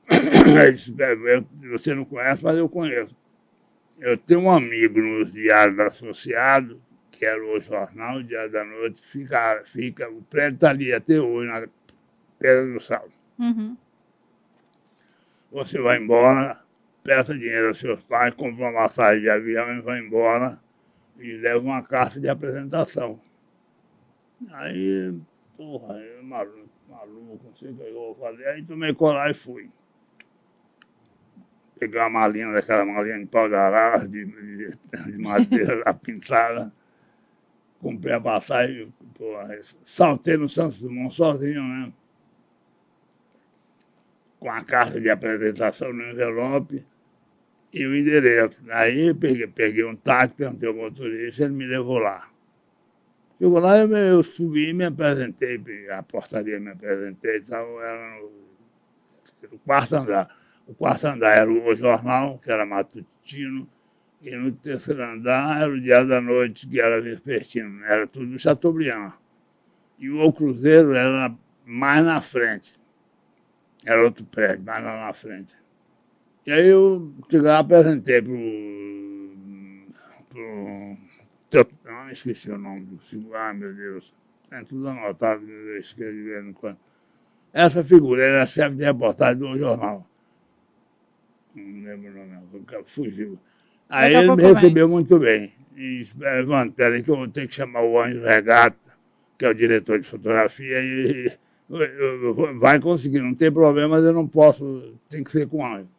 [0.09, 0.93] Ele disse,
[1.69, 3.13] você não conhece, mas eu conheço.
[3.99, 6.77] Eu tenho um amigo nos diários associados,
[7.11, 11.19] que era o jornal, o Diário da Noite, fica, fica, o prédio está ali até
[11.19, 11.67] hoje, na
[12.37, 13.07] Pedra do Sal.
[13.39, 13.75] Uhum.
[15.51, 16.63] Você vai embora,
[17.03, 20.59] peça dinheiro aos seus pais, compra uma massagem de avião e vai embora
[21.17, 23.19] e leva uma carta de apresentação.
[24.51, 25.15] Aí,
[25.55, 28.45] porra, eu maluco, maluco, não sei o que eu vou fazer.
[28.49, 29.71] Aí tomei colar e fui.
[31.79, 36.73] Peguei uma malinha daquela malinha de pau de de, de, de madeira pintada.
[37.79, 41.93] Comprei a passagem, porra, saltei no Santos Dumont sozinho, né?
[44.39, 46.85] Com a carta de apresentação no envelope
[47.71, 48.59] e o endereço.
[48.69, 52.27] Aí peguei, peguei um táxi, perguntei ao motorista, ele me levou lá.
[53.39, 58.31] Chegou lá, eu, eu subi me apresentei, a portaria me apresentei, então era no,
[59.51, 60.27] no quarto andar.
[60.67, 63.69] O quarto andar era o jornal, que era matutino,
[64.21, 68.37] e no terceiro andar era o dia da noite, que era vespertino, era tudo do
[68.37, 69.13] Chateaubriand.
[69.97, 71.33] E o Cruzeiro era
[71.65, 72.75] mais na frente.
[73.85, 75.53] Era outro prédio, mais lá na frente.
[76.45, 78.37] E aí eu cheguei lá, apresentei pro.
[80.29, 80.97] pro
[81.85, 83.35] não esqueci o nome do segundo.
[83.35, 84.13] Ah, meu Deus.
[84.51, 86.77] É tudo anotado, eu esqueço de vez em quando.
[87.53, 90.05] Essa figura era chefe de reportagem do jornal.
[91.61, 93.37] Não lembro o nome, fugiu.
[93.89, 95.51] Aí ele me recebeu muito bem.
[95.75, 98.77] E disse, Evandro, peraí que eu vou ter que chamar o Anjo Regata,
[99.37, 101.31] que é o diretor de fotografia, e
[102.59, 105.89] vai conseguir, não tem problema, mas eu não posso, tem que ser com o Anjo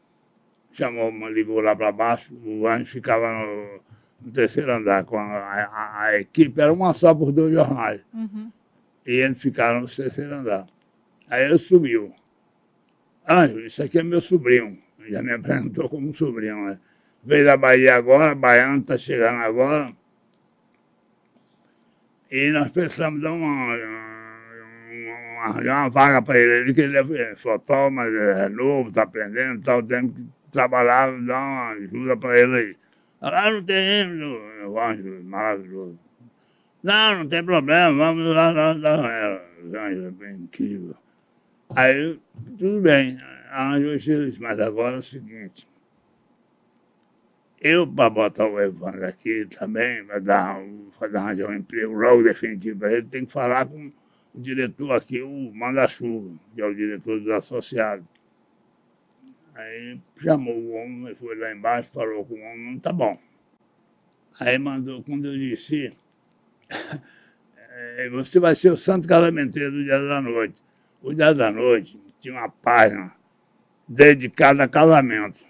[0.79, 3.81] chamou, ligou lá para baixo, o anjo ficava no,
[4.23, 8.01] no, terceiro andar com a, a, a, equipe, era uma só por dois jornais.
[8.15, 8.51] Uhum.
[9.07, 10.67] E eles ficaram no terceiro andar.
[11.29, 12.13] Aí ele subiu.
[13.29, 14.79] Anjo, isso aqui é meu sobrinho.
[15.09, 16.79] Já me apresentou como sobrinho, né?
[17.25, 19.93] veio da Bahia agora, baiano está chegando agora.
[22.31, 26.71] E nós precisamos dar uma, uma, arranjar uma vaga para ele.
[26.71, 31.69] Ele ele é fotógrafo, mas é novo, está aprendendo, tal, tem que trabalhar, dar uma
[31.71, 32.77] ajuda para ele aí.
[33.21, 34.07] Ah, não tem
[34.63, 35.99] eu acho maravilhoso.
[36.83, 39.91] Não, não tem problema, vamos lá, lá, lá.
[39.91, 40.95] É bem incrível.
[41.77, 42.19] Aí,
[42.59, 43.19] tudo bem,
[43.51, 45.69] arranjou isso, mas agora é o seguinte.
[47.61, 50.57] Eu, para botar o Evandro aqui também, para dar,
[50.93, 53.93] fazer arranjar um emprego logo definitivo para ele, tem que falar com
[54.35, 58.07] o diretor aqui, o Manda-Chuva, que é o diretor dos associados.
[59.55, 63.19] Aí chamou o homem, foi lá embaixo, falou com o homem, não tá bom.
[64.39, 65.93] Aí mandou, quando eu disse,
[67.59, 70.63] é, você vai ser o santo casamenteiro do dia da noite.
[71.01, 73.13] O dia da noite tinha uma página
[73.87, 75.41] dedicada a casamento.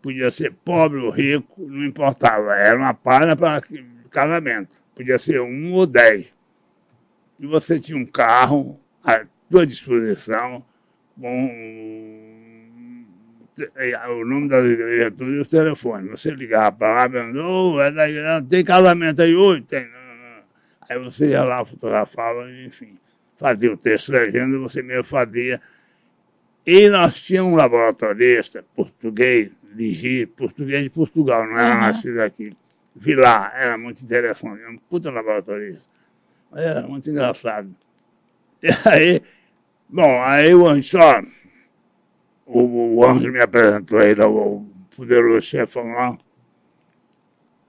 [0.00, 2.54] Podia ser pobre ou rico, não importava.
[2.54, 3.62] Era uma página para
[4.10, 4.74] casamento.
[4.94, 6.34] Podia ser um ou dez.
[7.38, 10.64] E você tinha um carro à sua disposição,
[11.20, 12.58] com
[14.08, 16.10] o nome das igrejas tudo e os telefones.
[16.10, 19.62] Você ligava para lá, perguntava, oh, é da igreja, tem casamento aí hoje?
[19.62, 19.86] Tem.
[20.88, 22.94] Aí você ia lá, fotografava, enfim,
[23.38, 25.60] fazia o texto legenda, você mesmo fazia.
[26.66, 31.80] E nós tínhamos um laboratorista português, de português de Portugal, não era uhum.
[31.80, 32.54] nascido aqui.
[32.94, 35.88] Vi lá, era muito interessante, era um puta laboratorista.
[36.50, 37.74] Mas era muito engraçado.
[38.60, 39.22] E aí,
[39.88, 41.24] bom, aí o Anchor,
[42.44, 44.66] o, o Anjo me apresentou aí, o
[44.96, 46.18] poderoso chefão lá.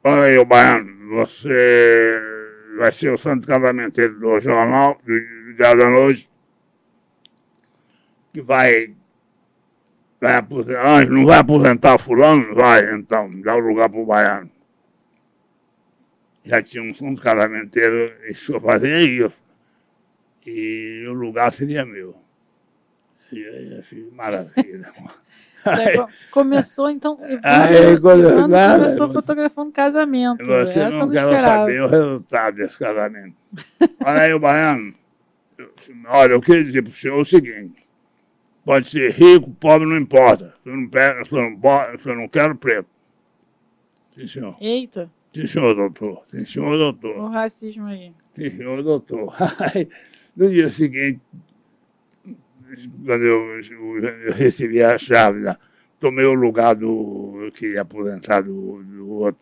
[0.03, 2.19] Olha aí, o Baiano, você
[2.77, 6.31] vai ser o santo casamento do jornal, do Dia da Noite,
[8.31, 8.95] que vai,
[10.21, 12.55] vai aposentar, não vai aposentar fulano?
[12.55, 14.49] Vai, então, dá o lugar para o Baiano.
[16.45, 19.37] Já tinha um santo casamenteiro, isso eu fazia isso.
[20.47, 22.15] E o lugar seria meu.
[23.33, 24.93] Eu fiz maravilha.
[25.65, 25.97] Aí,
[26.31, 27.19] começou, então.
[27.43, 30.45] Aí, quando, nada, começou você, fotografando casamento.
[30.45, 33.35] Você não quer saber o resultado desse casamento.
[34.05, 34.98] Olha aí, o baiano.
[36.07, 37.85] Olha, eu queria dizer para o senhor o seguinte:
[38.65, 40.55] pode ser rico, pobre, não importa.
[40.65, 41.61] Eu não, pego, eu não,
[42.05, 42.87] eu não quero preto.
[44.15, 44.57] Sim, senhor.
[44.59, 45.09] Eita.
[45.33, 46.23] Sim, senhor, doutor.
[46.31, 47.17] Sim, senhor, doutor.
[47.17, 48.11] O racismo aí.
[48.33, 49.35] Sim, senhor, doutor.
[50.35, 51.19] No dia seguinte,
[53.05, 55.57] quando eu, eu, recebi a chave, né?
[55.99, 59.41] tomei o lugar do que ia aposentar do, do outro.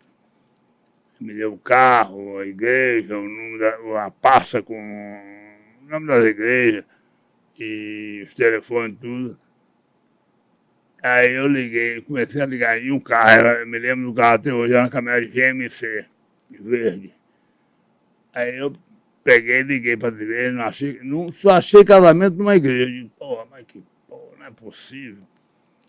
[1.19, 4.75] Me deu o carro, a igreja, o nome da, a pasta com
[5.87, 6.85] o nome das igrejas
[7.57, 9.39] e os telefones, tudo.
[11.01, 14.53] Aí eu liguei, comecei a ligar em um carro, era, me lembro do carro até
[14.53, 16.05] hoje, era uma caminhonete GMC,
[16.59, 17.13] verde.
[18.35, 18.75] Aí eu
[19.23, 22.83] peguei, liguei para a igreja, não achei, não, só achei casamento numa igreja.
[22.83, 25.23] Eu digo, porra, mas que porra, não é possível.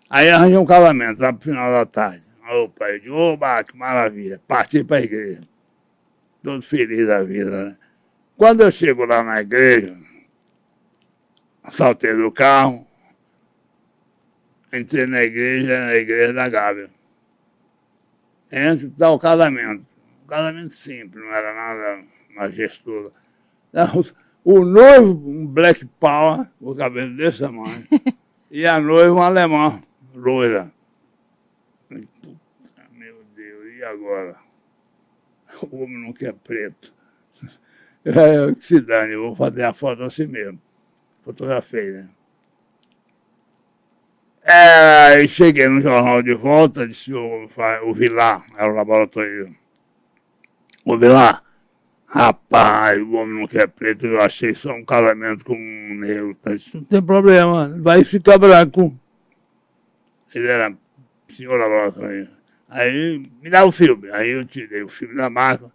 [0.09, 2.23] Aí arranjei um casamento lá pro final da tarde.
[2.51, 4.41] Opa, eu digo, oba, que maravilha.
[4.47, 5.43] Parti para a igreja.
[6.43, 7.77] Todo feliz da vida, né?
[8.39, 9.99] Quando eu chego lá na igreja,
[11.69, 12.87] saltei do carro,
[14.73, 16.89] entrei na igreja, na igreja da Gávea.
[18.53, 19.85] Entro, dá o casamento.
[20.23, 22.05] Um casamento simples, não era nada
[22.37, 23.13] majestoso.
[24.45, 27.89] O noivo, um black power, o cabelo desse tamanho.
[28.53, 29.83] e a noiva, um alemão,
[30.15, 30.73] loira.
[31.89, 34.37] Puta, meu Deus, e agora?
[35.73, 36.97] O homem não quer preto.
[38.09, 40.61] É, que se dane, eu vou fazer a foto assim mesmo.
[41.23, 42.09] Fotografei, né?
[44.43, 47.49] É, cheguei no jornal de volta, disse o,
[47.85, 49.55] o Vilar, era o laboratório.
[50.85, 51.43] O Vilar,
[52.11, 56.35] Rapaz, o homem não quer preto, eu achei só um casamento com um negro.
[56.55, 58.99] Isso não tem problema, vai ficar branco.
[60.35, 60.75] Ele era
[61.29, 62.27] senhor laboratório.
[62.67, 64.11] Aí me dá o filme.
[64.11, 65.71] Aí eu tirei o filme da marca.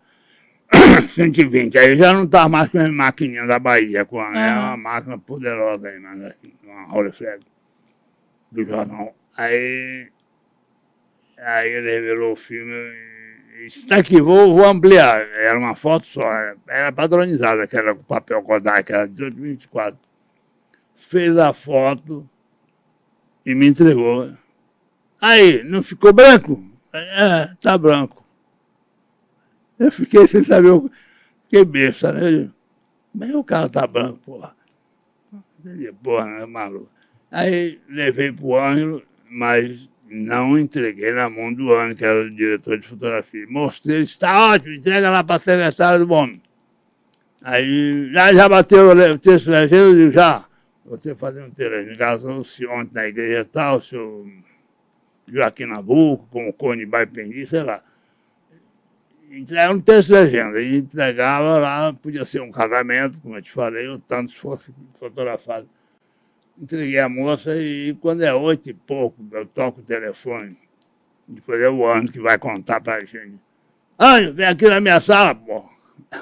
[1.08, 1.78] 120.
[1.78, 4.36] Aí já não estava mais com a maquininha da Bahia, com a, uhum.
[4.36, 6.34] é uma máquina poderosa aí, mas
[6.64, 7.44] uma Rolleiflex
[8.52, 9.16] do jornal.
[9.36, 10.10] Aí,
[11.40, 12.74] aí ele revelou o filme
[13.66, 15.22] está aqui, vou, vou ampliar.
[15.30, 16.24] Era uma foto só,
[16.68, 19.98] era padronizada, que era com papel Kodak, era 1824.
[20.96, 22.28] Fez a foto
[23.46, 24.32] e me entregou.
[25.22, 26.64] Aí, não ficou branco?
[26.94, 28.23] É, tá branco.
[29.84, 30.90] Eu fiquei sem saber, eu
[31.44, 32.50] fiquei besta, né?
[33.14, 34.56] Mas o carro tá branco, porra.
[36.02, 36.90] Porra, é maluco.
[37.32, 42.78] Aí levei pro Ângelo, mas não entreguei na mão do ano, que era o diretor
[42.78, 43.46] de fotografia.
[43.50, 46.42] Mostrei, ele está ótimo, entrega lá para a secretária do homem.
[47.42, 50.46] Aí, já, já bateu o texto legenda, eu digo, já.
[50.86, 54.28] Você fazendo um texto casou-se ontem na igreja tal, o senhor
[55.28, 57.84] Joaquim Nabuco, com o Cone Baipendi, sei lá.
[59.34, 63.88] Entregava um texto legenda, e entregava lá, podia ser um casamento, como eu te falei,
[63.88, 65.68] ou tanto se fosse fotografado
[66.60, 70.58] entreguei a moça e quando é oito e pouco, eu toco o telefone.
[71.28, 73.40] Depois é o anjo que vai contar pra gente.
[74.00, 75.64] Anjo, vem aqui na minha sala, pô.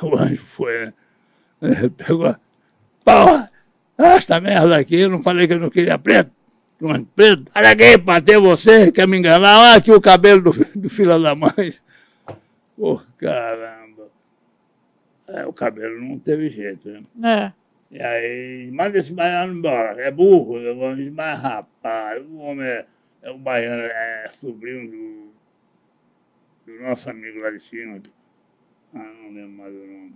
[0.02, 0.94] O anjo foi, né?
[1.98, 2.36] Pegou.
[3.04, 3.52] Porra,
[3.98, 6.32] esta merda aqui, eu não falei que eu não queria preto.
[7.16, 9.60] Preto, olha aqui, bater você, quer me enganar?
[9.60, 11.74] Olha aqui o cabelo do, do filho da mãe.
[12.82, 14.10] Pô, caramba.
[15.28, 17.04] É, o cabelo não teve jeito, né?
[17.24, 17.54] É.
[17.96, 20.02] E aí, manda esse baiano embora.
[20.02, 22.88] É burro, eu vou mas rapaz, o homem é,
[23.22, 25.32] é o baiano, é sobrinho do,
[26.66, 28.02] do nosso amigo lá de cima.
[28.96, 30.16] Ah, não lembro mais o nome.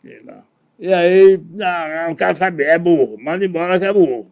[0.00, 0.46] Sei lá.
[0.78, 4.30] E aí, não, não quero saber, é burro, manda embora que é burro.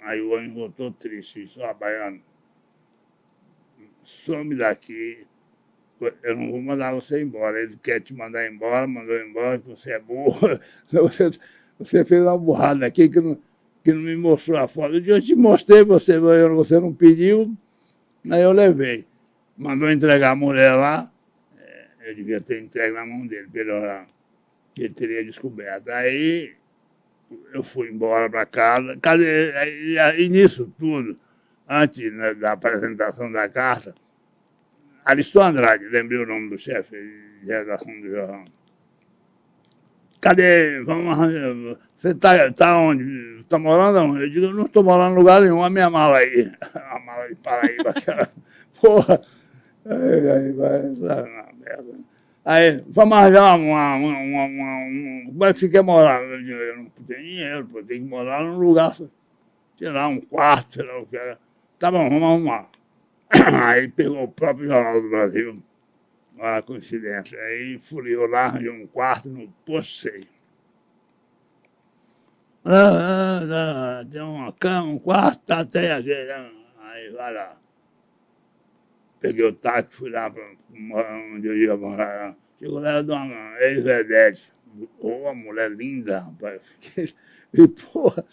[0.00, 2.22] Aí o homem voltou triste, só baiano.
[4.02, 5.26] Some daqui,
[6.22, 7.60] eu não vou mandar você embora.
[7.60, 10.38] Ele quer te mandar embora, mandou embora, que você é burro.
[10.90, 11.30] Você
[11.84, 13.38] você fez uma burrada aqui que não,
[13.82, 14.94] que não me mostrou a foto.
[14.94, 17.56] Eu te mostrei, você, você não pediu,
[18.30, 19.06] aí eu levei.
[19.56, 21.10] Mandou entregar a mulher lá,
[21.58, 24.06] é, eu devia ter entregue na mão dele, melhorar,
[24.74, 25.90] que ele teria descoberto.
[25.90, 26.54] Aí
[27.52, 28.98] eu fui embora para casa.
[30.18, 31.18] E, nisso tudo,
[31.68, 33.94] antes né, da apresentação da carta,
[35.04, 36.96] Aristóteles Andrade, lembrei o nome do chefe
[37.42, 38.44] de redação do jornal
[40.22, 40.82] cadê?
[40.84, 43.40] Vamos, você está tá onde?
[43.40, 44.22] Está morando onde?
[44.22, 46.50] Eu digo, eu não estou morando em lugar nenhum, a minha mala aí.
[46.74, 48.28] A mala de Paraíba, aquela.
[48.80, 49.20] Porra.
[49.84, 51.98] Aí, aí vai na merda.
[52.44, 56.22] Aí, vamos arranjar uma, uma, uma, uma, Como é que você quer morar?
[56.22, 58.92] Eu digo, eu não tenho dinheiro, pô, tem que morar num lugar,
[59.76, 61.38] sei lá, um quarto, sei lá o que era.
[61.78, 62.66] Tá bom, vamos arrumar.
[63.66, 65.62] Aí pegou o próprio Jornal do Brasil
[66.38, 67.38] Olha a coincidência.
[67.38, 70.10] Aí furiou lá, arranjou um quarto no posto
[72.64, 76.08] Ah, ah, ah, tem uma cama, um quarto, tá até aqui.
[76.08, 76.50] Né?
[76.80, 77.56] Aí vai lá.
[79.20, 80.42] Peguei o táxi, fui lá para
[81.32, 82.36] onde eu ia morar.
[82.58, 84.52] Chegou lá de uma ex-vedete.
[84.98, 86.60] uma mulher linda, rapaz.
[86.80, 87.14] Fiquei,
[87.54, 88.24] e, porra,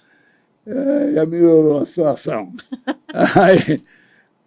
[0.65, 2.51] é, já melhorou a situação.
[3.13, 3.84] aí,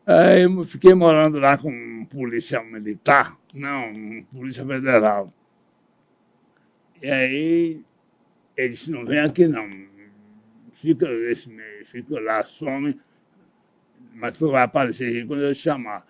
[0.06, 5.32] aí fiquei morando lá com um policial militar não, Polícia Federal.
[7.02, 7.84] E aí
[8.56, 9.68] ele disse, não vem aqui não.
[10.72, 11.50] Fica esse
[11.84, 12.98] fica lá, some,
[14.14, 16.06] mas tu vai aparecer aqui quando eu te chamar.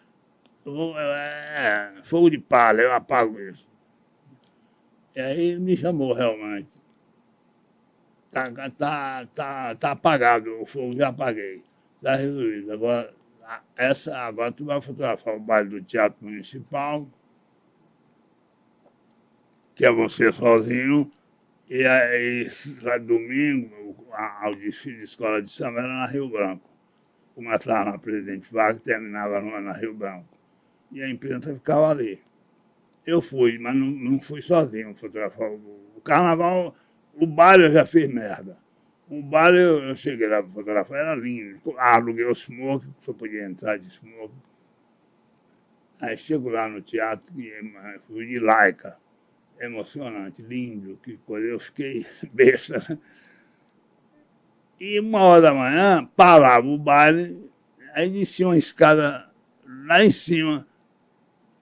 [0.64, 3.68] Eu vou, é, fogo de palha, eu apago isso.
[5.16, 6.80] E aí me chamou realmente.
[8.30, 11.62] Tá, tá, tá, tá apagado, o fogo já apaguei.
[11.96, 12.72] Está resolvido.
[12.72, 13.12] Agora,
[13.76, 17.08] essa, agora tu vai fotografar o baile do Teatro Municipal
[19.74, 21.10] que é você sozinho,
[21.68, 22.50] e aí,
[23.00, 26.68] domingo, ao desfile de escola de samba era na Rio Branco.
[27.34, 30.38] Começava na Presidente Vargas, terminava na Rio Branco.
[30.90, 32.20] E a imprensa ficava ali.
[33.06, 35.50] Eu fui, mas não, não fui sozinho fotografar.
[35.50, 36.74] O carnaval,
[37.14, 38.58] o baile eu já fiz merda.
[39.12, 41.60] O baile eu, eu cheguei lá para fotografar, era lindo.
[41.76, 44.32] Ah, aluguei o smoke, só podia entrar de smoke.
[46.00, 47.30] Aí chego lá no teatro
[48.06, 48.96] fui de laica
[49.60, 51.46] emocionante, lindo, que coisa.
[51.46, 52.82] Eu fiquei besta.
[52.88, 52.98] Né?
[54.80, 57.50] E uma hora da manhã, parava o baile,
[57.92, 59.30] aí descia uma escada
[59.86, 60.66] lá em cima.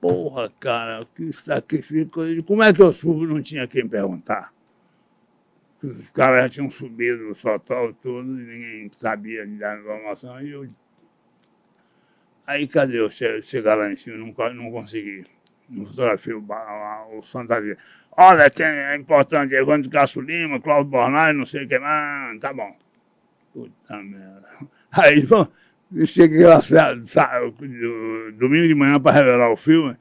[0.01, 2.09] Porra, cara, que sacrifício.
[2.47, 3.27] Como é que eu subo?
[3.27, 4.55] Não tinha quem perguntar.
[5.83, 10.41] Os caras já tinham subido o sotol todo, e ninguém sabia dar informação.
[10.41, 10.69] E eu...
[12.47, 14.17] Aí cadê eu chegar lá em cima?
[14.17, 15.25] Não, não consegui
[15.71, 16.45] no fotografia o,
[17.19, 17.77] o Fantasia.
[18.17, 22.39] Olha, tem, é importante, Evandro de Castro Lima, Cláudio Bornai, não sei o que mais,
[22.41, 22.77] tá bom.
[23.53, 24.49] Puta merda.
[24.93, 25.47] Aí, bom,
[26.05, 26.61] cheguei lá
[28.37, 29.97] domingo de manhã para revelar o filme,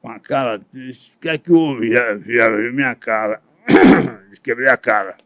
[0.00, 1.16] com a cara triste.
[1.16, 1.90] O que é que houve?
[2.18, 3.40] Vieram ver minha cara.
[4.42, 5.16] Quebrei a cara.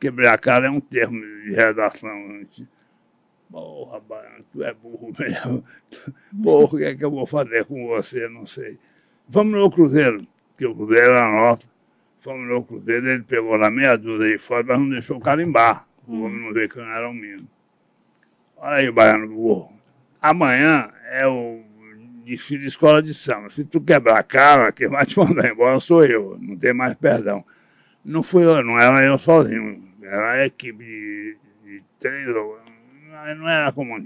[0.00, 2.10] Quebrei a cara é um termo de redação.
[2.38, 2.68] Gente.
[3.50, 5.64] Porra, Baiano, tu é burro mesmo.
[6.42, 8.28] Porra, o que é que eu vou fazer com você?
[8.28, 8.78] Não sei.
[9.28, 10.26] Vamos no Cruzeiro,
[10.56, 11.68] que o Cruzeiro era nosso.
[12.20, 15.86] Fomos no Cruzeiro, ele pegou lá meia dúzia de fora, mas não deixou carimbar.
[16.06, 16.24] O hum.
[16.24, 17.48] homem não vê que não era o mesmo.
[18.56, 19.72] Olha aí, Baiano burro.
[20.20, 21.65] amanhã é o
[22.26, 23.48] desfile de escola de samba.
[23.50, 26.94] Se tu quebrar a cara, quem vai te mandar embora sou eu, não tem mais
[26.94, 27.44] perdão.
[28.04, 33.72] Não fui eu, não era eu sozinho, era a equipe de, de três, não era
[33.72, 33.96] como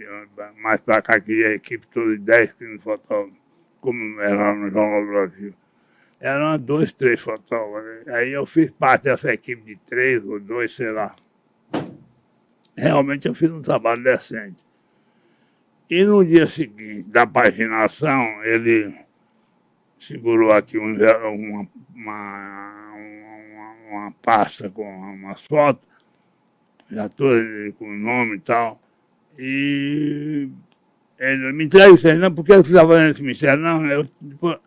[0.63, 3.39] mais para cá que a equipe toda de 10, 15 fotógrafos,
[3.81, 5.55] como era no Jornal Brasil.
[6.21, 8.07] Eram dois, três fotógrafos.
[8.09, 11.17] Aí eu fiz parte dessa equipe de três ou dois, sei lá.
[12.77, 14.63] Realmente eu fiz um trabalho decente.
[15.91, 18.95] E no dia seguinte da paginação, ele
[19.99, 25.85] segurou aqui um, uma, uma, uma, uma, pasta com umas fotos,
[26.89, 28.81] já todas com o nome e tal.
[29.37, 30.49] E
[31.19, 33.61] ele me entrega isso aí, não, porque você está fazendo esse mistério?
[33.61, 34.61] Não, eu, depois,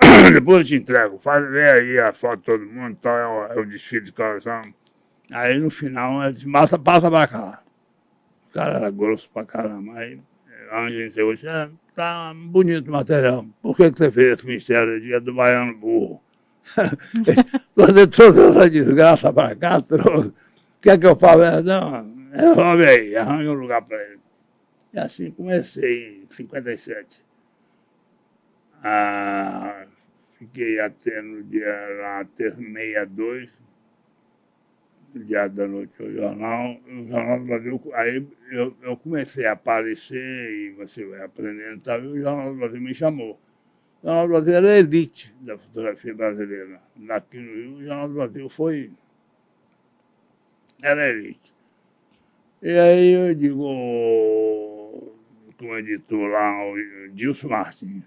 [0.32, 3.52] depois eu te entrego, faz ver aí a foto de todo mundo, tal, é o,
[3.52, 4.62] é o desfile de coração.
[5.30, 7.62] Aí no final ele disse, passa, passa pra cá.
[8.48, 9.98] O cara era grosso pra caramba.
[9.98, 10.20] Aí
[10.74, 13.46] Anjo hoje, é, tá bonito o material.
[13.62, 16.20] Por que, que você fez esse mistério dia do baiano burro?
[17.74, 20.28] Quando trouxe essa desgraça para cá, trouxe.
[20.28, 20.34] O
[20.80, 21.42] que é que eu falo?
[21.62, 24.20] Não, resolve aí, arranja um lugar para ele.
[24.92, 27.22] E assim comecei em 57.
[28.82, 29.86] Ah,
[30.36, 31.66] fiquei até no dia
[32.00, 33.58] lá, até 62
[35.20, 40.18] Diário da Noite, o jornal, o Jornal do Brasil, aí eu, eu comecei a aparecer
[40.18, 43.38] e você vai aprendendo e e o Jornal do Brasil me chamou.
[44.02, 46.80] O Jornal do Brasil era a elite da fotografia brasileira.
[47.10, 48.90] Aqui no Rio, o Jornal do Brasil foi.
[50.82, 51.54] Era a elite.
[52.60, 53.62] E aí eu digo,
[55.58, 58.04] com o editor lá, o Dilson Martins,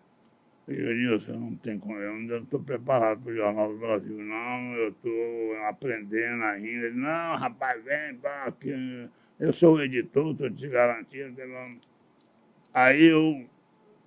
[0.68, 4.73] disse, eu não tenho como, eu não estou preparado para o Jornal do Brasil, não,
[4.76, 6.88] eu estou aprendendo ainda.
[6.88, 11.41] Ele, não, rapaz, vem, pá, que eu sou o editor, estou te garantindo.
[12.73, 13.48] Aí eu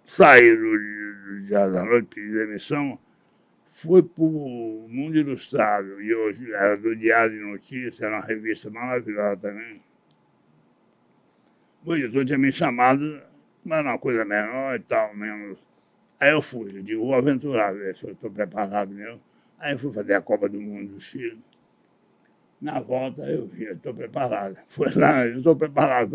[0.07, 2.99] saí do, Diário da Noite, pedi demissão,
[3.67, 8.69] fui para o Mundo Ilustrado, e hoje era do Diário de Notícias, era uma revista
[8.69, 9.83] maravilhosa também.
[11.87, 13.23] O editor tinha me chamado,
[13.65, 15.59] mas era uma coisa menor e tal, menos
[16.21, 19.21] Aí eu fui, eu digo, vou aventurar, ver se eu estou preparado mesmo.
[19.59, 21.41] Aí eu fui fazer a Copa do Mundo do Chile.
[22.61, 24.59] Na volta eu vi, eu estou preparado.
[24.69, 26.11] Fui lá, eu estou preparado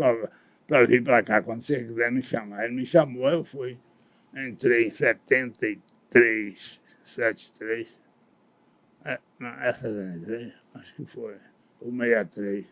[0.66, 2.66] para vir para cá, quando você quiser me chamar.
[2.66, 3.76] Ele me chamou, eu fui.
[4.32, 7.98] Entrei em 73, 73.
[9.04, 10.54] É, não, é 73?
[10.74, 11.34] Acho que foi.
[11.80, 12.64] Ou 63.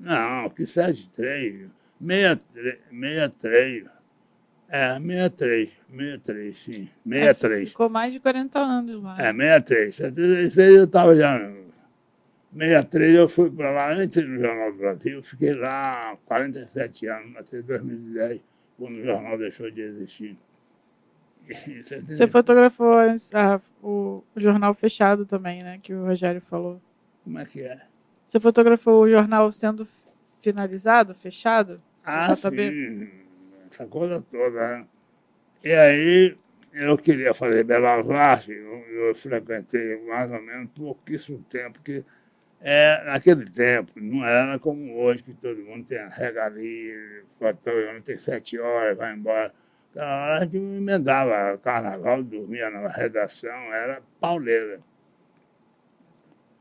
[0.00, 1.70] Não, que 73.
[2.00, 3.84] 63, 63.
[4.72, 6.88] É, 63, 63, sim.
[7.06, 7.62] 63.
[7.62, 9.12] É, ficou mais de 40 anos lá.
[9.18, 9.94] É, 63.
[9.94, 11.38] 73 eu estava já.
[12.58, 17.60] 63 eu fui para lá antes do Jornal do Brasil, fiquei lá 47 anos, até
[17.60, 18.40] 2010,
[18.78, 20.38] quando o jornal deixou de existir.
[22.08, 22.94] Você fotografou
[23.34, 25.80] ah, o, o jornal fechado também, né?
[25.82, 26.80] Que o Rogério falou.
[27.24, 27.78] Como é que é?
[28.26, 29.86] Você fotografou o jornal sendo
[30.40, 31.82] finalizado, fechado?
[32.02, 33.21] Ah, sim
[33.82, 34.78] essa coisa toda.
[34.78, 34.86] Né?
[35.64, 36.38] E aí
[36.72, 42.04] eu queria fazer Belas Artes, eu, eu frequentei mais ou menos pouquíssimo tempo, porque
[42.60, 48.16] é, naquele tempo não era como hoje, que todo mundo tem a regalia, mundo tem
[48.16, 49.52] sete horas, vai embora.
[49.90, 54.80] Aquela hora a gente emendava carnaval, dormia na redação, era pauleira.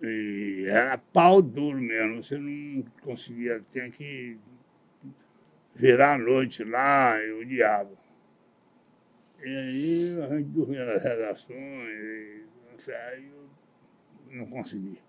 [0.01, 4.37] E era pau duro mesmo, você não conseguia, tinha que
[5.75, 7.97] virar a noite lá e o diabo.
[9.43, 14.99] E aí a gente dormia nas redações, e, aí eu não consegui.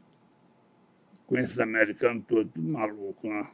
[1.27, 3.49] Com esses americanos todos, tudo maluco, né?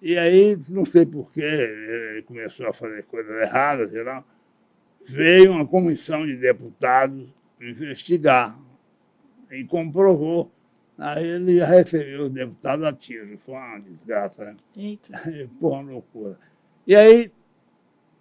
[0.00, 4.24] E aí, não sei porquê, ele começou a fazer coisas erradas, sei lá,
[5.06, 8.58] veio uma comissão de deputados investigar
[9.50, 10.50] e comprovou
[10.96, 13.36] Aí ele já recebeu o deputado a tiro.
[13.38, 14.44] Foi uma desgraça.
[14.44, 14.56] Né?
[14.76, 15.20] Eita.
[15.60, 16.38] Porra, loucura.
[16.86, 17.32] E aí,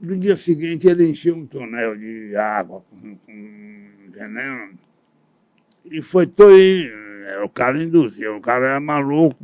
[0.03, 4.77] no dia seguinte, ele encheu um tonel de água com, com veneno
[5.85, 6.51] e foi todo.
[7.43, 9.41] O cara induziu, o cara era maluco,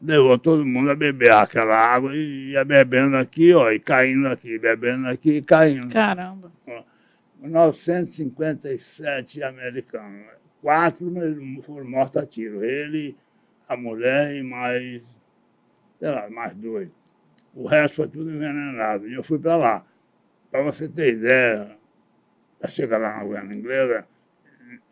[0.00, 4.58] levou todo mundo a beber aquela água e ia bebendo aqui, ó, e caindo aqui,
[4.58, 5.92] bebendo aqui e caindo.
[5.92, 6.50] Caramba.
[7.38, 10.26] 957 americanos.
[10.62, 11.12] Quatro
[11.62, 12.64] foram mortos a tiro.
[12.64, 13.16] Ele,
[13.68, 15.02] a mulher e mais,
[15.98, 16.88] sei lá, mais dois.
[17.54, 19.06] O resto foi tudo envenenado.
[19.08, 19.86] E eu fui para lá.
[20.50, 21.78] Para você ter ideia,
[22.66, 24.06] chegar lá na Guiana Inglesa,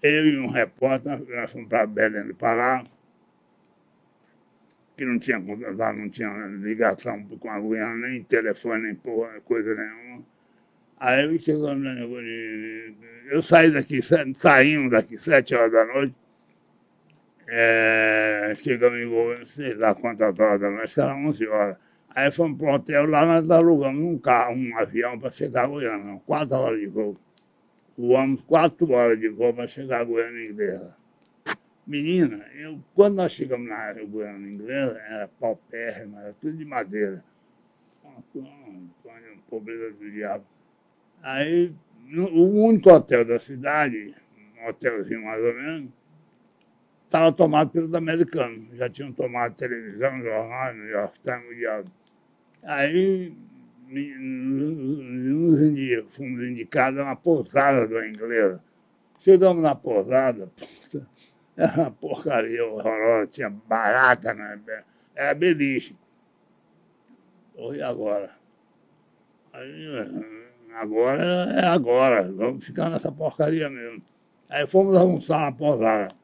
[0.03, 2.85] eu e um repórter, nós fomos para Belém do Pará,
[4.97, 5.43] que não tinha,
[5.77, 10.25] lá não tinha ligação com a Guiana, nem telefone, nem porra, coisa nenhuma.
[10.97, 11.89] Aí ele chegou no
[13.31, 16.15] Eu saí daqui, saímos daqui sete horas da noite,
[17.49, 21.77] é, chegamos em Goiânia, sei lá quantas horas da noite, era 11 horas.
[22.15, 25.69] Aí fomos para o hotel, lá nós alugamos um carro, um avião para chegar a
[25.69, 27.17] Goiânia, quatro horas de voo.
[27.97, 30.97] Voamos quatro horas de voo para chegar a Goiânia Inglesa.
[31.87, 37.25] Menina, eu, quando nós chegamos na Goiânia Inglesa, era pau-pérrima, era tudo de madeira.
[38.05, 38.23] Uma
[39.49, 40.45] pobreza do diabo.
[41.23, 41.73] Aí,
[42.07, 44.15] no, o único hotel da cidade,
[44.61, 45.91] um hotelzinho mais ou menos,
[47.05, 48.77] estava tomado pelos americanos.
[48.77, 51.91] Já tinham tomado televisão, jornal, New York Times, diabo.
[52.63, 53.37] Aí
[53.91, 58.63] nos indi, fomos indicados a uma pousada do inglesa.
[59.19, 60.53] Chegamos na pousada,
[61.57, 64.61] era uma porcaria horrorosa, tinha barata, né?
[65.15, 65.97] era beliche.
[67.57, 68.31] E agora?
[69.53, 69.87] Aí,
[70.75, 74.03] agora é agora, vamos ficar nessa porcaria mesmo.
[74.49, 76.15] Aí fomos almoçar na pousada.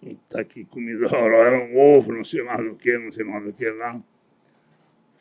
[0.00, 3.44] Puta que comida horrorosa, era um ovo, não sei mais do que, não sei mais
[3.44, 4.00] do que lá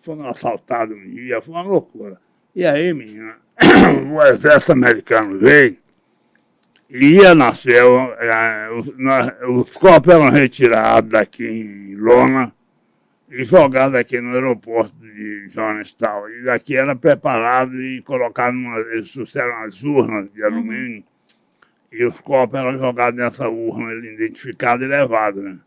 [0.02, 2.20] fomos assaltados um dia, foi uma loucura.
[2.56, 3.38] E aí, menina,
[4.14, 5.78] o exército americano veio,
[6.90, 7.84] ia nascer,
[8.20, 8.88] é, os,
[9.48, 12.54] os corpos eram retirados daqui em Lona
[13.30, 16.28] e jogados aqui no aeroporto de Jonestown.
[16.30, 21.04] E daqui era preparado e colocado numa, eles trouxeram as urnas de alumínio, uhum.
[21.94, 25.58] e os corpos eram jogados nessa urna, identificados e levados, né?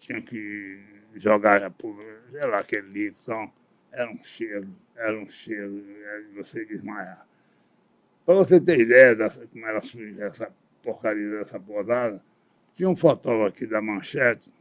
[0.00, 1.96] Tinha que jogar por
[2.30, 3.52] sei lá, aquele livro, então,
[3.92, 7.26] era um cheiro, era um cheiro, era de você desmaiar.
[8.24, 10.52] Para você ter ideia dessa, como era suja essa
[10.82, 12.22] porcaria dessa posada,
[12.74, 14.52] tinha um fotógrafo aqui da Manchete,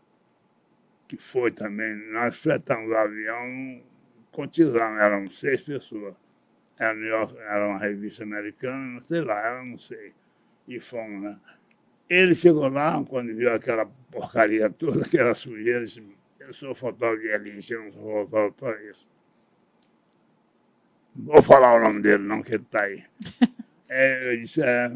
[1.07, 3.81] que foi também, nós fretamos o avião,
[4.31, 6.15] cotizamos, eram seis pessoas.
[6.79, 10.13] Era, York, era uma revista americana, não sei lá, eu não sei.
[10.67, 11.39] E fomos, né?
[12.09, 16.01] Ele chegou lá, quando viu aquela porcaria toda, aquela sujeira, disse,
[16.47, 19.07] eu sou fotógrafo de elite, eu não sou fotógrafo para isso.
[21.13, 23.03] Vou falar o nome dele, não, que ele está aí.
[23.89, 24.89] É, eu disse, é,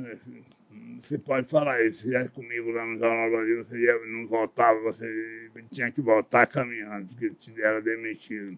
[1.00, 4.82] você pode falar isso, se é comigo lá no Jornal Brasil, você ia, não voltava,
[4.82, 8.58] você tinha que voltar caminhando, porque te era demitido.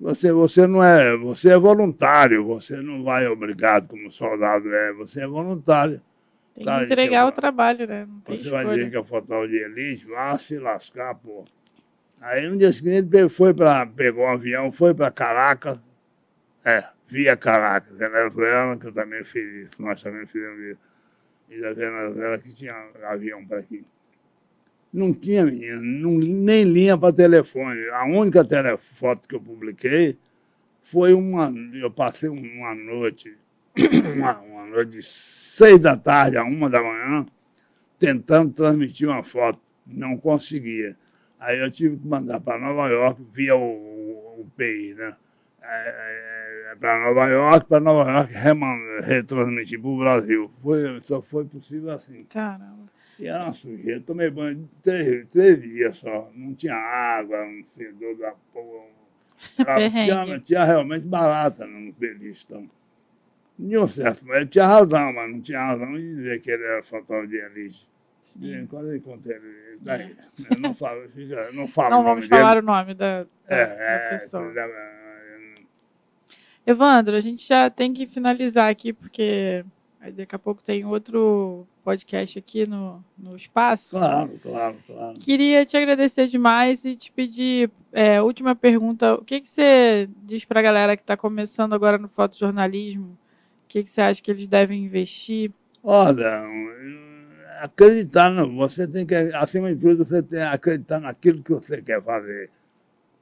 [0.00, 5.20] Você, você não é, você é voluntário, você não vai obrigado como soldado é, você
[5.20, 6.02] é voluntário.
[6.52, 8.08] Tem que entregar o trabalho, né?
[8.24, 8.64] você escolha.
[8.64, 11.44] vai dizer que é fotógrafo de elite, vá se lascar, pô.
[12.26, 15.78] Aí no dia seguinte ele foi para, pegou um avião, foi para Caracas,
[16.64, 20.80] é, via Caracas, Venezuela, que eu também fiz isso, nós também fizemos isso.
[21.48, 22.74] E da Venezuela que tinha
[23.04, 23.84] avião para aqui.
[24.92, 27.88] Não tinha, menino, nem linha para telefone.
[27.90, 30.18] A única telefoto que eu publiquei
[30.82, 31.54] foi uma.
[31.74, 33.38] Eu passei uma noite,
[34.16, 37.24] uma, uma noite de seis da tarde a uma da manhã,
[38.00, 39.60] tentando transmitir uma foto.
[39.86, 40.96] Não conseguia.
[41.38, 45.16] Aí eu tive que mandar para Nova York via o, o, o PI, né?
[45.62, 45.88] É,
[46.68, 48.32] é, é para Nova York, para Nova York
[49.04, 50.50] retransmitir para o Brasil.
[50.62, 52.24] Foi, só foi possível assim.
[52.24, 52.86] Caramba.
[53.18, 54.00] E era uma sujeira.
[54.00, 56.30] Tomei banho três, três dias só.
[56.34, 58.86] Não tinha água, não fedor da porra.
[60.04, 62.68] tinha, tinha realmente barata no Belistão.
[63.58, 66.82] Não deu certo, ele tinha razão, mas não tinha razão de dizer que ele era
[66.82, 67.88] fotógrafo de elite.
[68.26, 68.66] Sim.
[68.66, 70.54] Quando eu encontrei ele, daí, é.
[70.54, 72.60] eu não falo, fica, não falo Não vamos falar dele.
[72.60, 74.52] o nome da, da, é, da é, pessoa.
[74.56, 75.56] É,
[76.66, 79.64] Evandro, a gente já tem que finalizar aqui, porque
[80.16, 83.96] daqui a pouco tem outro podcast aqui no, no espaço.
[83.96, 85.18] Claro, claro, claro.
[85.20, 90.44] Queria te agradecer demais e te pedir, é, última pergunta, o que, que você diz
[90.44, 93.16] para a galera que está começando agora no fotojornalismo?
[93.64, 95.52] O que, que você acha que eles devem investir?
[95.84, 96.42] Olha,
[97.60, 98.54] acreditar, não.
[98.56, 102.50] Você tem que, acima de tudo, você tem que acreditar naquilo que você quer fazer.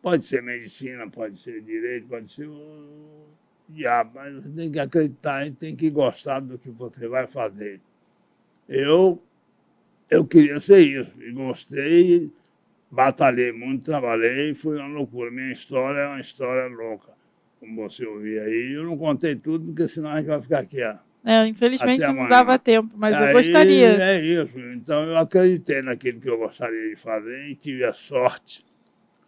[0.03, 3.25] Pode ser medicina, pode ser direito, pode ser o
[3.69, 7.81] diabo, mas você tem que acreditar e tem que gostar do que você vai fazer.
[8.69, 9.23] Eu,
[10.11, 12.33] eu queria ser isso, e gostei,
[12.91, 15.31] batalhei muito, trabalhei, foi uma loucura.
[15.31, 17.13] Minha história é uma história louca,
[17.61, 18.75] como você ouviu aí.
[18.75, 20.83] Eu não contei tudo, porque senão a gente vai ficar aqui.
[20.83, 21.14] Ó.
[21.25, 23.89] É, infelizmente não dava tempo, mas aí, eu gostaria.
[24.03, 24.59] É isso.
[24.59, 28.65] Então eu acreditei naquilo que eu gostaria de fazer e tive a sorte.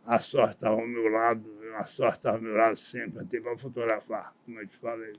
[0.05, 1.45] A sorte estava ao meu lado,
[1.77, 5.15] a sorte estava ao meu lado sempre, até para fotografar, como eu te falei.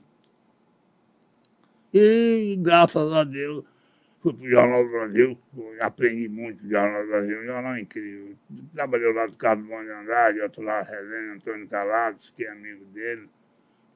[1.92, 3.64] E graças a Deus
[4.20, 5.38] fui para o Jornal do Brasil,
[5.80, 8.36] aprendi muito do Jornal do Brasil, um jornal incrível.
[8.74, 12.84] Trabalhei lá do Carlos Bom de Andrade, outro lá, Resenha, Antônio Calados, que é amigo
[12.86, 13.28] dele.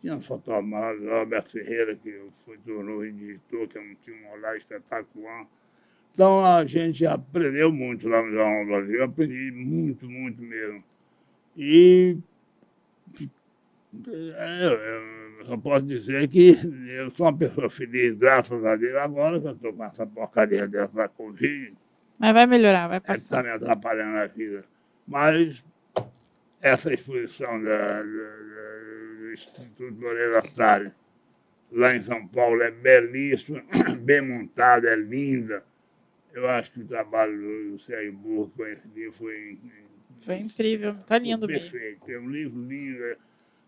[0.02, 5.46] Tinha fotógrafo maravilhoso, Alberto Ferreira, que foi tornou editor, que é tinha um olhar espetacular.
[6.12, 10.82] Então a gente aprendeu muito lá no Jornal Brasil, eu aprendi muito, muito mesmo.
[11.56, 12.18] E
[14.36, 16.56] é, eu só posso dizer que
[16.98, 20.66] eu sou uma pessoa feliz, graças a Deus, agora que eu estou com essa porcaria
[20.66, 21.74] dessa da Covid.
[22.18, 23.14] Mas vai melhorar, vai passar.
[23.14, 24.64] Está me atrapalhando a vida.
[25.06, 25.64] Mas
[26.60, 28.42] essa exposição da, da
[29.32, 30.92] Instituto Moreira Salles,
[31.72, 33.64] lá em São Paulo, é belíssima,
[34.00, 35.64] bem montada, é linda.
[36.32, 39.59] Eu acho que o trabalho do Sérgio Burro com esse livro foi...
[40.18, 41.74] Foi incrível, está lindo perfeito.
[41.74, 41.80] mesmo.
[41.80, 43.16] Perfeito, é um livro lindo.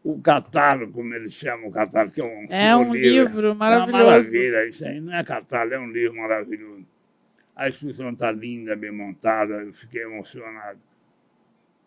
[0.02, 3.96] O catálogo, como eles chamam o catálogo, que é um, é um livro, livro maravilhoso.
[3.96, 6.86] É uma maravilha, isso aí não é catálogo, é um livro maravilhoso.
[7.56, 10.80] A exposição está linda, bem montada, eu fiquei emocionado.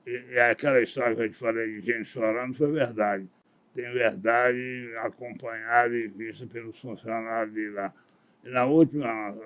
[0.06, 3.30] E, e aquela história que eu te falei de gente chorando foi verdade
[3.78, 7.94] tem verdade acompanhada e vista pelos funcionários de lá.
[8.44, 9.38] E na última,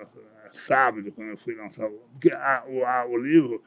[0.66, 3.62] sábado, quando eu fui lançar, porque a, o, a, o livro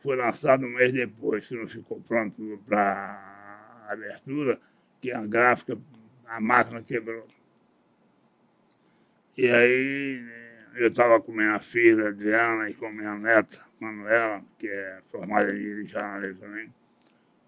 [0.00, 4.60] foi lançado um mês depois, se não ficou pronto para abertura,
[5.00, 5.78] que a gráfica,
[6.26, 7.26] a máquina quebrou.
[9.38, 10.22] E aí
[10.74, 15.88] eu estava com minha filha, Diana, e com minha neta, Manuela, que é formada em
[15.88, 16.70] jornalismo também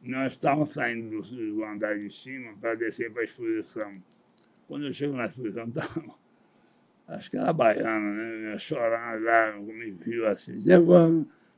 [0.06, 4.02] nós estávamos saindo do andar de cima para descer para a exposição.
[4.68, 6.04] Quando eu chego na exposição, tava,
[7.08, 8.58] acho que era baiana, né?
[8.58, 10.58] Chorando lá, me viu assim,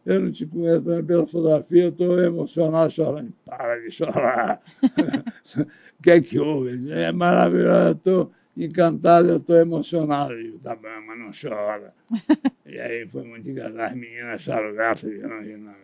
[0.06, 3.30] eu não te conheço pela fotografia, eu estou emocionado chorando.
[3.44, 4.62] Para de chorar.
[4.82, 6.90] O que é que houve?
[6.90, 10.32] É maravilhoso, eu estou encantado, eu estou emocionado.
[10.32, 11.92] Eu digo, tá bom, mas não chora.
[12.64, 13.80] e aí foi muito engraçado.
[13.80, 15.74] As meninas acharam graça, não vi, não.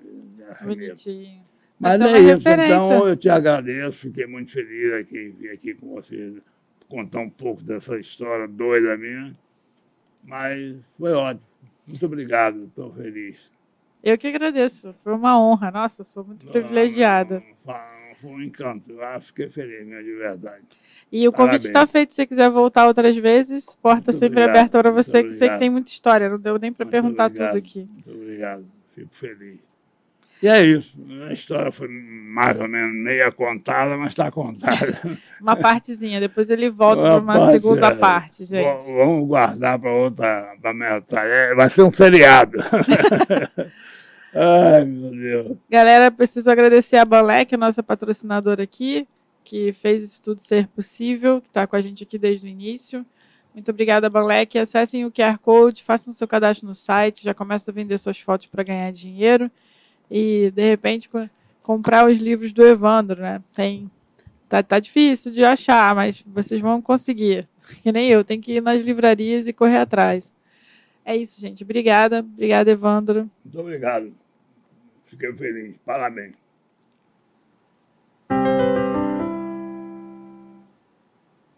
[0.63, 1.43] Bonitinho.
[1.85, 2.75] Mas é, é isso, referência.
[2.75, 6.41] então eu te agradeço, fiquei muito feliz aqui, vir aqui com vocês,
[6.89, 9.37] contar um pouco dessa história doida minha.
[10.25, 11.47] Mas foi ótimo.
[11.87, 13.53] Muito obrigado, estou feliz.
[14.03, 15.71] Eu que agradeço, foi uma honra.
[15.71, 17.43] Nossa, sou muito não, privilegiada.
[17.67, 17.75] Não,
[18.15, 20.65] foi um encanto, eu fiquei feliz, minha de verdade.
[21.13, 24.57] E o convite está feito, se você quiser voltar outras vezes, porta muito sempre obrigado,
[24.57, 27.49] aberta para você, que sei que tem muita história, não deu nem para perguntar obrigado,
[27.51, 27.89] tudo aqui.
[27.93, 29.74] Muito obrigado, fico feliz.
[30.45, 31.03] E é isso.
[31.27, 35.01] A história foi mais ou menos meia contada, mas está contada.
[35.41, 38.93] Uma partezinha, depois ele volta para uma parte, segunda é, parte, gente.
[38.93, 41.31] Vamos guardar para outra, para metade.
[41.31, 42.59] É, vai ser um feriado.
[44.37, 45.57] Ai, meu Deus.
[45.71, 49.09] Galera, preciso agradecer a Balec, a nossa patrocinadora aqui,
[49.43, 53.05] que fez isso tudo ser possível, que está com a gente aqui desde o início.
[53.55, 54.59] Muito obrigada, Balec.
[54.59, 58.47] Acessem o QR Code, façam seu cadastro no site, já começa a vender suas fotos
[58.47, 59.51] para ganhar dinheiro
[60.11, 61.09] e de repente
[61.63, 63.43] comprar os livros do Evandro, né?
[63.55, 63.91] Tem
[64.49, 67.49] tá, tá difícil de achar, mas vocês vão conseguir.
[67.83, 70.37] Que nem eu, tem que ir nas livrarias e correr atrás.
[71.03, 71.65] É isso, gente.
[71.65, 72.21] Obrigada.
[72.21, 73.31] Obrigada, Evandro.
[73.43, 74.15] Muito obrigado.
[75.07, 75.75] Fiquei feliz.
[75.83, 76.44] Parabéns.